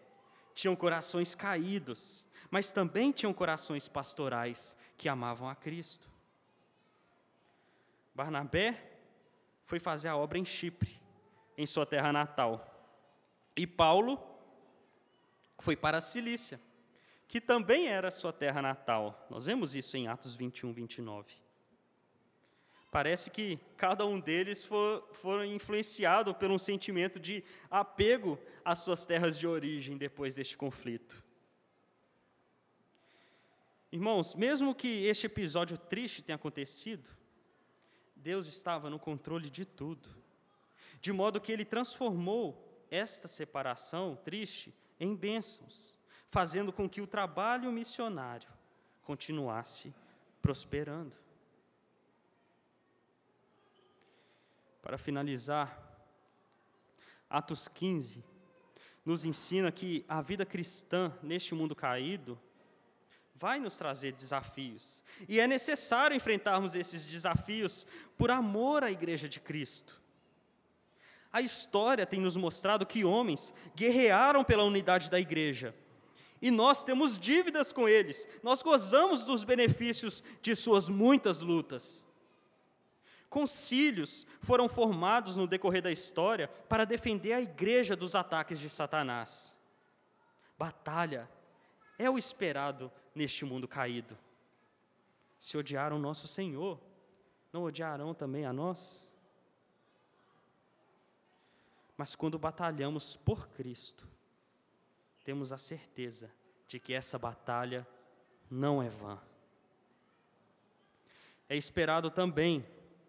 tinham 0.54 0.74
corações 0.74 1.34
caídos, 1.34 2.26
mas 2.50 2.72
também 2.72 3.12
tinham 3.12 3.32
corações 3.32 3.86
pastorais 3.86 4.76
que 4.96 5.09
amavam 5.09 5.48
a 5.48 5.54
Cristo. 5.54 6.11
Barnabé 8.14 8.82
foi 9.64 9.78
fazer 9.78 10.09
a 10.09 10.16
obra 10.16 10.38
em 10.38 10.44
Chipre, 10.44 10.98
em 11.56 11.66
sua 11.66 11.86
terra 11.86 12.12
natal. 12.12 12.74
E 13.54 13.66
Paulo 13.66 14.18
foi 15.59 15.76
para 15.76 15.98
a 15.98 16.00
Cilícia, 16.00 16.61
que 17.26 17.40
também 17.40 17.88
era 17.88 18.11
sua 18.11 18.32
terra 18.32 18.62
natal. 18.62 19.26
Nós 19.28 19.46
vemos 19.46 19.74
isso 19.74 19.96
em 19.96 20.09
Atos 20.09 20.34
21, 20.34 20.72
29. 20.72 21.32
Parece 22.90 23.30
que 23.30 23.59
cada 23.76 24.06
um 24.06 24.18
deles 24.18 24.64
for, 24.64 25.06
foram 25.12 25.44
influenciado 25.44 26.34
por 26.34 26.50
um 26.50 26.56
sentimento 26.56 27.20
de 27.20 27.44
apego 27.70 28.38
às 28.64 28.78
suas 28.78 29.04
terras 29.04 29.38
de 29.38 29.46
origem 29.46 29.98
depois 29.98 30.34
deste 30.34 30.56
conflito. 30.56 31.22
Irmãos, 33.92 34.34
mesmo 34.34 34.74
que 34.74 35.04
este 35.06 35.26
episódio 35.26 35.76
triste 35.76 36.22
tenha 36.22 36.36
acontecido, 36.36 37.09
Deus 38.16 38.46
estava 38.46 38.88
no 38.88 38.98
controle 38.98 39.50
de 39.50 39.64
tudo, 39.64 40.09
de 41.00 41.12
modo 41.12 41.40
que 41.40 41.52
ele 41.52 41.64
transformou 41.64 42.86
esta 42.90 43.28
separação 43.28 44.16
triste 44.16 44.74
em 44.99 45.14
bênçãos, 45.14 45.99
fazendo 46.28 46.72
com 46.72 46.88
que 46.88 47.01
o 47.01 47.07
trabalho 47.07 47.70
missionário 47.72 48.49
continuasse 49.03 49.94
prosperando. 50.42 51.16
Para 54.82 54.99
finalizar, 54.99 55.86
Atos 57.28 57.68
15 57.68 58.24
nos 59.05 59.24
ensina 59.24 59.72
que 59.72 60.05
a 60.09 60.20
vida 60.20 60.44
cristã 60.44 61.16
neste 61.22 61.55
mundo 61.55 61.74
caído 61.74 62.38
vai 63.34 63.59
nos 63.59 63.76
trazer 63.76 64.12
desafios. 64.12 65.03
E 65.28 65.40
é 65.40 65.46
necessário 65.46 66.16
enfrentarmos 66.16 66.74
esses 66.74 67.07
desafios 67.07 67.86
por 68.16 68.30
amor 68.30 68.82
à 68.82 68.90
Igreja 68.90 69.28
de 69.28 69.40
Cristo. 69.40 70.01
A 71.32 71.40
história 71.40 72.06
tem 72.06 72.20
nos 72.20 72.36
mostrado 72.36 72.86
que 72.86 73.04
homens 73.04 73.52
guerrearam 73.76 74.42
pela 74.42 74.64
unidade 74.64 75.10
da 75.10 75.20
igreja. 75.20 75.74
E 76.40 76.50
nós 76.50 76.84
temos 76.84 77.18
dívidas 77.18 77.72
com 77.72 77.88
eles, 77.88 78.28
nós 78.42 78.62
gozamos 78.62 79.24
dos 79.24 79.44
benefícios 79.44 80.22
de 80.40 80.54
suas 80.54 80.88
muitas 80.88 81.40
lutas. 81.40 82.06
Concílios 83.28 84.26
foram 84.40 84.68
formados 84.68 85.36
no 85.36 85.46
decorrer 85.46 85.82
da 85.82 85.90
história 85.90 86.48
para 86.68 86.86
defender 86.86 87.32
a 87.32 87.40
igreja 87.40 87.94
dos 87.94 88.14
ataques 88.14 88.58
de 88.58 88.70
Satanás. 88.70 89.56
Batalha 90.56 91.28
é 91.98 92.08
o 92.08 92.16
esperado 92.16 92.90
neste 93.14 93.44
mundo 93.44 93.68
caído. 93.68 94.16
Se 95.38 95.58
odiaram 95.58 95.98
nosso 95.98 96.26
Senhor, 96.26 96.80
não 97.52 97.64
odiarão 97.64 98.14
também 98.14 98.46
a 98.46 98.52
nós? 98.52 99.04
Mas 101.99 102.14
quando 102.14 102.38
batalhamos 102.38 103.16
por 103.16 103.49
Cristo, 103.49 104.09
temos 105.24 105.51
a 105.51 105.59
certeza 105.59 106.30
de 106.68 106.78
que 106.78 106.94
essa 106.94 107.18
batalha 107.18 107.84
não 108.49 108.80
é 108.80 108.88
vã. 108.88 109.20
É 111.49 111.57
esperado 111.57 112.09
também 112.09 112.64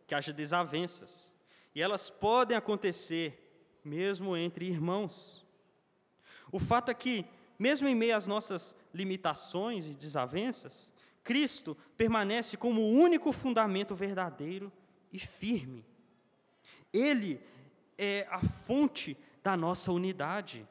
que 0.08 0.16
haja 0.16 0.34
desavenças, 0.34 1.38
e 1.76 1.82
elas 1.84 2.10
podem 2.10 2.58
acontecer 2.58 3.80
mesmo 3.86 4.36
entre 4.36 4.66
irmãos. 4.66 5.46
O 6.52 6.60
fato 6.60 6.90
é 6.90 6.94
que 6.96 7.28
mesmo 7.60 7.88
em 7.88 7.94
meio 7.94 8.16
às 8.16 8.26
nossas 8.26 8.76
limitações 8.92 9.86
e 9.86 9.96
desavenças, 9.96 10.92
Cristo 11.24 11.78
permanece 11.96 12.58
como 12.58 12.82
o 12.82 12.92
único 12.92 13.32
fundamento 13.32 13.94
verdadeiro 13.94 14.72
e 15.14 15.20
firme. 15.20 15.86
Ele 16.92 17.40
é 18.00 18.26
a 18.32 18.40
fonte 18.40 19.18
da 19.44 19.58
nossa 19.58 19.92
unidade, 19.92 20.66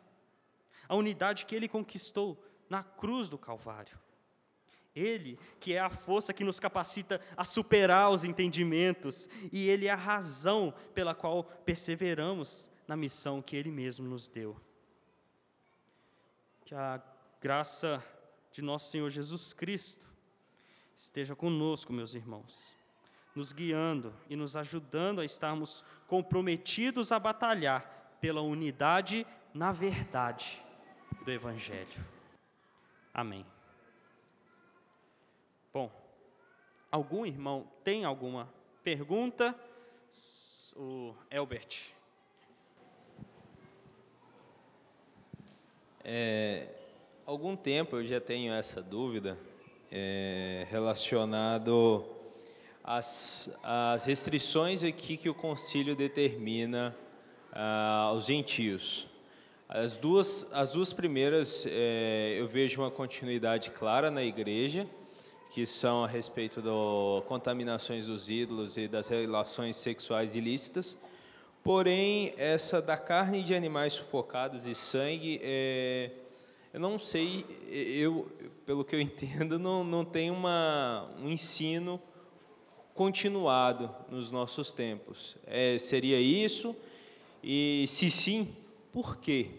a 0.89 0.97
unidade 0.97 1.45
que 1.45 1.55
ele 1.55 1.69
conquistou 1.69 2.43
na 2.71 2.83
cruz 2.83 3.29
do 3.29 3.37
Calvário. 3.37 3.99
Ele, 4.95 5.39
que 5.61 5.75
é 5.75 5.79
a 5.79 5.91
força 5.91 6.33
que 6.33 6.43
nos 6.43 6.59
capacita 6.59 7.21
a 7.37 7.45
superar 7.45 8.11
os 8.11 8.25
entendimentos, 8.25 9.29
e 9.53 9.69
Ele 9.69 9.87
é 9.87 9.91
a 9.91 9.97
razão 9.97 10.75
pela 10.93 11.15
qual 11.15 11.45
perseveramos 11.45 12.69
na 12.87 12.97
missão 12.97 13.41
que 13.41 13.55
Ele 13.55 13.71
mesmo 13.71 14.09
nos 14.09 14.27
deu. 14.27 14.61
Que 16.65 16.75
a 16.75 17.01
graça 17.41 18.05
de 18.51 18.61
nosso 18.61 18.91
Senhor 18.91 19.09
Jesus 19.09 19.53
Cristo 19.53 20.13
esteja 20.97 21.37
conosco, 21.37 21.93
meus 21.93 22.15
irmãos, 22.15 22.75
nos 23.39 23.53
guiando 23.53 24.13
e 24.29 24.35
nos 24.35 24.57
ajudando 24.57 25.21
a 25.21 25.25
estarmos 25.25 25.85
comprometidos 26.09 27.13
a 27.13 27.21
batalhar 27.21 28.19
pela 28.21 28.41
unidade 28.41 29.25
na 29.55 29.71
verdade 29.71 30.61
do 31.25 31.31
Evangelho. 31.31 32.05
Amém. 33.15 33.47
Bom, 35.73 35.89
algum 36.91 37.25
irmão 37.25 37.71
tem 37.85 38.05
alguma 38.05 38.53
pergunta? 38.83 39.55
O 40.75 41.15
Elbert. 41.31 41.93
É, 46.03 46.75
algum 47.25 47.55
tempo 47.55 47.99
eu 47.99 48.05
já 48.05 48.21
tenho 48.21 48.53
essa 48.53 48.83
dúvida 48.83 49.39
é, 49.93 50.67
relacionado 50.69 52.18
às, 52.83 53.57
às 53.63 54.05
restrições 54.05 54.83
aqui 54.83 55.17
que 55.17 55.29
o 55.29 55.35
concílio 55.35 55.95
determina 55.95 56.97
ah, 57.53 58.09
aos 58.09 58.27
gentios. 58.27 59.07
As 59.69 59.99
duas, 59.99 60.51
as 60.55 60.73
duas 60.73 60.95
primeiras 60.95 61.67
é, 61.69 62.37
eu 62.39 62.49
vejo 62.49 62.81
uma 62.81 62.91
continuidade 62.91 63.71
clara 63.71 64.11
na 64.11 64.23
igreja, 64.23 64.89
que 65.51 65.67
são 65.67 66.05
a 66.05 66.07
respeito 66.07 66.63
das 66.63 67.27
contaminações 67.27 68.07
dos 68.07 68.31
ídolos 68.31 68.79
e 68.79 68.89
das 68.89 69.09
relações 69.09 69.77
sexuais 69.77 70.35
ilícitas. 70.35 70.97
Porém, 71.63 72.33
essa 72.39 72.81
da 72.81 72.97
carne 72.97 73.43
de 73.43 73.55
animais 73.55 73.93
sufocados 73.93 74.67
e 74.67 74.75
sangue, 74.75 75.39
é, 75.43 76.13
eu 76.73 76.81
não 76.81 76.99
sei, 76.99 77.45
eu, 77.69 78.27
pelo 78.65 78.85
que 78.85 78.97
eu 78.97 79.01
entendo, 79.03 79.59
não, 79.59 79.85
não 79.85 80.03
tem 80.03 80.31
uma, 80.31 81.11
um 81.21 81.29
ensino 81.29 82.01
continuado 82.99 83.95
nos 84.09 84.33
nossos 84.33 84.73
tempos. 84.73 85.37
É, 85.47 85.79
seria 85.79 86.21
isso? 86.21 86.75
E 87.41 87.85
se 87.87 88.11
sim, 88.11 88.53
por 88.93 89.19
que 89.19 89.53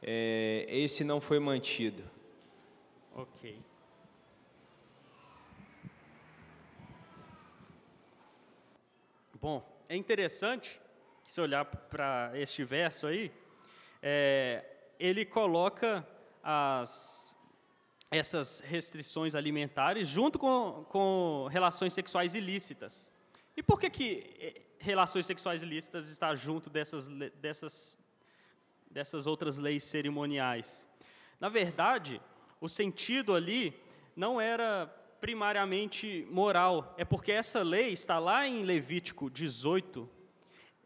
é, 0.00 0.64
esse 0.68 1.02
não 1.02 1.20
foi 1.20 1.40
mantido? 1.40 2.04
Ok. 3.16 3.58
Bom, 9.40 9.68
é 9.88 9.96
interessante 9.96 10.80
que 11.24 11.32
se 11.32 11.40
olhar 11.40 11.64
para 11.64 12.30
este 12.34 12.62
verso 12.62 13.08
aí, 13.08 13.32
é, 14.00 14.64
ele 15.00 15.24
coloca 15.24 16.06
as, 16.40 17.27
essas 18.10 18.60
restrições 18.60 19.34
alimentares 19.34 20.08
junto 20.08 20.38
com, 20.38 20.84
com 20.88 21.48
relações 21.50 21.92
sexuais 21.92 22.34
ilícitas. 22.34 23.12
E 23.56 23.62
por 23.62 23.78
que, 23.78 23.90
que 23.90 24.36
é, 24.38 24.62
relações 24.78 25.26
sexuais 25.26 25.62
ilícitas 25.62 26.08
está 26.08 26.34
junto 26.34 26.70
dessas, 26.70 27.08
dessas, 27.40 27.98
dessas 28.90 29.26
outras 29.26 29.58
leis 29.58 29.84
cerimoniais? 29.84 30.86
Na 31.38 31.48
verdade, 31.48 32.20
o 32.60 32.68
sentido 32.68 33.34
ali 33.34 33.78
não 34.16 34.40
era 34.40 34.86
primariamente 35.20 36.26
moral, 36.30 36.94
é 36.96 37.04
porque 37.04 37.32
essa 37.32 37.62
lei 37.62 37.92
está 37.92 38.18
lá 38.18 38.46
em 38.46 38.62
Levítico 38.62 39.28
18. 39.28 40.08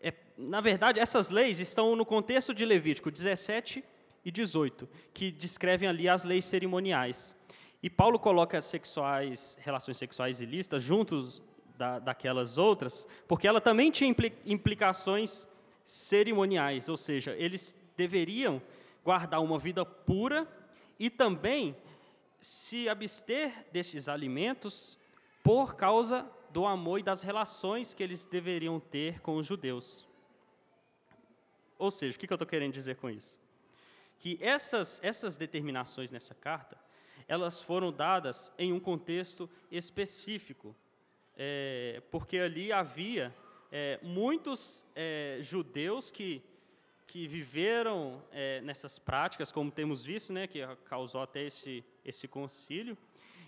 É, 0.00 0.12
na 0.36 0.60
verdade, 0.60 0.98
essas 0.98 1.30
leis 1.30 1.60
estão 1.60 1.94
no 1.94 2.04
contexto 2.04 2.54
de 2.54 2.64
Levítico 2.64 3.10
17 3.10 3.84
e 4.24 4.30
18, 4.30 4.88
que 5.12 5.30
descrevem 5.30 5.88
ali 5.88 6.08
as 6.08 6.24
leis 6.24 6.44
cerimoniais. 6.44 7.36
E 7.82 7.90
Paulo 7.90 8.18
coloca 8.18 8.60
sexuais, 8.60 9.58
relações 9.60 9.96
sexuais 9.96 10.40
ilícitas 10.40 10.82
juntos 10.82 11.42
da, 11.76 11.98
daquelas 11.98 12.58
outras, 12.58 13.06
porque 13.26 13.48
ela 13.48 13.60
também 13.60 13.90
tinha 13.90 14.14
implicações 14.44 15.48
cerimoniais, 15.84 16.88
ou 16.88 16.96
seja, 16.96 17.34
eles 17.36 17.76
deveriam 17.96 18.62
guardar 19.04 19.42
uma 19.42 19.58
vida 19.58 19.84
pura 19.84 20.46
e 20.98 21.10
também 21.10 21.76
se 22.40 22.88
abster 22.88 23.66
desses 23.72 24.08
alimentos 24.08 24.96
por 25.42 25.74
causa 25.74 26.30
do 26.50 26.66
amor 26.66 27.00
e 27.00 27.02
das 27.02 27.22
relações 27.22 27.94
que 27.94 28.02
eles 28.02 28.24
deveriam 28.24 28.78
ter 28.78 29.20
com 29.20 29.36
os 29.36 29.46
judeus. 29.46 30.06
Ou 31.78 31.90
seja, 31.90 32.16
o 32.16 32.20
que 32.20 32.32
eu 32.32 32.36
estou 32.36 32.46
querendo 32.46 32.72
dizer 32.72 32.96
com 32.96 33.10
isso? 33.10 33.40
Que 34.22 34.38
essas, 34.40 35.00
essas 35.02 35.36
determinações 35.36 36.12
nessa 36.12 36.32
carta, 36.32 36.78
elas 37.26 37.60
foram 37.60 37.92
dadas 37.92 38.52
em 38.56 38.72
um 38.72 38.78
contexto 38.78 39.50
específico, 39.68 40.76
é, 41.36 42.00
porque 42.08 42.38
ali 42.38 42.72
havia 42.72 43.34
é, 43.72 43.98
muitos 44.00 44.86
é, 44.94 45.38
judeus 45.40 46.12
que 46.12 46.40
que 47.12 47.26
viveram 47.26 48.24
é, 48.32 48.62
nessas 48.62 48.98
práticas, 48.98 49.52
como 49.52 49.70
temos 49.70 50.02
visto, 50.02 50.32
né, 50.32 50.46
que 50.46 50.60
causou 50.86 51.20
até 51.20 51.42
esse, 51.42 51.84
esse 52.02 52.26
concílio. 52.26 52.96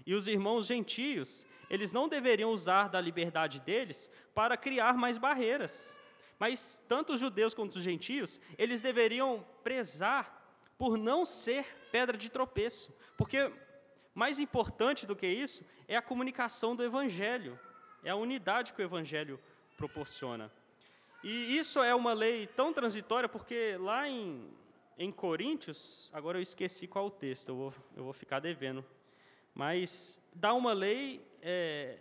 E 0.04 0.14
os 0.14 0.28
irmãos 0.28 0.66
gentios, 0.66 1.46
eles 1.70 1.90
não 1.90 2.06
deveriam 2.06 2.50
usar 2.50 2.88
da 2.88 3.00
liberdade 3.00 3.60
deles 3.60 4.10
para 4.34 4.54
criar 4.54 4.98
mais 4.98 5.16
barreiras. 5.16 5.96
Mas 6.38 6.78
tanto 6.86 7.14
os 7.14 7.20
judeus 7.20 7.54
quanto 7.54 7.76
os 7.76 7.82
gentios, 7.82 8.38
eles 8.58 8.82
deveriam 8.82 9.42
prezar 9.62 10.43
por 10.78 10.96
não 10.96 11.24
ser 11.24 11.64
pedra 11.90 12.16
de 12.16 12.30
tropeço. 12.30 12.92
Porque 13.16 13.52
mais 14.14 14.38
importante 14.38 15.06
do 15.06 15.16
que 15.16 15.26
isso 15.26 15.64
é 15.88 15.96
a 15.96 16.02
comunicação 16.02 16.74
do 16.76 16.82
evangelho, 16.82 17.58
é 18.02 18.10
a 18.10 18.16
unidade 18.16 18.72
que 18.72 18.82
o 18.82 18.84
evangelho 18.84 19.40
proporciona. 19.76 20.50
E 21.22 21.56
isso 21.56 21.82
é 21.82 21.94
uma 21.94 22.12
lei 22.12 22.46
tão 22.46 22.72
transitória 22.72 23.28
porque 23.28 23.76
lá 23.78 24.08
em, 24.08 24.46
em 24.98 25.10
Coríntios, 25.10 26.10
agora 26.12 26.38
eu 26.38 26.42
esqueci 26.42 26.86
qual 26.86 27.06
o 27.06 27.10
texto, 27.10 27.48
eu 27.48 27.56
vou, 27.56 27.74
eu 27.96 28.04
vou 28.04 28.12
ficar 28.12 28.40
devendo. 28.40 28.84
Mas 29.54 30.20
dá 30.34 30.52
uma 30.52 30.72
lei, 30.72 31.24
é, 31.40 31.98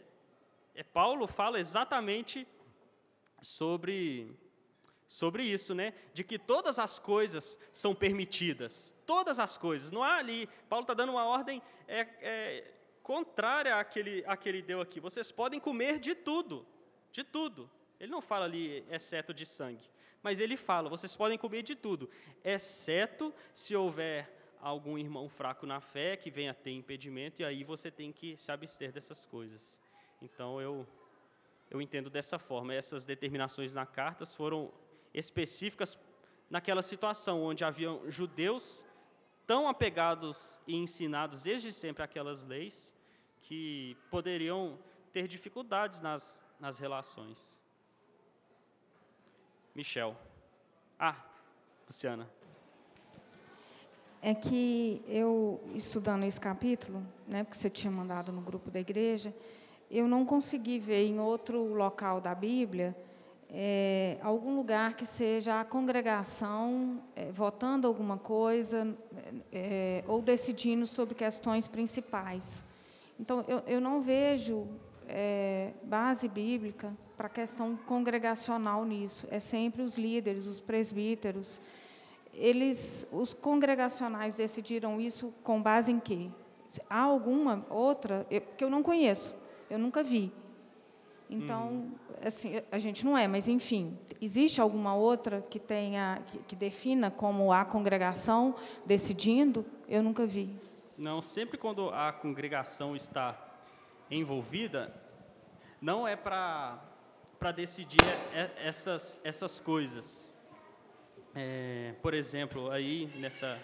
é, 0.76 0.84
Paulo 0.84 1.28
fala 1.28 1.59
exatamente 1.59 2.47
sobre, 3.41 4.36
sobre 5.08 5.43
isso, 5.43 5.74
né? 5.74 5.93
De 6.14 6.24
que 6.24 6.39
todas 6.39 6.80
as 6.80 6.99
coisas 6.99 7.60
são 7.72 7.93
permitidas, 7.93 8.95
todas 9.06 9.39
as 9.39 9.58
coisas. 9.58 9.91
Não 9.91 10.04
há 10.04 10.18
ali, 10.18 10.47
Paulo 10.70 10.84
está 10.84 10.93
dando 10.93 11.12
uma 11.12 11.26
ordem 11.26 11.62
é, 11.88 12.08
é, 12.22 12.72
contrária 13.01 13.76
àquele, 13.76 14.24
àquele 14.26 14.62
deu 14.62 14.82
aqui. 14.82 14.99
Vocês 14.99 15.32
podem 15.32 15.60
comer 15.60 15.99
de 15.99 16.16
tudo, 16.16 16.66
de 17.12 17.24
tudo. 17.24 17.70
Ele 17.99 18.12
não 18.12 18.22
fala 18.22 18.45
ali, 18.45 18.86
exceto 18.89 19.34
de 19.34 19.45
sangue. 19.45 19.84
Mas 20.22 20.39
ele 20.39 20.56
fala: 20.58 20.89
vocês 20.89 21.16
podem 21.16 21.38
comer 21.38 21.62
de 21.62 21.76
tudo, 21.76 22.10
exceto 22.43 23.34
se 23.54 23.76
houver 23.76 24.41
algum 24.62 24.97
irmão 24.97 25.28
fraco 25.28 25.66
na 25.66 25.82
fé 25.82 26.16
que 26.16 26.32
venha 26.32 26.54
ter 26.54 26.72
impedimento, 26.72 27.41
e 27.41 27.45
aí 27.45 27.66
você 27.66 27.91
tem 27.91 28.14
que 28.14 28.38
se 28.38 28.49
abster 28.49 28.93
dessas 28.93 29.26
coisas. 29.26 29.82
Então 30.22 30.62
eu, 30.62 30.88
eu 31.70 31.82
entendo 31.82 32.10
dessa 32.10 32.39
forma. 32.39 32.74
Essas 32.74 33.04
determinações 33.04 33.74
na 33.74 33.86
carta 33.86 34.26
foram 34.26 34.72
específicas 35.14 35.97
naquela 36.49 36.82
situação 36.82 37.43
onde 37.43 37.64
haviam 37.64 38.09
judeus 38.09 38.86
tão 39.45 39.68
apegados 39.68 40.59
e 40.68 40.76
ensinados 40.76 41.43
desde 41.43 41.72
sempre 41.72 42.03
aquelas 42.03 42.43
leis 42.43 42.95
que 43.41 43.97
poderiam 44.09 44.80
ter 45.11 45.28
dificuldades 45.28 46.01
nas, 46.01 46.45
nas 46.59 46.80
relações. 46.80 47.59
Michel. 49.76 50.16
Ah, 50.97 51.16
Luciana. 51.88 52.30
É 54.22 54.34
que 54.34 55.03
eu, 55.07 55.61
estudando 55.76 56.24
esse 56.24 56.39
capítulo, 56.39 57.05
né, 57.28 57.43
porque 57.43 57.57
você 57.57 57.70
tinha 57.70 57.91
mandado 57.91 58.32
no 58.32 58.41
grupo 58.41 58.72
da 58.72 58.80
igreja, 58.80 59.36
eu 59.91 60.07
não 60.07 60.26
consegui 60.26 60.80
ver 60.80 61.05
em 61.05 61.20
outro 61.20 61.74
local 61.74 62.22
da 62.22 62.34
Bíblia 62.34 62.95
é, 63.49 64.17
algum 64.21 64.55
lugar 64.55 64.95
que 64.95 65.05
seja 65.05 65.61
a 65.61 65.65
congregação 65.65 67.01
é, 67.15 67.31
votando 67.31 67.87
alguma 67.87 68.17
coisa 68.17 68.95
é, 69.51 70.03
ou 70.07 70.21
decidindo 70.21 70.85
sobre 70.85 71.13
questões 71.13 71.67
principais. 71.67 72.65
Então, 73.19 73.45
eu, 73.47 73.59
eu 73.67 73.79
não 73.79 74.01
vejo 74.01 74.67
é, 75.07 75.71
base 75.83 76.27
bíblica 76.27 76.95
para 77.15 77.27
a 77.27 77.29
questão 77.29 77.75
congregacional 77.85 78.83
nisso. 78.85 79.27
É 79.29 79.39
sempre 79.39 79.81
os 79.81 79.97
líderes, 79.97 80.47
os 80.47 80.59
presbíteros. 80.59 81.61
Eles, 82.33 83.07
os 83.11 83.33
congregacionais 83.33 84.35
decidiram 84.35 84.99
isso 84.99 85.33
com 85.43 85.61
base 85.61 85.91
em 85.91 85.99
quê? 85.99 86.29
Há 86.89 87.01
alguma 87.01 87.65
outra 87.69 88.25
eu, 88.31 88.41
que 88.41 88.63
eu 88.63 88.69
não 88.69 88.81
conheço, 88.81 89.35
eu 89.69 89.77
nunca 89.77 90.01
vi. 90.01 90.31
Então, 91.34 91.69
hum. 91.69 91.91
assim, 92.23 92.61
a 92.71 92.77
gente 92.77 93.03
não 93.03 93.17
é, 93.17 93.27
mas 93.27 93.47
enfim, 93.47 93.97
existe 94.21 94.61
alguma 94.61 94.95
outra 94.95 95.41
que 95.41 95.59
tenha 95.59 96.21
que, 96.27 96.38
que 96.39 96.55
defina 96.55 97.09
como 97.09 97.51
a 97.51 97.65
congregação 97.65 98.55
decidindo? 98.86 99.65
Eu 99.88 100.03
nunca 100.03 100.25
vi. 100.25 100.49
Não, 100.95 101.21
sempre 101.21 101.57
quando 101.57 101.89
a 101.89 102.13
congregação 102.13 102.95
está 102.95 103.36
envolvida, 104.11 104.93
não 105.81 106.07
é 106.07 106.15
para 106.15 106.79
decidir 107.55 108.03
essas, 108.57 109.19
essas 109.23 109.59
coisas. 109.59 110.31
É, 111.34 111.95
por 112.01 112.13
exemplo, 112.13 112.69
aí 112.69 113.09
nessa. 113.15 113.59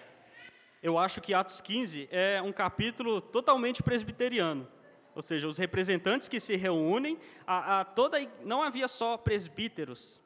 Eu 0.82 0.98
acho 0.98 1.22
que 1.22 1.36
Atos 1.36 1.62
15 1.62 2.10
é 2.10 2.42
um 2.42 2.52
capítulo 2.52 3.22
totalmente 3.22 3.84
presbiteriano. 3.84 4.68
Ou 5.16 5.22
seja, 5.22 5.48
os 5.48 5.58
representantes 5.58 6.28
que 6.28 6.40
se 6.40 6.56
reúnem, 6.56 7.20
a, 7.46 7.82
a 7.82 7.86
toda, 7.86 8.20
não 8.44 8.62
havia 8.62 8.88
só 8.88 9.18
presbíteros 9.18 10.22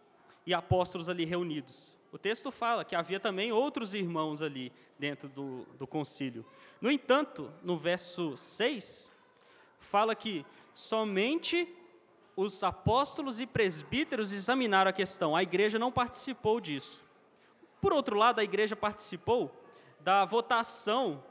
e 0.46 0.54
apóstolos 0.54 1.10
ali 1.10 1.26
reunidos. 1.26 1.96
O 2.12 2.18
texto 2.18 2.52
fala 2.52 2.86
que 2.86 2.96
havia 2.96 3.20
também 3.20 3.52
outros 3.52 3.94
irmãos 3.94 4.42
ali 4.42 4.72
dentro 5.00 5.28
do, 5.28 5.66
do 5.78 5.88
concílio. 5.88 6.46
No 6.80 6.92
entanto, 6.92 7.52
no 7.64 7.78
verso 7.78 8.38
6, 8.38 9.12
fala 9.80 10.14
que 10.14 10.46
somente 10.74 11.68
os 12.36 12.64
apóstolos 12.64 13.40
e 13.40 13.46
presbíteros 13.46 14.32
examinaram 14.32 14.90
a 14.90 14.94
questão, 14.94 15.36
a 15.36 15.44
igreja 15.44 15.78
não 15.78 15.92
participou 15.92 16.60
disso. 16.60 17.04
Por 17.80 17.94
outro 17.94 18.16
lado, 18.16 18.40
a 18.40 18.44
igreja 18.44 18.76
participou 18.76 19.52
da 20.00 20.26
votação 20.26 21.24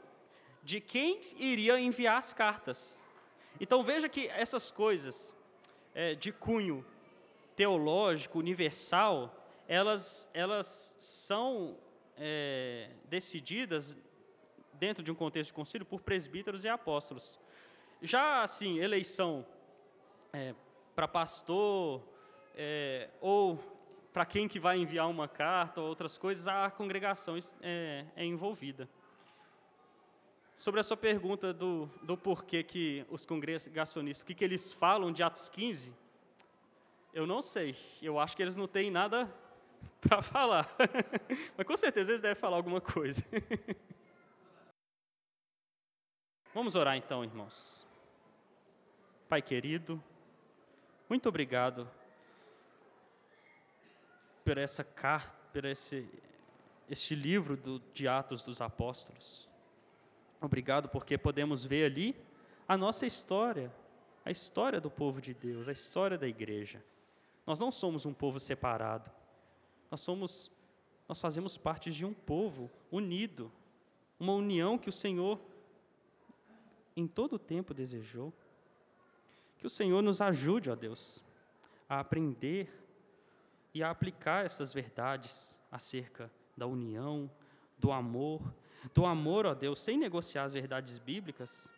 de 0.63 0.79
quem 0.79 1.19
iria 1.37 1.79
enviar 1.79 2.17
as 2.17 2.33
cartas. 2.33 3.01
Então 3.63 3.81
veja 3.81 4.09
que 4.09 4.27
essas 4.27 4.69
coisas 4.71 5.33
é, 5.95 6.15
de 6.15 6.33
cunho 6.33 6.85
teológico, 7.55 8.37
universal, 8.37 9.33
elas, 9.69 10.29
elas 10.33 10.97
são 10.99 11.77
é, 12.17 12.89
decididas 13.05 13.97
dentro 14.73 15.01
de 15.01 15.09
um 15.13 15.15
contexto 15.15 15.51
de 15.51 15.53
concílio 15.53 15.85
por 15.85 16.01
presbíteros 16.01 16.65
e 16.65 16.67
apóstolos. 16.67 17.39
Já 18.01 18.43
assim, 18.43 18.79
eleição 18.79 19.45
é, 20.33 20.53
para 20.93 21.07
pastor 21.07 22.03
é, 22.55 23.09
ou 23.21 23.57
para 24.11 24.25
quem 24.25 24.45
que 24.45 24.59
vai 24.59 24.77
enviar 24.77 25.09
uma 25.09 25.29
carta 25.29 25.79
ou 25.79 25.87
outras 25.87 26.17
coisas, 26.17 26.49
a 26.49 26.69
congregação 26.69 27.37
é, 27.61 28.05
é 28.13 28.25
envolvida. 28.25 28.89
Sobre 30.55 30.79
a 30.79 30.83
sua 30.83 30.95
pergunta 30.95 31.51
do, 31.51 31.89
do 32.01 32.15
porquê 32.17 32.63
que 32.63 33.05
os 33.09 33.25
congregacionistas, 33.25 34.21
o 34.21 34.25
que, 34.25 34.35
que 34.35 34.43
eles 34.43 34.71
falam 34.71 35.11
de 35.11 35.23
Atos 35.23 35.49
15, 35.49 35.93
eu 37.13 37.27
não 37.27 37.41
sei. 37.41 37.75
Eu 38.01 38.19
acho 38.19 38.35
que 38.35 38.41
eles 38.41 38.55
não 38.55 38.67
têm 38.67 38.89
nada 38.89 39.31
para 40.01 40.21
falar. 40.21 40.73
Mas 41.57 41.67
com 41.67 41.77
certeza 41.77 42.11
eles 42.11 42.21
devem 42.21 42.35
falar 42.35 42.57
alguma 42.57 42.81
coisa. 42.81 43.23
Vamos 46.53 46.75
orar 46.75 46.95
então, 46.95 47.23
irmãos. 47.23 47.85
Pai 49.27 49.41
querido, 49.41 50.03
muito 51.09 51.27
obrigado 51.27 51.89
por 54.45 54.57
essa 54.57 54.83
carta, 54.83 55.33
por 55.51 55.65
esse, 55.65 56.07
este 56.89 57.15
livro 57.15 57.57
do, 57.57 57.79
de 57.93 58.07
Atos 58.07 58.43
dos 58.43 58.61
Apóstolos. 58.61 59.49
Obrigado 60.43 60.89
porque 60.89 61.17
podemos 61.17 61.63
ver 61.63 61.85
ali 61.85 62.13
a 62.67 62.75
nossa 62.75 63.05
história, 63.05 63.73
a 64.25 64.29
história 64.29 64.81
do 64.81 64.91
povo 64.91 65.21
de 65.21 65.33
Deus, 65.33 65.69
a 65.69 65.71
história 65.71 66.17
da 66.17 66.27
igreja. 66.27 66.83
Nós 67.47 67.61
não 67.61 67.71
somos 67.71 68.05
um 68.05 68.13
povo 68.13 68.37
separado. 68.37 69.09
Nós 69.89 70.01
somos 70.01 70.51
nós 71.07 71.21
fazemos 71.21 71.57
parte 71.57 71.91
de 71.91 72.05
um 72.05 72.13
povo 72.13 72.69
unido, 72.91 73.51
uma 74.19 74.33
união 74.33 74.77
que 74.77 74.89
o 74.89 74.91
Senhor 74.91 75.39
em 76.93 77.07
todo 77.07 77.33
o 77.33 77.39
tempo 77.39 77.73
desejou. 77.73 78.33
Que 79.57 79.65
o 79.65 79.69
Senhor 79.69 80.01
nos 80.01 80.19
ajude, 80.19 80.69
ó 80.69 80.75
Deus, 80.75 81.23
a 81.87 82.01
aprender 82.01 82.69
e 83.73 83.81
a 83.81 83.89
aplicar 83.89 84.45
essas 84.45 84.73
verdades 84.73 85.57
acerca 85.71 86.29
da 86.55 86.67
união, 86.67 87.31
do 87.77 87.93
amor, 87.93 88.41
do 88.93 89.05
amor, 89.05 89.45
ó 89.45 89.53
Deus, 89.53 89.79
sem 89.79 89.97
negociar 89.97 90.43
as 90.43 90.53
verdades 90.53 90.97
bíblicas, 90.97 91.69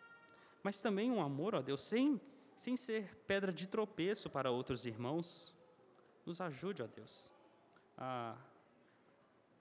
mas 0.62 0.80
também 0.80 1.10
um 1.10 1.22
amor, 1.22 1.54
ó 1.54 1.62
Deus, 1.62 1.80
sem, 1.82 2.20
sem 2.56 2.76
ser 2.76 3.14
pedra 3.26 3.52
de 3.52 3.66
tropeço 3.66 4.28
para 4.28 4.50
outros 4.50 4.86
irmãos. 4.86 5.54
Nos 6.24 6.40
ajude, 6.40 6.82
ó 6.82 6.86
Deus, 6.86 7.32
a, 7.96 8.36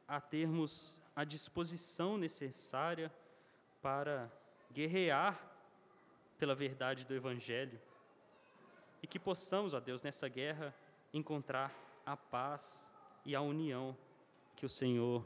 a 0.08 0.20
termos 0.20 1.02
a 1.16 1.24
disposição 1.24 2.18
necessária 2.18 3.14
para 3.82 4.32
guerrear 4.72 5.40
pela 6.38 6.56
verdade 6.56 7.06
do 7.06 7.14
Evangelho 7.14 7.80
e 9.02 9.08
que 9.08 9.20
possamos, 9.20 9.74
ó 9.74 9.80
Deus, 9.80 10.02
nessa 10.02 10.28
guerra 10.28 10.76
encontrar 11.14 11.72
a 12.06 12.18
paz 12.18 12.92
e 13.24 13.36
a 13.36 13.42
união 13.42 13.96
que 14.56 14.66
o 14.66 14.70
Senhor 14.70 15.24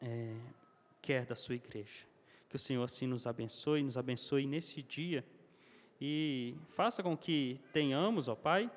é, 0.00 0.36
quer 1.04 1.26
da 1.26 1.34
sua 1.34 1.54
igreja. 1.54 2.06
Que 2.48 2.56
o 2.56 2.58
Senhor 2.58 2.82
assim 2.82 3.06
nos 3.06 3.26
abençoe, 3.26 3.82
nos 3.82 3.98
abençoe 3.98 4.46
nesse 4.46 4.82
dia 4.82 5.22
e 6.00 6.56
faça 6.70 7.02
com 7.02 7.14
que 7.16 7.60
tenhamos, 7.72 8.26
ó 8.26 8.34
Pai, 8.34 8.70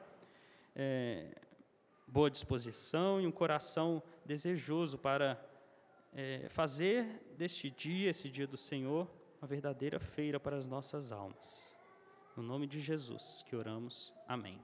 é, 0.75 1.33
boa 2.05 2.29
disposição 2.29 3.21
e 3.21 3.25
um 3.25 3.31
coração 3.31 4.03
desejoso 4.25 4.97
para 4.97 5.41
é, 6.13 6.47
fazer 6.49 7.05
deste 7.37 7.69
dia, 7.69 8.09
esse 8.09 8.29
dia 8.29 8.45
do 8.45 8.57
Senhor, 8.57 9.09
uma 9.41 9.47
verdadeira 9.47 9.99
feira 9.99 10.37
para 10.39 10.57
as 10.57 10.65
nossas 10.65 11.11
almas. 11.13 11.75
No 12.35 12.43
nome 12.43 12.67
de 12.67 12.79
Jesus 12.79 13.43
que 13.47 13.55
oramos. 13.55 14.13
Amém. 14.27 14.59